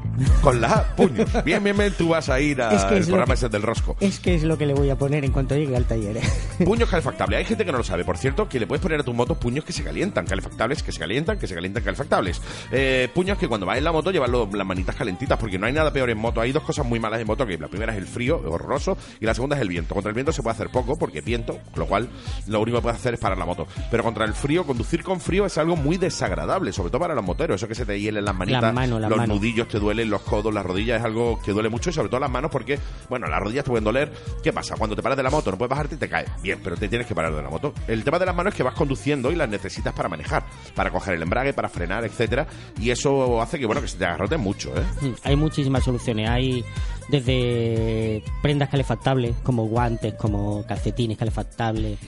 Con 0.42 0.62
la 0.62 0.84
puños. 0.96 1.28
Bien, 1.44 1.64
bien, 1.64 1.76
bien, 1.78 1.94
tú 1.98 2.10
vas 2.10 2.30
a 2.30 2.40
ir 2.40 2.60
Es 2.60 2.84
que 2.84 2.94
al 2.94 2.98
es 2.98 3.06
programa 3.08 3.26
que- 3.34 3.34
ese 3.34 3.50
del 3.50 3.62
rosco. 3.62 3.96
Es 4.00 4.20
que 4.20 4.36
es 4.36 4.44
lo 4.44 4.58
que 4.58 4.66
le 4.66 4.74
voy 4.74 4.90
a 4.90 4.98
poner 4.98 5.24
en 5.26 5.32
cuanto 5.32 5.56
llegue 5.56 5.76
al 5.76 5.86
taller. 5.86 6.18
¿eh? 6.18 6.22
Puños 6.66 6.90
calefactables. 6.90 7.40
Hay 7.40 7.46
gente 7.46 7.66
que 7.66 7.72
no 7.72 7.78
lo 7.80 7.84
sabe, 7.84 8.04
por 8.06 8.18
cierto, 8.18 8.48
que 8.48 8.60
le 8.60 8.68
puedes 8.68 8.82
poner 8.82 9.00
a 9.00 9.04
tu 9.04 9.14
moto 9.14 9.36
puños 9.36 9.64
que 9.66 9.74
se 9.74 9.84
calientan, 9.84 10.26
calefactables 10.26 10.84
que 10.84 10.92
se 10.92 11.00
calientan, 11.00 11.40
que 11.40 11.48
se 11.48 11.56
calientan 11.56 11.84
calefactables. 11.84 12.42
Eh, 12.72 13.10
puños 13.14 13.38
que 13.38 13.48
cuando 13.48 13.66
vas 13.66 13.78
en 13.78 13.84
la 13.84 13.92
moto 13.92 14.12
llevan 14.12 14.32
lo- 14.32 14.50
las 14.52 14.68
manitas 14.68 14.96
calentitas, 14.96 15.38
porque 15.40 15.58
no 15.58 15.66
hay 15.66 15.74
nada 15.74 15.92
peor 15.92 16.10
en 16.10 16.18
moto. 16.18 16.42
Hay 16.42 16.52
dos 16.52 16.64
cosas 16.64 16.86
muy 16.86 17.00
malas 17.00 17.20
en 17.22 17.28
moto, 17.28 17.46
que 17.46 17.58
la 17.58 17.68
primera 17.68 17.94
es 17.94 17.98
el 17.98 18.06
frío, 18.06 18.42
horroroso, 18.46 18.98
y 19.20 19.26
la 19.26 19.34
segunda 19.34 19.56
es 19.56 19.62
el 19.62 19.70
viento. 19.70 19.96
Contra 19.96 20.10
el 20.10 20.16
viento 20.16 20.32
se 20.32 20.44
puede 20.44 20.54
hacer 20.56 20.70
poco, 20.70 20.98
porque 21.00 21.22
viento, 21.22 21.58
con 21.72 21.80
lo 21.80 21.86
cual 21.88 22.10
lo 22.48 22.62
único 22.62 22.78
que 22.78 22.82
puedes 22.84 23.00
hacer 23.00 23.14
es 23.16 23.20
parar 23.20 23.38
la 23.38 23.46
moto. 23.46 23.66
Pero 23.90 24.04
contra 24.04 24.26
el 24.26 24.34
frío, 24.34 24.66
conducir 24.66 25.04
con 25.04 25.20
frío 25.20 25.46
es 25.46 25.58
algo 25.58 25.76
muy 25.76 25.98
desagradable, 25.98 26.72
sobre 26.74 26.90
todo 26.92 27.00
para 27.02 27.16
los 27.16 27.24
moteros. 27.24 27.56
Eso 27.56 27.68
que 27.68 27.76
se 27.76 27.86
te 27.86 28.00
hielen 28.00 28.26
las 28.26 28.36
manitas, 28.36 28.62
Las 28.62 28.74
manos, 28.74 29.02
las 29.02 29.10
los 29.10 29.18
manos. 29.22 29.38
nudillos 29.38 29.68
te 29.68 29.80
duelen, 29.80 30.10
los 30.10 30.22
codos, 30.22 30.54
las 30.54 30.66
rodillas, 30.66 31.00
es 31.00 31.06
algo 31.06 31.40
que 31.44 31.52
duele 31.52 31.70
mucho, 31.70 31.90
y 31.90 31.94
sobre 31.94 32.10
todo 32.10 32.20
las 32.20 32.30
manos, 32.32 32.52
porque, 32.52 32.80
bueno, 33.10 33.28
las 33.28 33.40
rodillas 33.40 33.64
te 33.64 33.70
pueden 33.70 33.84
doler. 33.84 34.12
¿Qué 34.44 34.52
pasa? 34.54 34.76
Cuando 34.78 34.96
te 34.96 35.02
paras 35.02 35.18
de 35.18 35.24
la 35.24 35.30
moto, 35.30 35.52
no 35.52 35.58
puedes 35.58 35.70
bajarte 35.70 35.96
y 35.96 35.98
te 35.98 36.10
caes. 36.10 36.30
Bien, 36.42 36.60
pero 36.64 36.76
te 36.76 36.88
tienes 36.88 37.08
que 37.08 37.16
parar 37.16 37.34
de 37.34 37.42
la 37.42 37.50
moto. 37.50 37.74
El 37.88 38.04
tema 38.04 38.20
de 38.20 38.26
las 38.26 38.36
manos 38.36 38.54
es 38.54 38.58
que 38.58 38.64
vas 38.64 38.76
conduciendo 38.76 39.32
y 39.32 39.36
las 39.36 39.50
necesitas 39.50 39.94
para 39.94 40.10
manejar, 40.10 40.44
para 40.76 40.92
coger 40.92 41.16
el 41.16 41.22
embrague, 41.24 41.54
para 41.54 41.70
frenar, 41.70 42.04
etcétera, 42.06 42.48
y 42.80 42.90
eso 42.90 43.42
hace 43.42 43.60
que, 43.60 43.66
bueno, 43.66 43.82
que 43.82 43.88
se 43.88 43.98
te 43.98 44.06
agarrote 44.06 44.38
mucho, 44.38 44.70
¿eh? 44.76 44.84
Mm, 45.02 45.14
Hay 45.24 45.36
muchísimas 45.36 45.84
soluciones. 45.84 46.30
Hay 46.30 46.64
desde 47.10 48.24
prendas 48.42 48.70
calefactables, 48.70 49.36
como 49.44 49.66
guantes, 49.66 50.14
como 50.16 50.66
calcetines 50.66 51.18
calefactables. 51.18 52.00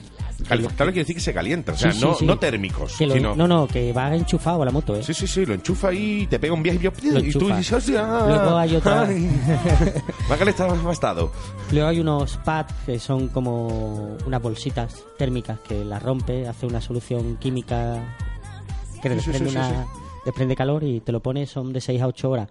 Calefactable 0.48 0.92
quiere 0.92 1.04
decir 1.04 1.14
que 1.16 1.22
se 1.22 1.32
calienta, 1.32 1.72
o 1.72 1.76
sea, 1.76 1.92
Sí, 1.92 1.98
sí, 2.00 2.04
no, 2.04 2.14
sí. 2.14 2.26
no 2.26 2.38
térmicos, 2.38 2.96
Que 2.98 3.06
lo- 3.06 3.14
sino... 3.14 3.34
No, 3.36 3.46
no, 3.46 3.66
que 3.68 3.92
va 3.92 4.14
enchufado 4.14 4.62
a 4.62 4.64
la 4.64 4.70
moto, 4.72 4.94
¿eh? 4.96 5.02
Sí, 5.02 5.14
sí, 5.14 5.26
sí, 5.26 5.46
lo 5.46 5.54
enchufa 5.54 5.92
y 5.92 6.26
te 6.26 6.38
pega 6.38 6.52
un 6.52 6.62
viaje 6.62 6.80
y, 7.02 7.10
Lo 7.10 7.20
y 7.20 7.30
tú 7.30 7.46
dices, 7.48 7.72
"Hostia". 7.72 8.02
Luego 8.26 8.56
hay 8.56 8.76
otra-. 8.76 9.08
Va 10.30 10.74
bastado. 10.84 11.30
Luego 11.70 11.88
hay 11.88 12.00
unos 12.00 12.36
pads 12.38 12.74
que 12.86 12.98
son 12.98 13.28
como 13.28 14.16
unas 14.26 14.42
bolsitas 14.42 15.02
térmicas 15.16 15.58
que 15.60 15.84
las 15.84 16.02
rompe, 16.02 16.46
hace 16.48 16.66
una 16.66 16.80
solución 16.80 17.36
química 17.36 18.02
que 19.02 19.08
desprende, 19.10 19.50
una, 19.50 19.86
desprende 20.24 20.56
calor 20.56 20.82
y 20.84 21.00
te 21.00 21.12
lo 21.12 21.20
pones, 21.20 21.50
son 21.50 21.72
de 21.72 21.80
6 21.80 22.02
a 22.02 22.06
8 22.06 22.30
horas. 22.30 22.48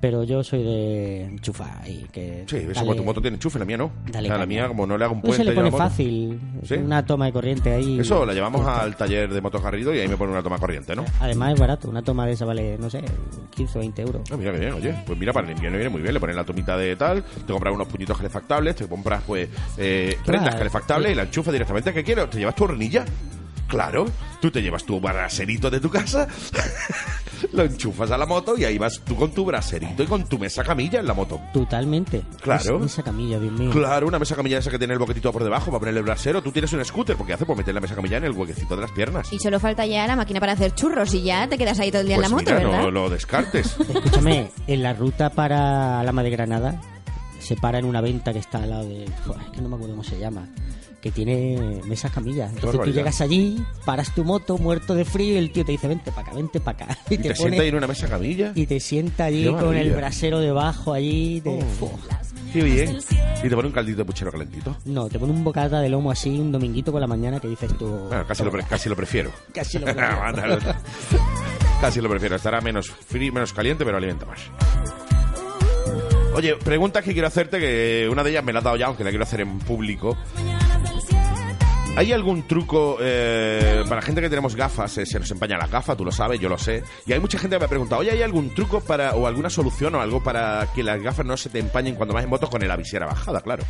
Pero 0.00 0.22
yo 0.22 0.44
soy 0.44 0.62
de 0.62 1.24
enchufar 1.24 1.82
y 1.88 2.04
que... 2.12 2.44
Sí, 2.46 2.56
eso 2.56 2.84
dale- 2.84 2.94
tu 2.94 3.02
moto 3.04 3.20
tiene 3.20 3.34
enchufe, 3.34 3.58
la 3.58 3.64
mía 3.64 3.76
no. 3.76 3.90
Dale 4.10 4.28
O 4.28 4.30
sea, 4.30 4.38
la 4.38 4.46
mía, 4.46 4.68
como 4.68 4.86
no 4.86 4.96
le 4.96 5.04
hago 5.04 5.14
un 5.14 5.20
puente 5.22 5.38
se 5.38 5.44
le 5.44 5.52
pone 5.52 5.72
fácil, 5.72 6.40
¿Sí? 6.62 6.74
una 6.74 7.04
toma 7.04 7.26
de 7.26 7.32
corriente 7.32 7.72
ahí. 7.72 7.98
Eso 7.98 8.24
la 8.24 8.32
llevamos 8.32 8.64
al 8.66 8.96
taller 8.96 9.32
de 9.32 9.40
motos 9.40 9.60
Garrido 9.60 9.92
y 9.94 9.98
ahí 9.98 10.06
me 10.08 10.16
pone 10.16 10.30
una 10.32 10.42
toma 10.42 10.58
corriente, 10.58 10.94
¿no? 10.94 11.04
Además 11.20 11.54
es 11.54 11.60
barato, 11.60 11.88
una 11.90 12.02
toma 12.02 12.26
de 12.26 12.32
esa 12.32 12.44
vale, 12.44 12.78
no 12.78 12.88
sé, 12.88 13.02
15 13.56 13.78
o 13.78 13.80
20 13.80 14.02
euros. 14.02 14.22
Ah, 14.30 14.36
mira 14.36 14.52
que 14.52 14.58
bien, 14.60 14.72
oye. 14.72 14.94
Pues 15.04 15.18
mira, 15.18 15.32
para 15.32 15.46
el 15.48 15.52
invierno 15.54 15.78
viene 15.78 15.90
muy 15.90 16.00
bien. 16.00 16.14
Le 16.14 16.20
pones 16.20 16.36
la 16.36 16.44
tomita 16.44 16.76
de 16.76 16.94
tal, 16.94 17.24
te 17.24 17.52
compras 17.52 17.74
unos 17.74 17.88
puñitos 17.88 18.16
calefactables, 18.16 18.76
te 18.76 18.86
compras, 18.86 19.22
pues, 19.26 19.48
eh, 19.76 20.16
prendas 20.24 20.54
calefactables 20.54 21.10
y 21.12 21.14
la 21.16 21.22
enchufas 21.24 21.52
directamente. 21.52 21.92
¿Qué 21.92 22.04
quiero? 22.04 22.28
¿Te 22.28 22.38
llevas 22.38 22.54
tu 22.54 22.64
hornilla? 22.64 23.04
Claro, 23.68 24.06
tú 24.40 24.50
te 24.50 24.62
llevas 24.62 24.82
tu 24.84 24.98
braserito 24.98 25.70
de 25.70 25.78
tu 25.78 25.90
casa, 25.90 26.26
lo 27.52 27.64
enchufas 27.64 28.10
a 28.10 28.16
la 28.18 28.24
moto 28.26 28.56
y 28.56 28.64
ahí 28.64 28.78
vas 28.78 29.00
tú 29.04 29.14
con 29.14 29.30
tu 29.32 29.44
braserito 29.44 30.02
y 30.02 30.06
con 30.06 30.26
tu 30.26 30.38
mesa 30.38 30.64
camilla 30.64 31.00
en 31.00 31.06
la 31.06 31.12
moto. 31.14 31.38
Totalmente. 31.52 32.22
Claro. 32.40 32.78
Es- 32.84 32.92
Esa 32.92 33.02
camilla, 33.02 33.38
Dios 33.38 33.52
mío. 33.52 33.70
Claro, 33.70 34.06
una 34.06 34.18
mesa 34.18 34.34
camilla 34.34 34.58
esa 34.58 34.70
que 34.70 34.78
tiene 34.78 34.94
el 34.94 34.98
boquetito 34.98 35.30
por 35.32 35.44
debajo 35.44 35.66
para 35.66 35.80
ponerle 35.80 36.00
el 36.00 36.04
brasero. 36.06 36.42
Tú 36.42 36.50
tienes 36.50 36.72
un 36.72 36.82
scooter, 36.84 37.16
porque 37.16 37.34
hace 37.34 37.44
por 37.44 37.56
meter 37.56 37.74
la 37.74 37.80
mesa 37.80 37.94
camilla 37.94 38.16
en 38.16 38.24
el 38.24 38.32
huequecito 38.32 38.74
de 38.74 38.82
las 38.82 38.90
piernas. 38.92 39.30
Y 39.32 39.38
solo 39.38 39.60
falta 39.60 39.84
ya 39.84 40.06
la 40.06 40.16
máquina 40.16 40.40
para 40.40 40.52
hacer 40.52 40.74
churros 40.74 41.12
y 41.14 41.22
ya 41.22 41.46
te 41.46 41.58
quedas 41.58 41.78
ahí 41.78 41.90
todo 41.90 42.00
el 42.00 42.06
día 42.08 42.16
Pues 42.16 42.26
en 42.26 42.32
la 42.32 42.36
moto, 42.38 42.50
mira, 42.54 42.64
¿verdad? 42.68 42.82
no 42.84 42.90
lo 42.90 43.10
descartes. 43.10 43.76
Escúchame, 43.80 44.50
en 44.66 44.82
la 44.82 44.94
ruta 44.94 45.30
para 45.30 46.02
Lama 46.02 46.22
de 46.22 46.30
Granada 46.30 46.80
se 47.38 47.54
para 47.56 47.78
en 47.78 47.84
una 47.84 48.00
venta 48.00 48.32
que 48.32 48.38
está 48.40 48.62
al 48.62 48.70
lado 48.70 48.84
de. 48.88 49.04
Es 49.04 49.10
que 49.52 49.60
no 49.60 49.68
me 49.68 49.74
acuerdo 49.76 49.94
cómo 49.94 50.04
se 50.04 50.18
llama. 50.18 50.48
Que 51.00 51.12
tiene 51.12 51.80
mesas 51.84 52.10
camillas. 52.10 52.52
Entonces 52.52 52.80
tú 52.82 52.90
llegas 52.90 53.20
allí, 53.20 53.62
paras 53.84 54.12
tu 54.14 54.24
moto, 54.24 54.58
muerto 54.58 54.94
de 54.96 55.04
frío, 55.04 55.34
y 55.34 55.36
el 55.36 55.52
tío 55.52 55.64
te 55.64 55.72
dice: 55.72 55.86
Vente 55.86 56.10
para 56.10 56.26
acá, 56.28 56.36
vente 56.36 56.58
para 56.60 56.84
acá. 56.86 56.98
Y 57.10 57.18
te 57.18 57.34
sienta 57.34 57.62
ahí 57.62 57.68
en 57.68 57.76
una 57.76 57.86
mesa 57.86 58.08
camilla. 58.08 58.52
y 58.54 58.66
te 58.66 58.80
sienta 58.80 59.24
allí 59.26 59.46
con 59.46 59.76
el 59.76 59.92
brasero 59.92 60.40
debajo 60.40 60.92
allí. 60.92 61.40
te-. 61.40 61.60
Qué 62.52 62.62
bien. 62.62 62.98
Y 63.44 63.48
te 63.48 63.54
pone 63.54 63.68
un 63.68 63.74
caldito 63.74 63.98
de 63.98 64.04
puchero 64.06 64.32
calentito. 64.32 64.74
No, 64.86 65.08
te 65.08 65.18
pone 65.18 65.32
un 65.32 65.44
bocata 65.44 65.80
de 65.80 65.88
lomo 65.90 66.10
así, 66.10 66.30
un 66.30 66.50
dominguito 66.50 66.90
por 66.90 67.00
la 67.00 67.06
mañana 67.06 67.38
que 67.38 67.46
dices 67.46 67.76
tú. 67.78 67.86
Bueno, 68.08 68.26
casi 68.26 68.42
lo, 68.42 68.50
casi 68.50 68.88
lo 68.88 68.96
prefiero. 68.96 69.30
Casi 69.52 69.78
lo 69.78 69.84
prefiero. 69.94 70.58
Casi 71.80 72.00
lo 72.00 72.08
prefiero. 72.08 72.36
Estará 72.36 72.60
menos 72.60 72.88
frío, 72.90 73.32
menos 73.32 73.52
caliente, 73.52 73.84
pero 73.84 73.98
alimenta 73.98 74.26
más. 74.26 74.40
Oye, 76.34 76.54
preguntas 76.56 77.02
que 77.04 77.12
quiero 77.12 77.26
hacerte, 77.26 77.58
que 77.58 78.08
una 78.10 78.22
de 78.22 78.30
ellas 78.30 78.44
me 78.44 78.52
la 78.52 78.60
has 78.60 78.64
dado 78.64 78.76
ya, 78.76 78.86
aunque 78.86 79.02
la 79.02 79.10
quiero 79.10 79.24
hacer 79.24 79.40
en 79.40 79.58
público. 79.58 80.16
¿Hay 81.98 82.12
algún 82.12 82.46
truco 82.46 82.96
eh, 83.00 83.82
para 83.88 84.00
gente 84.02 84.20
que 84.20 84.28
tenemos 84.30 84.54
gafas? 84.54 84.96
eh, 84.98 85.06
se 85.06 85.18
nos 85.18 85.30
empaña 85.32 85.56
las 85.58 85.68
gafas, 85.70 85.96
tú 85.96 86.04
lo 86.04 86.12
sabes, 86.12 86.38
yo 86.38 86.48
lo 86.48 86.56
sé. 86.56 86.82
Y 87.06 87.12
hay 87.12 87.18
mucha 87.20 87.38
gente 87.38 87.56
que 87.56 87.60
me 87.60 87.64
ha 87.66 87.68
preguntado, 87.68 88.00
oye, 88.02 88.12
¿hay 88.12 88.22
algún 88.22 88.54
truco 88.54 88.80
para 88.80 89.14
o 89.14 89.26
alguna 89.26 89.50
solución 89.50 89.94
o 89.96 90.00
algo 90.00 90.22
para 90.22 90.66
que 90.74 90.82
las 90.84 91.02
gafas 91.02 91.26
no 91.26 91.36
se 91.36 91.48
te 91.50 91.58
empañen 91.58 91.96
cuando 91.96 92.14
vas 92.14 92.22
en 92.24 92.30
moto 92.30 92.48
con 92.48 92.66
la 92.66 92.76
visera 92.76 93.06
bajada, 93.06 93.40
claro? 93.40 93.64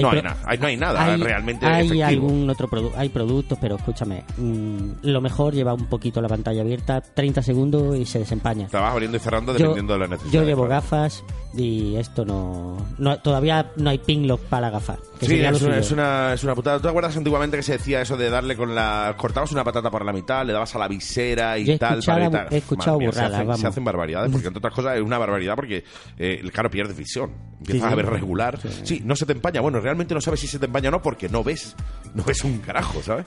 no, 0.00 0.10
hay 0.10 0.20
nada, 0.22 0.36
hay- 0.44 0.58
no 0.58 0.66
hay 0.66 0.76
nada 0.76 1.04
hay- 1.04 1.20
realmente 1.22 1.64
hay 1.64 1.86
efectivo. 1.86 2.06
algún 2.08 2.50
otro 2.50 2.68
hay 2.96 3.08
productos 3.08 3.56
pero 3.60 3.76
escúchame 3.76 4.24
mm, 4.36 4.90
lo 5.02 5.20
mejor 5.20 5.54
lleva 5.54 5.74
un 5.74 5.86
poquito 5.86 6.20
la 6.20 6.26
pantalla 6.28 6.62
abierta 6.62 7.00
30 7.00 7.40
segundos 7.40 7.96
y 7.96 8.04
se 8.04 8.18
desempaña 8.18 8.66
Te 8.66 8.76
vas 8.78 8.90
abriendo 8.92 9.16
y 9.16 9.20
cerrando 9.20 9.52
Yo- 9.52 9.58
dependiendo 9.58 9.92
de 9.92 9.98
la 10.00 10.06
necesidad. 10.08 10.32
yo 10.32 10.42
llevo 10.44 10.66
gafas 10.66 11.22
y 11.54 11.94
esto 11.96 12.24
no, 12.24 12.76
no 12.98 13.18
todavía 13.20 13.70
no 13.76 13.88
hay 13.90 13.98
pin 13.98 14.26
lock 14.26 14.40
para 14.42 14.62
la 14.62 14.70
gafa 14.70 14.96
que 15.20 15.26
Sí, 15.26 15.40
es 15.40 15.62
una, 15.62 15.78
es, 15.78 15.90
una, 15.92 16.32
es 16.34 16.44
una 16.44 16.54
putada. 16.54 16.76
¿Tú 16.78 16.82
te 16.82 16.88
acuerdas 16.88 17.16
antiguamente 17.16 17.55
que 17.56 17.62
se 17.62 17.72
decía 17.72 18.00
eso 18.00 18.16
de 18.16 18.30
darle 18.30 18.56
con 18.56 18.74
la... 18.74 19.14
Cortabas 19.16 19.52
una 19.52 19.64
patata 19.64 19.90
por 19.90 20.04
la 20.04 20.12
mitad, 20.12 20.44
le 20.46 20.52
dabas 20.52 20.74
a 20.74 20.78
la 20.78 20.88
visera 20.88 21.58
y 21.58 21.64
Yo 21.64 21.72
he 21.74 21.78
tal. 21.78 21.98
escuchado- 21.98 22.30
para 22.30 22.48
he 22.50 22.56
escuchado 22.58 22.98
se 23.00 23.20
hacen, 23.20 23.46
vamos. 23.46 23.60
se 23.60 23.66
hacen 23.66 23.84
barbaridades, 23.84 24.30
porque 24.30 24.46
entre 24.48 24.58
otras 24.58 24.74
cosas 24.74 24.96
es 24.96 25.02
una 25.02 25.18
barbaridad 25.18 25.54
porque, 25.56 25.84
eh, 26.18 26.42
claro, 26.52 26.70
pierdes 26.70 26.96
visión. 26.96 27.30
empiezas 27.58 27.82
Sí, 27.82 27.88
sí. 27.88 27.92
a 27.92 27.96
ver 27.96 28.06
regular. 28.06 28.58
Sí. 28.84 29.02
no 29.04 29.16
se 29.16 29.26
te 29.26 29.32
empaña. 29.32 29.60
Bueno, 29.60 29.80
realmente 29.80 30.14
no 30.14 30.20
sabes 30.20 30.40
si 30.40 30.46
se 30.46 30.58
te 30.58 30.66
empaña 30.66 30.88
o 30.88 30.92
no 30.92 31.02
porque 31.02 31.28
no 31.28 31.42
ves. 31.42 31.74
No 32.14 32.22
ves 32.22 32.44
un 32.44 32.58
carajo, 32.58 33.02
¿sabes? 33.02 33.24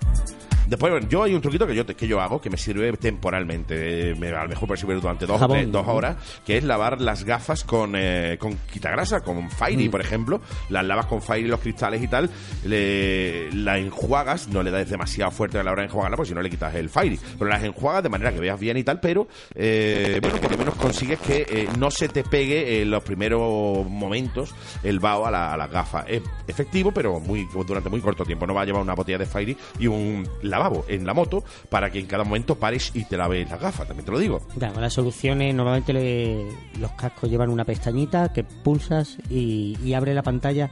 Después, 0.68 0.92
bueno, 0.92 1.08
yo 1.10 1.24
hay 1.24 1.34
un 1.34 1.42
truquito 1.42 1.66
que 1.66 1.74
yo, 1.74 1.84
que 1.86 2.08
yo 2.08 2.22
hago 2.22 2.40
que 2.40 2.50
me 2.52 2.58
sirve 2.58 2.92
temporalmente. 2.98 4.12
eh, 4.12 4.16
me- 4.16 4.30
a 4.30 4.44
lo 4.44 4.50
mejor 4.50 4.68
puede 4.68 4.80
servir 4.80 5.02
durante 5.02 5.26
dos, 5.26 5.40
tres- 5.48 5.68
horas, 5.74 6.16
que 6.46 6.58
es 6.58 6.64
lavar 6.64 7.02
las 7.02 7.24
gafas 7.24 7.64
con, 7.64 7.94
eh, 7.96 8.38
con 8.40 8.56
quitagrasa, 8.72 9.22
con 9.22 9.50
Fairy, 9.50 9.88
Mm. 9.88 9.92
por 9.92 10.02
ejemplo. 10.02 10.42
Las 10.70 10.86
lavas 10.86 11.08
con 11.08 11.22
Fairy 11.24 11.48
los 11.48 11.60
cristales 11.60 12.02
y 12.04 12.08
tal. 12.08 12.30
Le, 12.66 13.52
la 13.52 13.78
enjuagas, 13.80 14.09
no 14.50 14.64
le 14.64 14.72
das 14.72 14.90
demasiado 14.90 15.32
fuerte 15.32 15.60
a 15.60 15.64
la 15.64 15.72
hora 15.72 15.82
de 15.84 15.88
enjuagarla, 15.88 16.18
porque 16.18 16.30
si 16.30 16.36
no 16.36 16.42
le 16.42 16.50
quitas 16.50 16.74
el 16.76 16.90
Fairy. 16.90 17.20
Pero 17.38 17.50
las 17.50 17.64
enjuagas 17.64 18.04
de 18.04 18.10
manera 18.10 18.32
que 18.34 18.40
veas 18.40 18.60
bien 18.60 18.78
y 18.78 18.84
tal, 18.84 19.00
pero 19.00 19.28
eh, 19.56 20.20
bueno, 20.22 20.38
por 20.42 20.52
lo 20.52 20.58
menos 20.58 20.76
consigues 20.76 21.20
que 21.20 21.46
eh, 21.50 21.68
no 21.78 21.92
se 21.92 22.10
te 22.10 22.24
pegue 22.24 22.82
en 22.82 22.92
los 22.92 23.04
primeros 23.04 23.88
momentos 23.90 24.54
el 24.84 25.00
vaho 25.00 25.26
a, 25.26 25.32
la- 25.32 25.56
las 25.58 25.70
gafas. 25.72 26.06
Es 26.08 26.22
efectivo, 26.48 26.92
pero 26.92 27.20
muy 27.20 27.48
durante 27.68 27.90
muy 27.90 28.02
corto 28.02 28.26
tiempo. 28.26 28.48
No 28.48 28.54
va 28.54 28.62
a 28.62 28.66
llevar 28.66 28.82
una 28.82 28.96
botella 28.96 29.18
de 29.18 29.26
Fairy 29.26 29.56
y 29.80 29.88
un 29.88 30.28
lavabo 30.42 30.86
en 30.88 31.06
la 31.06 31.14
moto 31.14 31.44
para 31.70 31.90
que 31.92 32.00
en 32.00 32.08
cada 32.08 32.24
momento 32.24 32.56
pares 32.56 32.92
y 32.94 33.06
te 33.06 33.18
laves 33.18 33.50
las 33.50 33.60
gafas, 33.62 33.88
también 33.88 34.06
te 34.06 34.12
lo 34.12 34.20
digo. 34.20 34.42
Las 34.80 34.94
soluciones, 34.94 35.54
normalmente 35.54 36.48
los 36.80 36.92
cascos 36.94 37.30
llevan 37.30 37.50
una 37.50 37.66
pestañita 37.66 38.32
que 38.34 38.44
pulsas 38.44 39.18
y 39.30 39.94
abre 39.94 40.14
la 40.14 40.24
pantalla 40.24 40.70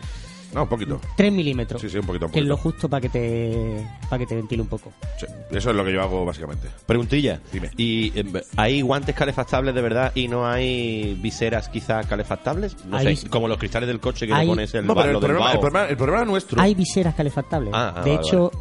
No, 0.53 0.63
un 0.63 0.69
poquito. 0.69 0.99
3 1.17 1.31
milímetros. 1.31 1.81
Sí, 1.81 1.89
sí, 1.89 1.97
un 1.97 2.05
poquito, 2.05 2.25
un 2.27 2.31
Que 2.31 2.39
es 2.39 2.45
poquito. 2.45 2.55
lo 2.55 2.57
justo 2.57 2.89
para 2.89 3.01
que 3.01 3.09
te 3.09 3.85
para 4.09 4.19
que 4.19 4.25
te 4.25 4.35
ventile 4.35 4.61
un 4.61 4.67
poco. 4.69 4.91
Sí, 5.19 5.25
eso 5.51 5.69
es 5.69 5.75
lo 5.75 5.83
que 5.83 5.93
yo 5.93 6.01
hago 6.01 6.25
básicamente. 6.25 6.67
Preguntilla. 6.85 7.39
Dime. 7.51 7.69
¿Y 7.77 8.17
eh, 8.17 8.25
hay 8.55 8.81
guantes 8.81 9.13
calefactables 9.15 9.75
de 9.75 9.81
verdad 9.81 10.11
y 10.15 10.27
no 10.27 10.47
hay 10.47 11.15
viseras 11.21 11.67
quizás 11.69 12.05
calefactables? 12.07 12.85
No 12.85 12.97
Hay- 12.97 13.15
sé, 13.17 13.29
como 13.29 13.47
los 13.47 13.57
cristales 13.57 13.87
del 13.87 13.99
coche 13.99 14.25
que 14.25 14.33
hay- 14.33 14.45
le 14.47 14.51
pones 14.53 14.73
el, 14.73 14.85
No, 14.87 14.95
pero 14.95 15.07
el 15.07 15.13
del 15.13 15.19
problema, 15.21 15.51
el, 15.51 15.59
problema, 15.59 15.85
el 15.89 15.97
problema 15.97 16.25
nuestro 16.25 16.61
Hay 16.61 16.73
viseras 16.75 17.13
calefactables. 17.15 17.71
Ah, 17.73 17.93
ah, 17.97 18.01
de 18.03 18.11
vale, 18.15 18.21
hecho, 18.27 18.51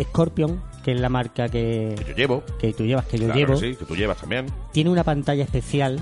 Scorpion, 0.00 0.62
que 0.84 0.92
es 0.92 1.00
la 1.00 1.08
marca 1.08 1.48
que, 1.48 1.94
que 1.98 2.04
yo 2.10 2.14
llevo, 2.16 2.42
que 2.58 2.72
tú 2.72 2.84
llevas, 2.84 3.04
que 3.06 3.18
yo 3.18 3.24
claro 3.26 3.38
llevo, 3.38 3.54
que 3.60 3.70
sí, 3.72 3.76
que 3.76 3.84
tú 3.84 3.94
llevas 3.96 4.16
también. 4.18 4.46
tiene 4.72 4.90
una 4.90 5.04
pantalla 5.04 5.44
especial 5.44 6.00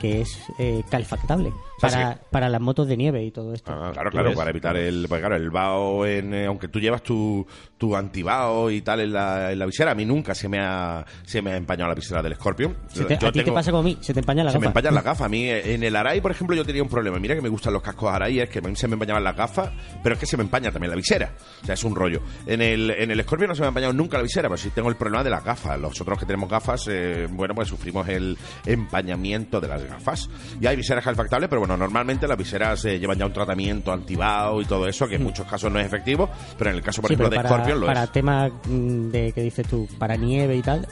que 0.00 0.20
es 0.20 0.38
eh, 0.58 0.82
calefactable 0.90 1.52
sea, 1.78 1.90
para, 1.90 2.12
sí. 2.14 2.18
para 2.30 2.48
las 2.48 2.60
motos 2.60 2.86
de 2.88 2.96
nieve 2.96 3.22
y 3.24 3.30
todo 3.30 3.52
esto. 3.52 3.70
Ah, 3.72 3.90
claro, 3.92 4.10
¿Tú 4.10 4.14
claro, 4.14 4.28
ves? 4.30 4.36
para 4.38 4.50
evitar 4.50 4.76
el, 4.76 5.06
pues 5.08 5.20
claro, 5.20 5.36
el 5.36 5.50
vaho, 5.50 6.06
en, 6.06 6.32
eh, 6.34 6.46
aunque 6.46 6.68
tú 6.68 6.80
llevas 6.80 7.02
tu, 7.02 7.46
tu 7.76 7.94
antibao 7.94 8.70
y 8.70 8.80
tal 8.82 9.00
en 9.00 9.12
la, 9.12 9.52
en 9.52 9.58
la 9.58 9.66
visera, 9.66 9.90
a 9.90 9.94
mí 9.94 10.04
nunca 10.06 10.34
se 10.34 10.48
me 10.48 10.58
ha, 10.60 11.04
se 11.24 11.42
me 11.42 11.52
ha 11.52 11.56
empañado 11.56 11.88
la 11.90 11.94
visera 11.94 12.22
del 12.22 12.34
Scorpion. 12.34 12.74
Se 12.88 13.04
te- 13.04 13.18
Yo 13.18 13.28
a 13.28 13.32
ti 13.32 13.40
tengo- 13.42 13.54
pasa 13.54 13.70
como 13.70 13.80
a 13.80 13.84
mí, 13.84 13.98
se 14.00 14.14
te 14.14 14.20
empaña 14.20 14.42
la 14.44 14.50
se 14.52 14.58
me 14.58 14.66
gafa. 14.66 14.70
empañan 14.78 14.94
las 14.94 15.04
gafas. 15.04 15.26
A 15.26 15.28
mí, 15.28 15.44
eh, 15.50 15.74
en 15.74 15.82
el 15.82 15.94
Arai, 15.96 16.20
por 16.22 16.30
ejemplo, 16.30 16.56
yo 16.56 16.64
tenía 16.64 16.82
un 16.82 16.88
problema. 16.88 17.18
Mira 17.18 17.34
que 17.34 17.42
me 17.42 17.48
gustan 17.50 17.72
los 17.74 17.82
cascos 17.82 18.10
Arai, 18.12 18.40
es 18.40 18.48
que 18.48 18.60
a 18.60 18.62
mí 18.62 18.74
se 18.74 18.88
me 18.88 18.94
empañaban 18.94 19.22
las 19.22 19.36
gafas, 19.36 19.70
pero 20.02 20.14
es 20.14 20.18
que 20.18 20.26
se 20.26 20.36
me 20.38 20.44
empaña 20.44 20.70
también 20.72 20.90
la 20.90 20.96
visera. 20.96 21.32
O 21.62 21.66
sea, 21.66 21.74
es 21.74 21.84
un 21.84 21.94
rollo. 21.94 22.20
En 22.46 22.62
el, 22.62 22.90
en 22.90 23.10
el 23.10 23.22
Scorpion 23.22 23.48
no 23.48 23.54
se 23.54 23.60
me 23.60 23.66
ha 23.66 23.68
empañado 23.68 23.92
nunca 23.92 24.16
la 24.16 24.22
visera, 24.22 24.48
pero 24.48 24.56
sí 24.56 24.70
tengo 24.70 24.88
el 24.88 24.96
problema 24.96 25.22
de 25.22 25.30
las 25.30 25.44
gafas. 25.44 25.78
Los 25.78 26.00
otros 26.00 26.18
que 26.18 26.24
tenemos 26.24 26.48
gafas, 26.48 26.86
eh, 26.88 27.26
bueno, 27.30 27.54
pues 27.54 27.68
sufrimos 27.68 28.08
el 28.08 28.38
empañamiento 28.64 29.60
de 29.60 29.68
las 29.68 29.85
gafas. 29.88 30.28
Y 30.60 30.66
hay 30.66 30.76
viseras 30.76 31.04
calefactables, 31.04 31.48
pero 31.48 31.60
bueno, 31.60 31.76
normalmente 31.76 32.26
las 32.28 32.36
viseras 32.38 32.84
eh, 32.84 32.98
llevan 32.98 33.18
ya 33.18 33.26
un 33.26 33.32
tratamiento 33.32 33.92
antibao 33.92 34.60
y 34.60 34.64
todo 34.64 34.86
eso, 34.86 35.06
que 35.08 35.16
en 35.16 35.22
muchos 35.22 35.46
casos 35.46 35.70
no 35.72 35.78
es 35.78 35.86
efectivo, 35.86 36.28
pero 36.58 36.70
en 36.70 36.76
el 36.76 36.82
caso, 36.82 37.02
por 37.02 37.08
Sí, 37.08 37.14
ejemplo, 37.14 37.30
de 37.30 37.36
para, 37.36 37.48
Scorpion 37.48 37.80
lo 37.80 37.86
para 37.86 38.04
es. 38.04 38.12
temas 38.12 38.52
mm, 38.68 39.08
de 39.10 39.32
que 39.32 39.42
dices 39.42 39.66
tú, 39.68 39.86
para 39.98 40.16
nieve 40.16 40.56
y 40.56 40.62
tal. 40.62 40.86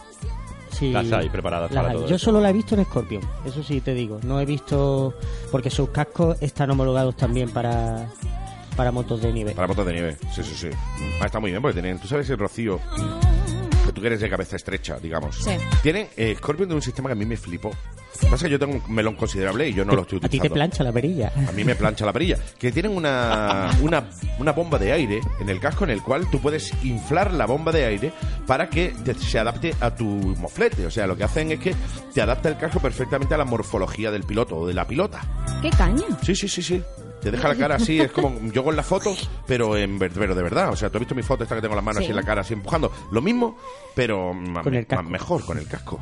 Sí, 0.71 0.91
Las 0.91 1.13
hay 1.13 1.29
preparadas 1.29 1.71
las 1.71 1.83
para 1.85 1.93
hay. 1.93 1.99
todo 2.01 2.09
Yo 2.09 2.19
solo 2.19 2.41
la 2.41 2.51
he 2.51 2.53
visto 2.53 2.75
en 2.75 2.85
Scorpion, 2.85 3.23
eso 3.45 3.63
sí 3.63 3.81
te 3.81 3.95
digo. 3.95 4.19
No 4.25 4.41
he 4.41 4.45
visto. 4.45 5.15
Porque 5.53 5.71
sus 5.71 5.91
cascos 5.91 6.37
están 6.41 6.69
homologados 6.73 7.17
también 7.17 7.49
para, 7.51 8.09
para 8.77 8.91
motos 8.91 9.23
de 9.23 9.33
nieve. 9.33 9.53
Para 9.53 9.69
motos 9.69 9.87
de 9.87 9.93
nieve, 9.93 10.17
sí, 10.35 10.43
sí, 10.43 10.55
sí. 10.57 10.69
Ah, 11.21 11.27
está 11.27 11.39
muy 11.39 11.51
bien, 11.53 11.63
porque 11.63 11.81
tienen, 11.81 12.01
tú 12.01 12.09
sabes 12.09 12.29
el 12.29 12.39
rocío, 12.39 12.81
tú 13.95 14.01
que 14.01 14.09
eres 14.09 14.21
de 14.21 14.29
cabeza 14.29 14.57
estrecha, 14.57 14.99
digamos. 15.01 15.37
Sí. 15.37 15.53
Tiene, 15.83 16.09
eh, 16.17 16.35
Scorpion 16.37 16.69
tiene 16.69 16.77
un 16.77 16.83
sistema 16.83 17.09
que 17.09 17.13
a 17.13 17.17
mí 17.17 17.25
me 17.25 17.37
flipó. 17.37 17.71
Lo 17.71 18.21
que 18.21 18.27
pasa 18.27 18.37
es 18.37 18.43
que 18.45 18.51
yo 18.51 18.59
tengo 18.61 18.75
un 18.87 18.95
melón 18.95 19.17
considerable 19.17 19.69
y 19.69 19.75
yo 19.75 19.85
no 19.85 19.93
lo 19.95 20.03
estoy 20.03 20.19
a 20.19 20.21
ti 20.21 20.27
utilizando. 20.27 20.55
te 20.55 20.55
plancha 20.55 20.85
la 20.85 20.93
perilla. 20.93 21.33
A 21.49 21.53
mí 21.53 21.65
me 21.65 21.75
plancha 21.75 22.07
la 22.07 22.13
perilla. 22.13 22.39
Que 22.59 22.71
tienen 22.71 22.93
una, 22.97 23.71
una, 23.81 24.05
una 24.39 24.53
bomba 24.53 24.79
de 24.79 24.93
aire 24.93 25.21
en 25.41 25.49
el 25.49 25.59
casco 25.59 25.83
en 25.83 25.91
el 25.91 26.01
cual 26.01 26.31
tú 26.31 26.41
puedes 26.41 26.73
inflar 26.85 27.33
la 27.35 27.47
bomba 27.47 27.73
de 27.73 27.85
aire 27.87 28.13
para 28.47 28.69
que 28.71 28.95
te- 29.05 29.15
se 29.15 29.39
adapte 29.41 29.75
a 29.81 29.93
tu 29.97 30.05
moflete. 30.05 30.87
O 30.87 30.91
sea, 30.93 31.09
lo 31.09 31.17
que 31.17 31.25
hacen 31.25 31.51
es 31.51 31.59
que 31.59 31.75
te 32.15 32.23
adapta 32.23 32.49
el 32.49 32.57
casco 32.57 32.79
perfectamente 32.79 33.35
a 33.35 33.39
la 33.39 33.45
morfología 33.45 34.13
del 34.13 34.23
piloto 34.23 34.59
o 34.59 34.67
de 34.67 34.75
la 34.75 34.87
pilota. 34.87 35.21
¿Qué 35.61 35.71
caña? 35.71 36.05
Sí, 36.23 36.37
sí, 36.37 36.47
sí, 36.47 36.63
sí. 36.63 36.83
Te 37.25 37.31
deja 37.33 37.49
la 37.49 37.57
cara 37.57 37.75
así, 37.77 37.99
es 38.01 38.13
como 38.13 38.39
yo 38.53 38.63
con 38.63 38.77
la 38.77 38.83
foto, 38.85 39.13
pero 39.47 39.77
en 39.77 39.99
ver- 39.99 40.13
pero 40.15 40.35
de 40.35 40.43
verdad. 40.43 40.71
O 40.71 40.77
sea, 40.77 40.91
tú 40.91 40.99
has 40.99 41.01
visto 41.01 41.15
mi 41.15 41.23
foto 41.23 41.43
esta 41.43 41.57
que 41.57 41.63
tengo 41.63 41.75
las 41.75 41.83
manos 41.83 41.99
Sí. 41.99 42.05
así 42.05 42.11
en 42.11 42.17
la 42.17 42.23
cara, 42.23 42.43
así 42.43 42.53
empujando. 42.55 42.93
Lo 43.11 43.21
mismo, 43.23 43.57
pero 43.97 44.33
ma- 44.35 44.63
Con 44.63 44.75
el 44.75 44.83
ma- 44.83 44.87
casco. 44.89 45.11
mejor, 45.11 45.45
con 45.47 45.59
el 45.59 45.67
casco. 45.67 45.99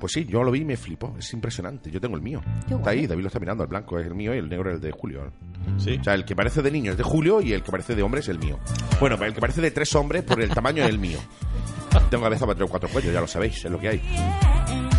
Pues 0.00 0.12
sí, 0.14 0.24
yo 0.24 0.42
lo 0.42 0.50
vi 0.50 0.60
y 0.60 0.64
me 0.64 0.78
flipó. 0.78 1.14
Es 1.18 1.30
impresionante. 1.34 1.90
Yo 1.90 2.00
tengo 2.00 2.16
el 2.16 2.22
mío. 2.22 2.40
Qué 2.66 2.72
está 2.72 2.88
ahí. 2.90 3.06
David 3.06 3.20
lo 3.20 3.26
está 3.26 3.38
mirando. 3.38 3.64
El 3.64 3.68
blanco 3.68 3.98
es 3.98 4.06
el 4.06 4.14
mío 4.14 4.34
y 4.34 4.38
el 4.38 4.48
negro 4.48 4.70
es 4.70 4.76
el 4.76 4.80
de 4.80 4.90
Julio. 4.92 5.30
Sí. 5.76 5.98
O 6.00 6.04
sea, 6.04 6.14
el 6.14 6.24
que 6.24 6.34
parece 6.34 6.62
de 6.62 6.70
niño 6.70 6.92
es 6.92 6.96
de 6.96 7.02
Julio 7.04 7.42
y 7.42 7.52
el 7.52 7.62
que 7.62 7.70
parece 7.70 7.94
de 7.94 8.02
hombre 8.02 8.20
es 8.20 8.28
el 8.30 8.38
mío. 8.38 8.58
Bueno, 8.98 9.22
el 9.22 9.34
que 9.34 9.40
parece 9.42 9.60
de 9.60 9.70
tres 9.70 9.94
hombres 9.94 10.22
por 10.22 10.40
el 10.40 10.48
tamaño 10.48 10.82
es 10.84 10.88
el 10.88 10.98
mío. 10.98 11.18
Tengo 12.10 12.24
cabeza 12.24 12.46
para 12.46 12.56
tres 12.56 12.66
o 12.66 12.70
cuatro 12.70 12.88
cuellos, 12.88 13.12
ya 13.12 13.20
lo 13.20 13.26
sabéis, 13.26 13.62
es 13.62 13.70
lo 13.70 13.78
que 13.78 13.88
hay. 13.90 14.89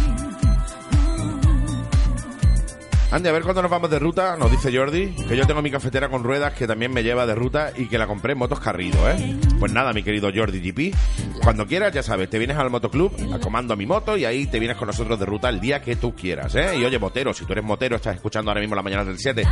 Andy, 3.11 3.27
a 3.27 3.33
ver 3.33 3.43
cuándo 3.43 3.61
nos 3.61 3.69
vamos 3.69 3.89
de 3.89 3.99
ruta, 3.99 4.37
nos 4.37 4.49
dice 4.49 4.73
Jordi, 4.73 5.07
que 5.27 5.35
yo 5.35 5.45
tengo 5.45 5.61
mi 5.61 5.69
cafetera 5.69 6.07
con 6.07 6.23
ruedas 6.23 6.53
que 6.53 6.65
también 6.65 6.93
me 6.93 7.03
lleva 7.03 7.25
de 7.25 7.35
ruta 7.35 7.73
y 7.75 7.87
que 7.87 7.97
la 7.97 8.07
compré 8.07 8.31
en 8.31 8.39
Motos 8.39 8.61
Carrido, 8.61 9.09
¿eh? 9.09 9.37
Pues 9.59 9.73
nada, 9.73 9.91
mi 9.91 10.01
querido 10.01 10.29
Jordi 10.33 10.61
GP, 10.61 10.95
cuando 11.43 11.67
quieras, 11.67 11.91
ya 11.93 12.03
sabes, 12.03 12.29
te 12.29 12.39
vienes 12.39 12.55
al 12.55 12.69
motoclub, 12.69 13.11
a 13.33 13.39
comando 13.39 13.73
a 13.73 13.77
mi 13.77 13.85
moto 13.85 14.15
y 14.15 14.23
ahí 14.23 14.47
te 14.47 14.59
vienes 14.59 14.77
con 14.77 14.87
nosotros 14.87 15.19
de 15.19 15.25
ruta 15.25 15.49
el 15.49 15.59
día 15.59 15.81
que 15.81 15.97
tú 15.97 16.15
quieras, 16.15 16.55
¿eh? 16.55 16.77
Y 16.77 16.85
oye, 16.85 16.97
motero, 16.99 17.33
si 17.33 17.43
tú 17.43 17.51
eres 17.51 17.65
motero, 17.65 17.97
estás 17.97 18.15
escuchando 18.15 18.49
ahora 18.49 18.61
mismo 18.61 18.75
la 18.75 18.81
mañana 18.81 19.03
del 19.03 19.19
7 19.19 19.43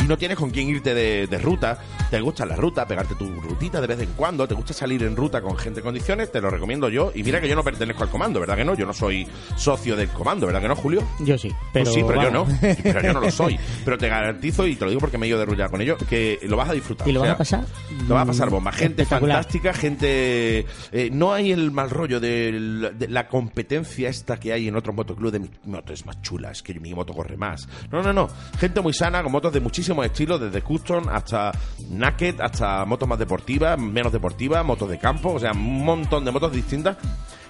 y 0.00 0.04
no 0.04 0.16
tienes 0.16 0.38
con 0.38 0.50
quién 0.50 0.68
irte 0.68 0.94
de, 0.94 1.26
de 1.26 1.38
ruta, 1.38 1.76
te 2.12 2.20
gusta 2.20 2.46
la 2.46 2.54
ruta, 2.54 2.86
pegarte 2.86 3.16
tu 3.16 3.28
rutita 3.40 3.80
de 3.80 3.88
vez 3.88 4.00
en 4.00 4.12
cuando, 4.12 4.46
te 4.46 4.54
gusta 4.54 4.72
salir 4.72 5.02
en 5.02 5.16
ruta 5.16 5.42
con 5.42 5.58
gente 5.58 5.80
en 5.80 5.84
condiciones, 5.84 6.30
te 6.30 6.40
lo 6.40 6.50
recomiendo 6.50 6.88
yo. 6.88 7.10
Y 7.16 7.24
mira 7.24 7.40
que 7.40 7.48
yo 7.48 7.56
no 7.56 7.64
pertenezco 7.64 8.04
al 8.04 8.10
comando, 8.10 8.38
¿verdad 8.38 8.54
que 8.56 8.64
no? 8.64 8.74
Yo 8.76 8.86
no 8.86 8.94
soy 8.94 9.26
socio 9.56 9.96
del 9.96 10.08
comando, 10.10 10.46
¿verdad 10.46 10.62
que 10.62 10.68
no, 10.68 10.76
Julio? 10.76 11.02
Yo 11.18 11.36
sí, 11.36 11.52
pero. 11.72 11.84
Pues 11.84 11.94
sí, 11.94 12.04
pero 12.06 12.22
yo 12.22 12.30
no. 12.30 12.46
Pero 12.82 13.07
yo 13.08 13.14
no 13.14 13.20
lo 13.20 13.30
soy. 13.30 13.58
Pero 13.84 13.98
te 13.98 14.08
garantizo, 14.08 14.66
y 14.66 14.76
te 14.76 14.84
lo 14.84 14.90
digo 14.90 15.00
porque 15.00 15.18
me 15.18 15.26
he 15.26 15.28
ido 15.28 15.38
de 15.38 15.44
ruta 15.46 15.68
con 15.68 15.80
ello, 15.80 15.96
que 16.08 16.38
lo 16.42 16.56
vas 16.56 16.68
a 16.70 16.72
disfrutar. 16.72 17.08
¿Y 17.08 17.12
lo 17.12 17.20
O 17.20 17.22
vas 17.24 17.32
a 17.32 17.38
pasar? 17.38 17.64
Lo 18.08 18.14
vas 18.14 18.22
a 18.24 18.26
pasar 18.26 18.50
bomba. 18.50 18.72
Gente 18.72 19.04
fantástica, 19.04 19.72
gente... 19.72 20.66
eh, 20.92 21.10
no 21.12 21.32
hay 21.32 21.52
el 21.52 21.70
mal 21.70 21.90
rollo 21.90 22.20
de, 22.20 22.52
la- 22.52 22.90
de 22.90 23.08
la 23.08 23.28
competencia 23.28 24.08
esta 24.08 24.38
que 24.38 24.52
hay 24.52 24.68
en 24.68 24.76
otros 24.76 24.94
motoclubs 24.94 25.32
de 25.32 25.40
mi 25.40 25.50
moto 25.64 25.92
es 25.92 26.06
más 26.06 26.20
chula, 26.22 26.50
es 26.50 26.62
que 26.62 26.74
mi 26.78 26.94
moto 26.94 27.12
corre 27.12 27.36
más. 27.36 27.68
No, 27.90 28.02
no, 28.02 28.12
no. 28.12 28.28
Gente 28.58 28.80
muy 28.80 28.92
sana, 28.92 29.22
con 29.22 29.32
motos 29.32 29.52
de 29.52 29.60
muchísimos 29.60 30.04
estilos, 30.06 30.40
desde 30.40 30.62
custom 30.62 31.08
hasta 31.08 31.52
naked, 31.90 32.40
hasta 32.40 32.84
motos 32.84 33.08
más 33.08 33.18
deportivas, 33.18 33.78
menos 33.78 34.12
deportivas, 34.12 34.64
motos 34.64 34.88
de 34.90 34.98
campo, 34.98 35.32
o 35.32 35.38
sea, 35.38 35.52
un 35.52 35.84
montón 35.84 36.24
de 36.24 36.30
motos 36.30 36.52
distintas 36.52 36.96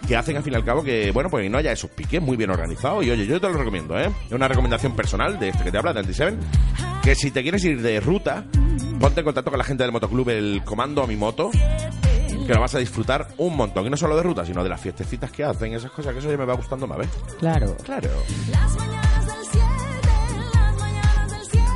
que 0.06 0.16
hacen 0.16 0.36
al 0.36 0.42
fin 0.42 0.52
y 0.52 0.56
al 0.56 0.64
cabo 0.64 0.82
que, 0.82 1.10
bueno, 1.10 1.28
pues 1.30 1.50
no 1.50 1.58
haya 1.58 1.72
esos 1.72 1.90
piques 1.90 2.20
muy 2.20 2.36
bien 2.36 2.50
organizados. 2.50 3.04
Y 3.04 3.10
oye, 3.10 3.26
yo 3.26 3.40
te 3.40 3.48
lo 3.48 3.54
recomiendo, 3.54 3.98
¿eh? 3.98 4.10
Es 4.26 4.32
una 4.32 4.48
recomendación 4.48 4.94
personal 4.94 5.38
de 5.38 5.48
este 5.48 5.64
que 5.64 5.70
te 5.70 5.78
habla, 5.78 5.92
de 5.92 6.02
27, 6.02 6.36
que 7.02 7.14
si 7.14 7.30
te 7.30 7.42
quieres 7.42 7.64
ir 7.64 7.80
de 7.82 8.00
ruta, 8.00 8.44
ponte 9.00 9.20
en 9.20 9.24
contacto 9.24 9.50
con 9.50 9.58
la 9.58 9.64
gente 9.64 9.82
del 9.82 9.92
motoclub 9.92 10.28
El 10.30 10.62
Comando 10.64 11.02
a 11.02 11.06
mi 11.06 11.16
moto, 11.16 11.50
que 11.50 12.54
lo 12.54 12.60
vas 12.60 12.74
a 12.74 12.78
disfrutar 12.78 13.28
un 13.36 13.56
montón. 13.56 13.86
Y 13.86 13.90
no 13.90 13.96
solo 13.96 14.16
de 14.16 14.22
ruta, 14.22 14.44
sino 14.44 14.62
de 14.62 14.70
las 14.70 14.80
fiestecitas 14.80 15.30
que 15.30 15.44
hacen, 15.44 15.74
esas 15.74 15.90
cosas, 15.90 16.12
que 16.12 16.20
eso 16.20 16.30
ya 16.30 16.36
me 16.38 16.46
va 16.46 16.54
gustando 16.54 16.86
más, 16.86 16.98
¿ves? 16.98 17.08
Claro. 17.38 17.76
Claro. 17.84 18.10
Las 18.50 18.76
mañanas 18.76 19.26
del 19.26 19.36
7, 19.52 19.66
las 20.54 20.76
mañanas 20.78 21.30
del 21.32 21.42
7. 21.50 21.66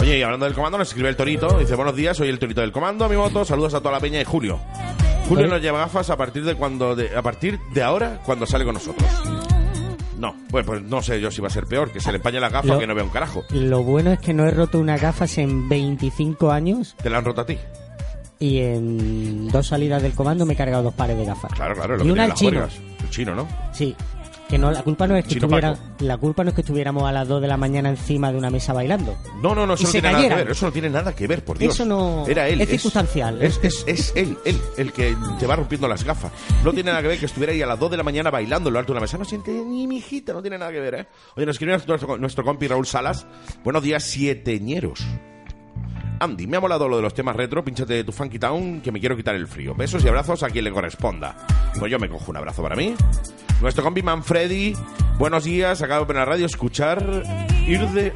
Oye, 0.00 0.18
y 0.18 0.22
hablando 0.22 0.46
del 0.46 0.54
comando, 0.54 0.78
nos 0.78 0.88
escribe 0.88 1.10
el 1.10 1.16
Torito. 1.16 1.58
Dice, 1.58 1.74
buenos 1.74 1.94
días, 1.94 2.16
soy 2.16 2.30
el 2.30 2.38
Torito 2.38 2.62
del 2.62 2.72
comando, 2.72 3.04
a 3.04 3.08
mi 3.08 3.16
moto. 3.16 3.44
Saludos 3.44 3.74
a 3.74 3.80
toda 3.80 3.92
la 3.92 4.00
peña 4.00 4.20
y 4.20 4.24
Julio. 4.24 4.58
Julio 5.28 5.46
nos 5.46 5.60
lleva 5.62 5.78
gafas 5.78 6.10
a 6.10 6.16
partir 6.16 6.44
de 6.44 6.54
cuando, 6.54 6.94
de, 6.94 7.16
a 7.16 7.22
partir 7.22 7.58
de 7.72 7.82
ahora, 7.82 8.20
cuando 8.24 8.46
sale 8.46 8.64
con 8.64 8.74
nosotros. 8.74 9.08
No, 10.18 10.34
pues, 10.50 10.64
pues 10.64 10.82
no 10.82 11.02
sé 11.02 11.20
yo 11.20 11.30
si 11.30 11.40
va 11.40 11.48
a 11.48 11.50
ser 11.50 11.66
peor, 11.66 11.90
que 11.90 12.00
se 12.00 12.10
le 12.12 12.16
empañe 12.18 12.38
la 12.40 12.48
gafa 12.48 12.68
Lo- 12.68 12.76
o 12.76 12.78
que 12.78 12.86
no 12.86 12.94
vea 12.94 13.04
un 13.04 13.10
carajo. 13.10 13.44
Lo 13.50 13.82
bueno 13.82 14.12
es 14.12 14.20
que 14.20 14.32
no 14.32 14.46
he 14.46 14.50
roto 14.50 14.78
unas 14.78 15.00
gafas 15.00 15.36
en 15.38 15.68
25 15.68 16.50
años 16.52 16.94
¿Te 17.02 17.10
la 17.10 17.18
han 17.18 17.24
roto 17.24 17.40
a 17.42 17.46
ti? 17.46 17.58
y 18.38 18.58
en 18.60 19.48
dos 19.48 19.68
salidas 19.68 20.02
del 20.02 20.12
comando 20.12 20.44
me 20.44 20.52
he 20.54 20.56
cargado 20.56 20.82
dos 20.84 20.94
pares 20.94 21.16
de 21.16 21.24
gafas. 21.24 21.52
Claro, 21.52 21.74
claro, 21.74 21.96
lo 21.96 22.04
y 22.04 22.06
que 22.06 22.12
una 22.12 22.14
tienen 22.14 22.20
al 22.24 22.28
las 22.28 22.38
chino. 22.38 22.50
juergas. 22.50 23.02
El 23.04 23.10
chino, 23.10 23.34
¿no? 23.34 23.48
Sí. 23.72 23.96
Que 24.48 24.58
no, 24.58 24.70
la 24.70 24.82
culpa 24.82 25.06
no 25.06 25.16
es 25.16 25.24
que 25.24 25.30
Chino 25.30 25.46
estuviera, 25.46 25.76
la 26.00 26.16
culpa 26.18 26.44
no 26.44 26.50
es 26.50 26.54
que 26.54 26.60
estuviéramos 26.60 27.02
a 27.04 27.12
las 27.12 27.26
2 27.26 27.40
de 27.42 27.48
la 27.48 27.56
mañana 27.56 27.88
encima 27.88 28.30
de 28.30 28.36
una 28.38 28.50
mesa 28.50 28.72
bailando. 28.72 29.16
No, 29.42 29.54
no, 29.54 29.66
no, 29.66 29.74
eso 29.74 29.84
no 29.84 29.88
se 29.88 30.00
tiene 30.00 30.08
nada 30.08 30.16
que 30.18 30.22
cayeran. 30.28 30.38
ver. 30.46 30.50
Eso 30.52 30.66
no 30.66 30.72
tiene 30.72 30.90
nada 30.90 31.12
que 31.14 31.26
ver, 31.26 31.44
por 31.44 31.58
Dios. 31.58 31.74
Eso 31.74 31.84
no- 31.86 32.26
Era 32.28 32.46
él. 32.48 32.60
es 32.60 32.68
circunstancial. 32.68 33.42
Es, 33.42 33.58
es, 33.62 33.84
es 33.88 34.12
él, 34.14 34.36
él, 34.44 34.60
el 34.76 34.92
que 34.92 35.16
te 35.40 35.46
va 35.46 35.56
rompiendo 35.56 35.88
las 35.88 36.04
gafas. 36.04 36.30
No 36.62 36.72
tiene 36.72 36.90
nada 36.90 37.02
que 37.02 37.08
ver 37.08 37.18
que 37.18 37.26
estuviera 37.26 37.52
ahí 37.54 37.62
a 37.62 37.66
las 37.66 37.78
2 37.78 37.90
de 37.92 37.96
la 37.96 38.02
mañana 38.02 38.30
bailando 38.30 38.68
en 38.68 38.74
lo 38.74 38.78
alto 38.78 38.92
de 38.92 38.98
una 38.98 39.00
mesa. 39.00 39.16
No 39.18 39.24
siente 39.24 39.50
ni 39.50 39.86
mi 39.86 39.96
hijita, 39.96 40.32
no 40.34 40.42
tiene 40.42 40.58
nada 40.58 40.70
que 40.70 40.80
ver, 40.80 40.94
¿eh? 40.94 41.06
Oye, 41.36 41.46
nos 41.46 41.54
escribe 41.54 41.72
nuestro, 41.72 42.18
nuestro 42.18 42.44
compi 42.44 42.68
Raúl 42.68 42.86
Salas. 42.86 43.26
Buenos 43.64 43.82
días, 43.82 44.04
sieteñeros. 44.04 45.00
Andy, 46.20 46.46
me 46.46 46.56
ha 46.56 46.60
molado 46.60 46.88
lo 46.88 46.96
de 46.96 47.02
los 47.02 47.12
temas 47.12 47.36
retro, 47.36 47.64
pinchate 47.64 48.02
tu 48.04 48.12
Funky 48.12 48.38
Town, 48.38 48.80
que 48.80 48.90
me 48.92 49.00
quiero 49.00 49.16
quitar 49.16 49.34
el 49.34 49.46
frío. 49.46 49.74
Besos 49.74 50.04
y 50.04 50.08
abrazos 50.08 50.42
a 50.42 50.48
quien 50.50 50.64
le 50.64 50.70
corresponda. 50.72 51.34
Pues 51.78 51.90
yo 51.90 51.98
me 51.98 52.08
cojo 52.08 52.30
un 52.30 52.36
abrazo 52.36 52.62
para 52.62 52.76
mí. 52.76 52.94
Nuestro 53.60 53.82
compi 53.84 54.02
Manfredi, 54.02 54.74
buenos 55.18 55.44
días, 55.44 55.82
acabo 55.82 56.04
de 56.06 56.14
la 56.14 56.24
radio 56.24 56.46
escuchar 56.46 57.22
ir 57.66 57.80
de... 57.88 58.12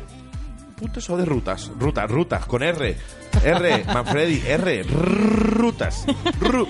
Putas 0.77 1.11
o 1.11 1.17
de 1.17 1.25
rutas, 1.25 1.73
rutas, 1.79 2.09
rutas, 2.09 2.47
con 2.47 2.63
R. 2.63 2.97
R, 3.45 3.85
Manfredi, 3.93 4.43
R, 4.47 4.85
rutas. 4.85 6.07
Ru- 6.41 6.69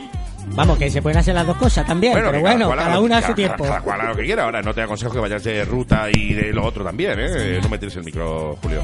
Vamos, 0.54 0.78
que 0.78 0.90
se 0.90 1.02
pueden 1.02 1.18
hacer 1.18 1.34
las 1.34 1.46
dos 1.46 1.58
cosas 1.58 1.86
también, 1.86 2.14
pero 2.14 2.40
bueno, 2.40 2.68
cual 2.68 2.78
haga 2.78 2.88
cada 2.88 2.96
lo- 3.00 3.04
una 3.04 3.18
a 3.18 3.20
su 3.20 3.24
cada- 3.26 3.34
tiempo. 3.36 3.64
Cada 3.64 3.80
cual 3.82 4.00
haga 4.00 4.10
lo 4.10 4.16
que 4.16 4.24
quiera. 4.24 4.44
Ahora 4.44 4.62
no 4.62 4.72
te 4.72 4.80
aconsejo 4.80 5.12
que 5.12 5.18
vayas 5.20 5.44
de 5.44 5.62
ruta 5.66 6.08
y 6.10 6.32
de 6.32 6.52
lo 6.54 6.64
otro 6.64 6.82
también, 6.82 7.18
¿eh? 7.20 7.60
No 7.62 7.68
me 7.68 7.76
tires 7.76 7.96
el 7.96 8.04
micro, 8.04 8.56
Julio. 8.62 8.80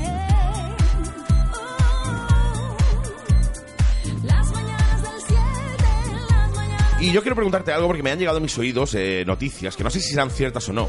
Y 7.04 7.12
yo 7.12 7.20
quiero 7.22 7.34
preguntarte 7.34 7.72
algo 7.72 7.86
porque 7.86 8.02
me 8.02 8.10
han 8.10 8.18
llegado 8.18 8.38
a 8.38 8.40
mis 8.40 8.56
oídos 8.58 8.94
eh, 8.94 9.24
noticias 9.26 9.76
que 9.76 9.84
no 9.84 9.90
sé 9.90 10.00
si 10.00 10.10
serán 10.10 10.30
ciertas 10.30 10.68
o 10.68 10.72
no. 10.72 10.88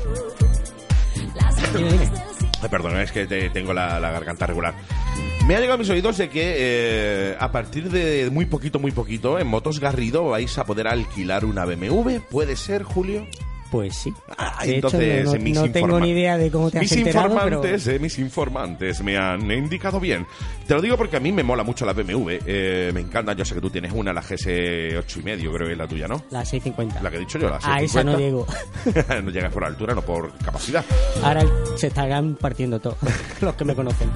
Ay, 2.62 2.70
perdón, 2.70 3.00
es 3.00 3.12
que 3.12 3.28
te- 3.28 3.50
tengo 3.50 3.74
la, 3.74 4.00
la 4.00 4.12
garganta 4.12 4.46
regular. 4.48 4.74
Me 5.46 5.56
ha 5.56 5.60
llegado 5.60 5.76
a 5.76 5.78
mis 5.78 5.90
oídos 5.90 6.18
de 6.18 6.30
que 6.30 6.56
eh, 6.58 7.38
a 7.40 7.52
partir 7.52 7.90
de 7.90 8.30
muy 8.32 8.46
poquito, 8.46 8.80
muy 8.80 8.92
poquito, 8.92 9.38
en 9.40 9.48
Motos 9.48 9.80
Garrido 9.80 10.26
vais 10.30 10.58
a 10.58 10.64
poder 10.66 10.88
alquilar 10.88 11.46
una 11.46 11.66
BMW. 11.66 12.20
¿Puede 12.32 12.56
ser, 12.56 12.84
Julio? 12.84 13.28
Pues 13.76 13.94
sí. 13.98 14.14
Ah, 14.38 14.60
De 14.64 14.70
hecho, 14.70 14.76
entonces, 14.88 15.26
no, 15.26 15.34
eh, 15.34 15.40
mis 15.40 15.56
no 15.56 15.70
tengo 15.70 16.00
ni 16.00 16.12
idea 16.12 16.38
de 16.38 16.50
cómo 16.50 16.72
te 16.72 16.78
has 16.78 16.84
mis 16.84 16.94
enterado, 16.94 17.28
pero... 17.28 17.46
informantes, 17.58 17.88
eh, 17.88 18.00
mis 18.00 18.18
informantes 18.20 19.04
me 19.04 19.18
han 19.18 19.52
indicado 19.52 20.00
bien. 20.00 20.26
Te 20.66 20.74
lo 20.76 20.82
digo 20.82 20.96
porque 20.96 21.18
a 21.18 21.20
mí 21.20 21.34
me 21.34 21.44
mola 21.44 21.64
mucho 21.64 21.86
la 21.86 21.92
BMW. 21.92 22.38
eh, 22.46 22.92
me 22.94 23.02
encanta, 23.02 23.34
yo 23.34 23.44
sé 23.44 23.54
que 23.54 23.60
tú 23.60 23.70
tienes 23.70 23.92
una, 23.92 24.14
la 24.14 24.22
GS 24.22 24.48
8 24.98 25.20
y 25.20 25.24
medio, 25.24 25.52
creo 25.52 25.68
que 25.68 25.74
es 25.74 25.78
la 25.78 25.88
tuya, 25.88 26.08
¿no? 26.08 26.24
La 26.32 26.46
650. 26.46 27.02
La 27.04 27.10
que 27.12 27.18
he 27.18 27.20
dicho 27.20 27.38
yo, 27.38 27.50
la 27.50 27.58
A 27.64 27.82
esa 27.82 28.02
no 28.02 28.16
650. 28.16 28.18
llego. 28.18 28.48
no 29.26 29.30
llegas 29.32 29.52
por 29.52 29.66
altura, 29.66 29.94
no 29.94 30.02
por 30.02 30.32
capacidad. 30.38 30.86
Ahora 31.22 31.44
se 31.76 31.88
estarán 31.88 32.36
partiendo 32.36 32.80
todos 32.80 32.96
los 33.42 33.56
que 33.56 33.66
me 33.66 33.76
conocen. 33.76 34.10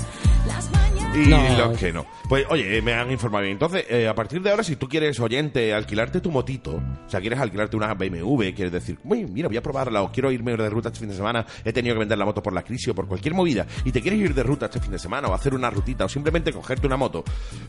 Y 1.16 1.28
No, 1.28 1.58
los 1.58 1.78
que 1.78 1.92
no. 1.92 2.06
Pues 2.28 2.46
oye, 2.50 2.78
eh, 2.78 2.82
me 2.82 2.94
han 2.94 3.12
informado 3.12 3.42
bien. 3.42 3.54
Entonces, 3.54 3.86
eh, 3.90 4.08
a 4.08 4.14
partir 4.14 4.42
de 4.42 4.52
ahora, 4.52 4.64
si 4.64 4.76
tú 4.76 4.88
quieres, 4.88 5.20
oyente, 5.20 5.74
alquilarte 5.74 6.22
tu 6.22 6.30
motito, 6.30 6.76
o 6.76 7.10
sea, 7.10 7.20
quieres 7.20 7.40
alquilarte 7.40 7.76
una 7.76 7.94
BMW, 7.96 8.54
quieres 8.54 8.72
decir, 8.72 9.00
"Uy, 9.04 9.26
mira, 9.26 9.48
voy 9.48 9.58
a 9.58 9.64
probarla, 9.64 10.04
o 10.04 10.12
quiero 10.12 10.32
irme 10.32 10.56
de 10.56 10.70
ruta 10.70 10.90
este 10.90 11.00
fin 11.00 11.10
de 11.10 11.16
semana, 11.16 11.46
he 11.66 11.74
tenido 11.74 11.96
que 11.96 12.00
vender 12.00 12.18
la 12.18 12.26
moto 12.26 12.44
por 12.44 12.54
la 12.54 12.62
crisis 12.62 12.90
o 12.90 12.96
por 12.96 13.08
cualquier 13.08 13.34
movida, 13.34 13.66
y 13.84 13.92
te 13.92 14.02
quieres 14.02 14.20
ir 14.20 14.34
de 14.36 14.44
ruta 14.44 14.68
este 14.68 14.80
fin 14.80 14.92
de 14.92 15.00
semana, 15.00 15.28
o 15.28 15.34
hacer 15.34 15.56
una 15.56 15.70
rutita, 15.70 16.06
o 16.06 16.10
simplemente 16.10 16.54
cogerte 16.54 16.86
una 16.86 16.98
moto, 16.98 17.24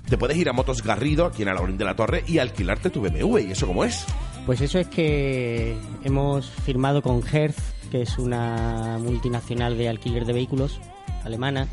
te 0.08 0.18
puedes 0.18 0.36
ir 0.36 0.48
a 0.48 0.52
Motos 0.52 0.82
Garrido, 0.82 1.24
aquí 1.24 1.42
en 1.42 1.48
Alaurín 1.48 1.78
de 1.78 1.84
la 1.84 1.96
Torre, 1.96 2.24
y 2.26 2.38
alquilarte 2.38 2.90
tu 2.90 3.00
BMW. 3.00 3.38
¿Y 3.38 3.52
eso 3.52 3.66
cómo 3.66 3.84
es? 3.84 4.04
Pues 4.44 4.60
eso 4.60 4.78
es 4.78 4.86
que 4.88 5.76
hemos 6.04 6.50
firmado 6.50 7.00
con 7.02 7.22
Hertz, 7.26 7.62
que 7.90 8.02
es 8.02 8.18
una 8.18 8.98
multinacional 8.98 9.78
de 9.78 9.88
alquiler 9.88 10.24
de 10.24 10.32
vehículos 10.32 10.80
alemana, 11.24 11.68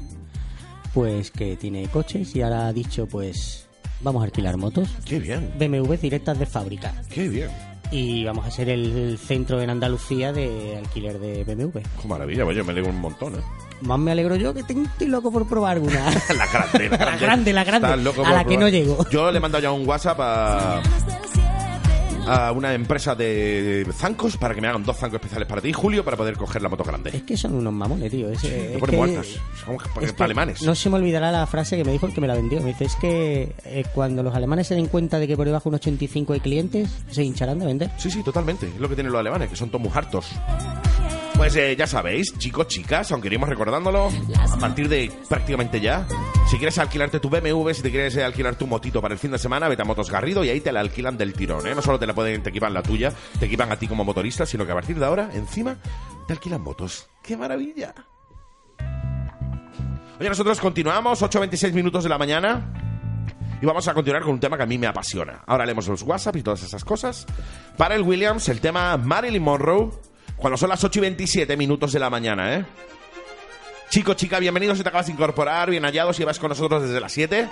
pues 0.98 1.30
que 1.30 1.56
tiene 1.56 1.88
coches 1.90 2.36
y 2.36 2.42
ahora 2.42 2.66
ha 2.66 2.74
dicho, 2.74 3.06
pues 3.06 3.68
vamos 4.02 4.24
a 4.24 4.26
alquilar 4.26 4.58
motos. 4.58 4.90
Qué 5.06 5.20
bien, 5.20 5.54
BMW 5.60 5.94
directas 5.94 6.40
de 6.40 6.48
fábrica. 6.48 6.92
qué 7.14 7.30
bien. 7.30 7.52
Y 7.92 8.26
vamos 8.26 8.48
a 8.48 8.50
ser 8.50 8.68
el 8.70 9.20
centro 9.20 9.62
en 9.62 9.70
Andalucía 9.70 10.34
de 10.34 10.76
alquiler 10.76 11.20
de 11.20 11.44
BMW. 11.44 11.82
Qué 12.02 12.08
maravilla, 12.08 12.46
oye, 12.46 12.64
me 12.64 12.72
alegro 12.72 12.90
un 12.90 13.00
montón, 13.00 13.36
¿eh? 13.36 13.44
Más 13.82 14.00
me 14.00 14.12
alegro 14.12 14.38
yo 14.38 14.56
que 14.56 14.62
estoy 14.62 15.08
loco 15.08 15.32
por 15.32 15.48
probar 15.48 15.74
alguna. 15.74 16.10
La 16.36 16.48
grande, 16.48 16.90
la 16.90 16.98
grande. 16.98 17.26
grande, 17.26 17.54
la 17.54 17.64
grande. 17.64 17.88
Estás 17.90 18.04
loco 18.04 18.26
A 18.26 18.32
la 18.32 18.44
que 18.44 18.58
no 18.58 18.68
llego. 18.68 19.08
Yo 19.12 19.32
le 19.32 19.38
he 19.38 19.40
mandado 19.40 19.62
ya 19.62 19.72
un 19.72 19.88
WhatsApp 19.88 20.18
a, 20.20 20.82
del 21.06 21.16
7. 21.32 21.47
A 22.28 22.52
una 22.52 22.74
empresa 22.74 23.16
de 23.16 23.88
zancos 23.94 24.38
para 24.38 24.54
que 24.54 24.62
me 24.62 24.68
hagan 24.68 24.84
dos 24.84 24.98
zancos 24.98 25.16
especiales 25.16 25.48
para 25.48 25.62
ti, 25.62 25.74
Julio, 25.74 26.04
para 26.04 26.18
poder 26.18 26.36
coger 26.36 26.62
la 26.62 26.70
moto 26.70 26.84
grande. 26.84 27.12
Es 27.14 27.24
que 27.24 27.38
son 27.38 27.56
unos 27.56 27.74
mamones, 27.74 28.12
tío. 28.12 28.30
Es, 28.30 28.42
ponen 28.80 29.22
que-. 29.22 29.24
Son 29.24 29.78
es 30.02 30.14
que 30.14 30.24
alemanes. 30.24 30.62
No 30.62 30.76
se 30.76 30.90
me 30.90 30.98
olvidará 30.98 31.32
la 31.32 31.46
frase 31.48 31.78
que 31.78 31.84
me 31.84 31.92
dijo 31.92 32.06
el 32.08 32.14
que 32.14 32.22
me 32.22 32.28
la 32.28 32.36
vendió. 32.36 32.60
Me 32.62 32.68
dice, 32.68 32.86
es 32.86 32.96
que 32.96 33.54
eh, 33.66 33.86
cuando 33.94 34.24
los 34.24 34.36
alemanes 34.36 34.68
se 34.68 34.76
den 34.76 34.88
cuenta 34.88 35.20
de 35.20 35.28
que 35.28 35.36
por 35.38 35.46
debajo 35.46 35.70
de 35.70 35.76
un 35.76 35.76
85 35.76 36.34
hay 36.34 36.40
clientes, 36.40 36.90
se 37.10 37.24
hincharán 37.24 37.60
de 37.60 37.66
vender. 37.66 37.92
Sí, 37.98 38.12
sí, 38.12 38.24
totalmente. 38.24 38.68
Es 38.68 38.80
lo 38.80 38.90
que 38.90 38.96
tienen 38.96 39.12
los 39.12 39.20
alemanes, 39.20 39.50
que 39.50 39.56
son 39.56 39.70
todos 39.70 39.82
muy 39.82 39.92
hartos. 39.94 40.28
Pues 41.38 41.56
eh, 41.56 41.76
ya 41.78 41.86
sabéis, 41.86 42.38
chicos, 42.38 42.68
chicas, 42.68 43.12
aunque 43.12 43.28
iremos 43.28 43.48
recordándolo, 43.48 44.10
a 44.52 44.58
partir 44.58 44.90
de 44.90 45.12
prácticamente 45.30 45.80
ya, 45.80 46.06
si 46.50 46.58
quieres 46.58 46.78
alquilarte 46.80 47.20
tu 47.20 47.30
BMW, 47.30 47.70
si 47.72 47.84
te 47.84 47.92
quieres 47.92 48.16
eh, 48.18 48.24
alquilar 48.24 48.56
tu 48.56 48.66
motito 48.66 49.02
para 49.02 49.14
el 49.14 49.20
fin 49.20 49.32
de 49.32 49.38
semana, 49.38 49.68
vete 49.70 49.84
a 49.84 49.86
Motos 49.86 50.10
Garrido 50.10 50.44
y 50.44 50.50
ahí 50.50 50.62
te 50.62 50.72
la 50.72 50.80
alquilan 50.80 51.16
del 51.16 51.34
tirón, 51.34 51.66
¿eh? 51.68 51.76
No 51.76 51.82
solo 51.82 52.00
te 52.00 52.08
la 52.08 52.16
pueden, 52.16 52.42
te 52.42 52.50
equipan 52.50 52.74
la 52.74 52.82
tuya, 52.82 53.14
te 53.40 53.46
equipan 53.46 53.72
a 53.72 53.78
ti 53.78 53.88
como 53.88 54.04
motorista, 54.04 54.46
sino 54.46 54.66
que 54.66 54.72
a 54.72 54.76
partir 54.76 54.98
de 54.98 55.06
ahora, 55.06 55.30
encima, 55.34 55.78
te 56.26 56.34
alquilan 56.34 56.62
motos. 56.62 57.08
¡Qué 57.22 57.38
maravilla! 57.38 57.94
Oye, 60.20 60.30
nosotros 60.30 60.60
continuamos, 60.60 61.22
8.26 61.22 61.72
minutos 61.74 62.04
de 62.04 62.10
la 62.10 62.18
mañana. 62.18 62.74
Y 63.62 63.66
vamos 63.66 63.88
a 63.88 63.94
continuar 63.94 64.24
con 64.24 64.34
un 64.34 64.40
tema 64.40 64.58
que 64.58 64.64
a 64.64 64.68
mí 64.68 64.78
me 64.78 64.88
apasiona. 64.88 65.44
Ahora 65.46 65.66
leemos 65.66 65.88
los 65.88 66.02
WhatsApp 66.02 66.36
y 66.38 66.44
todas 66.44 66.64
esas 66.64 66.84
cosas. 66.84 67.26
Para 67.78 67.96
el 67.96 68.02
Williams, 68.02 68.50
el 68.50 68.60
tema 68.60 68.98
Marilyn 68.98 69.44
Monroe, 69.44 69.92
cuando 70.38 70.56
son 70.58 70.70
las 70.70 70.84
8 70.84 71.00
y 71.00 71.02
27 71.02 71.58
minutos 71.58 71.92
de 71.92 72.00
la 72.00 72.10
mañana, 72.10 72.56
¿eh? 72.56 72.66
Chico, 73.90 74.14
chica, 74.14 74.40
bienvenidos 74.40 74.78
si 74.78 74.84
te 74.84 74.90
acabas 74.90 75.08
de 75.08 75.14
incorporar, 75.14 75.70
bien 75.70 75.84
hallados, 75.84 76.16
si 76.16 76.24
vas 76.24 76.40
con 76.40 76.50
nosotros 76.50 76.84
desde 76.84 77.00
las 77.00 77.12
7. 77.12 77.48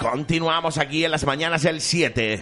Continuamos 0.00 0.78
aquí 0.78 1.04
en 1.04 1.10
las 1.10 1.24
mañanas 1.24 1.62
del 1.62 1.80
7. 1.80 2.40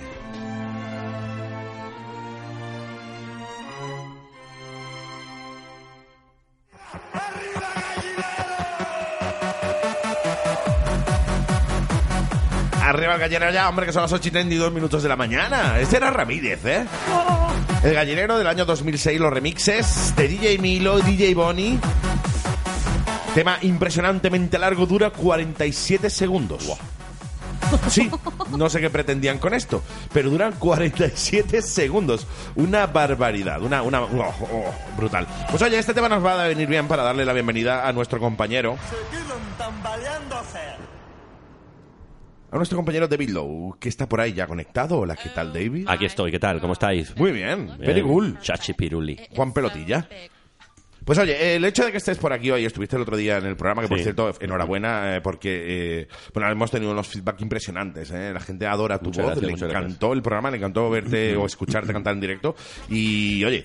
Arriba 12.83 13.15
el 13.15 13.21
gallinero 13.21 13.53
ya, 13.53 13.69
hombre, 13.69 13.87
que 13.87 13.93
son 13.93 14.03
las 14.03 14.13
8 14.13 14.29
y 14.29 14.31
32 14.31 14.73
minutos 14.73 15.03
de 15.03 15.09
la 15.09 15.17
mañana. 15.17 15.79
Este 15.79 15.99
era 15.99 16.11
Ramírez, 16.11 16.65
¿eh? 16.65 16.87
El 17.83 17.95
gallinero 17.95 18.37
del 18.37 18.47
año 18.47 18.67
2006, 18.67 19.19
los 19.19 19.33
remixes 19.33 20.15
de 20.15 20.29
DJ 20.29 20.59
Milo, 20.59 20.99
DJ 21.01 21.35
Bonnie. 21.35 21.79
Tema 23.35 23.59
impresionantemente 23.63 24.59
largo, 24.59 24.85
dura 24.85 25.11
47 25.11 26.11
segundos. 26.11 26.71
Sí, 27.89 28.11
no 28.57 28.69
sé 28.69 28.81
qué 28.81 28.91
pretendían 28.91 29.39
con 29.39 29.55
esto, 29.55 29.83
pero 30.13 30.29
duran 30.29 30.53
47 30.59 31.63
segundos. 31.63 32.27
Una 32.57 32.87
barbaridad, 32.87 33.63
una, 33.63 33.83
una 33.83 34.03
oh, 34.03 34.35
oh, 34.41 34.75
brutal. 34.97 35.27
Pues 35.49 35.63
oye, 35.63 35.79
este 35.79 35.95
tema 35.95 36.09
nos 36.09 36.25
va 36.25 36.45
a 36.45 36.49
venir 36.49 36.69
bien 36.69 36.87
para 36.87 37.03
darle 37.03 37.25
la 37.25 37.33
bienvenida 37.33 37.89
a 37.89 37.93
nuestro 37.93 38.19
compañero. 38.19 38.77
A 42.53 42.57
nuestro 42.57 42.77
compañero 42.77 43.07
David 43.07 43.31
Lowe, 43.31 43.77
que 43.79 43.89
está 43.89 44.09
por 44.09 44.21
ahí 44.21 44.33
ya 44.33 44.47
conectado. 44.47 44.99
Hola, 44.99 45.15
¿qué 45.15 45.29
tal, 45.29 45.53
David? 45.53 45.87
Aquí 45.89 46.05
estoy, 46.07 46.33
¿qué 46.33 46.41
tal? 46.41 46.61
¿Cómo 46.61 46.73
estáis? 46.73 47.17
Muy 47.17 47.31
bien, 47.31 47.67
Bien. 47.67 47.79
very 47.79 48.03
cool. 48.03 48.39
Chachi 48.41 48.73
Piruli. 48.75 49.17
Juan 49.37 49.53
Pelotilla. 49.53 50.09
Pues 51.05 51.17
oye, 51.19 51.55
el 51.57 51.65
hecho 51.65 51.85
de 51.85 51.93
que 51.93 51.99
estés 51.99 52.19
por 52.19 52.33
aquí 52.33 52.51
hoy, 52.51 52.65
estuviste 52.65 52.97
el 52.97 53.03
otro 53.03 53.17
día 53.17 53.39
en 53.39 53.47
el 53.47 53.57
programa, 53.57 53.83
que 53.83 53.89
por 53.89 53.99
Sí. 53.99 54.03
cierto, 54.05 54.33
enhorabuena, 54.41 55.17
eh, 55.17 55.21
porque 55.21 56.01
eh, 56.03 56.09
bueno, 56.35 56.51
hemos 56.51 56.71
tenido 56.73 56.91
unos 56.93 57.07
feedback 57.09 57.41
impresionantes. 57.41 58.11
eh. 58.11 58.33
La 58.35 58.41
gente 58.41 58.67
adora 58.67 58.99
tu 58.99 59.07
Muchas 59.07 59.25
voz, 59.25 59.41
gracias, 59.41 59.61
le 59.61 59.67
encantó 59.69 60.13
el 60.13 60.21
programa, 60.21 60.51
le 60.51 60.57
encantó 60.59 60.91
verte 60.91 61.37
o 61.37 61.47
escucharte 61.47 61.93
cantar 61.93 62.15
en 62.15 62.21
directo. 62.21 62.57
Y 62.91 63.43
oye, 63.45 63.65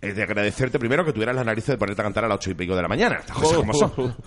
es 0.00 0.16
de 0.16 0.22
agradecerte 0.22 0.78
primero 0.78 1.04
que 1.04 1.12
tuvieras 1.12 1.36
la 1.36 1.44
nariz 1.44 1.66
de 1.66 1.76
ponerte 1.76 2.00
a 2.00 2.04
cantar 2.04 2.24
a 2.24 2.28
las 2.28 2.36
ocho 2.36 2.50
y 2.50 2.54
pico 2.54 2.74
de 2.74 2.82
la 2.82 2.88
mañana. 2.88 3.16
Estas 3.20 3.36
cosas 3.36 3.58
como 3.58 3.74
son. 3.74 4.16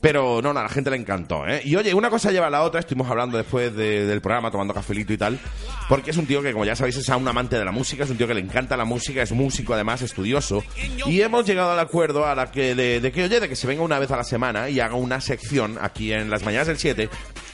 Pero 0.00 0.40
no, 0.42 0.52
no, 0.52 0.60
a 0.60 0.62
la 0.64 0.68
gente 0.68 0.90
le 0.90 0.96
encantó, 0.96 1.46
¿eh? 1.46 1.62
Y 1.64 1.74
oye, 1.76 1.94
una 1.94 2.10
cosa 2.10 2.30
lleva 2.30 2.46
a 2.46 2.50
la 2.50 2.62
otra, 2.62 2.80
estuvimos 2.80 3.10
hablando 3.10 3.36
después 3.38 3.74
de- 3.74 4.06
del 4.06 4.20
programa, 4.20 4.50
tomando 4.50 4.74
cafelito 4.74 5.12
y 5.12 5.18
tal, 5.18 5.38
porque 5.88 6.10
es 6.10 6.16
un 6.16 6.26
tío 6.26 6.42
que, 6.42 6.52
como 6.52 6.64
ya 6.64 6.76
sabéis, 6.76 6.96
es 6.96 7.08
un 7.08 7.26
amante 7.26 7.58
de 7.58 7.64
la 7.64 7.72
música, 7.72 8.04
es 8.04 8.10
un 8.10 8.16
tío 8.16 8.26
que 8.28 8.34
le 8.34 8.40
encanta 8.40 8.76
la 8.76 8.84
música, 8.84 9.22
es 9.22 9.32
músico, 9.32 9.74
además, 9.74 10.02
estudioso, 10.02 10.62
y 11.06 11.20
hemos 11.22 11.46
llegado 11.46 11.72
al 11.72 11.78
acuerdo 11.80 12.26
a 12.26 12.34
la 12.34 12.50
que 12.50 12.74
de, 12.74 13.00
de 13.00 13.12
que, 13.12 13.24
oye, 13.24 13.40
de 13.40 13.48
que 13.48 13.56
se 13.56 13.66
venga 13.66 13.82
una 13.82 13.98
vez 13.98 14.10
a 14.10 14.16
la 14.16 14.24
semana 14.24 14.68
y 14.68 14.80
haga 14.80 14.94
una 14.94 15.20
sección 15.20 15.78
aquí 15.80 16.12
en 16.12 16.30
las 16.30 16.44
mañanas 16.44 16.66
del 16.68 16.78
7, 16.78 17.08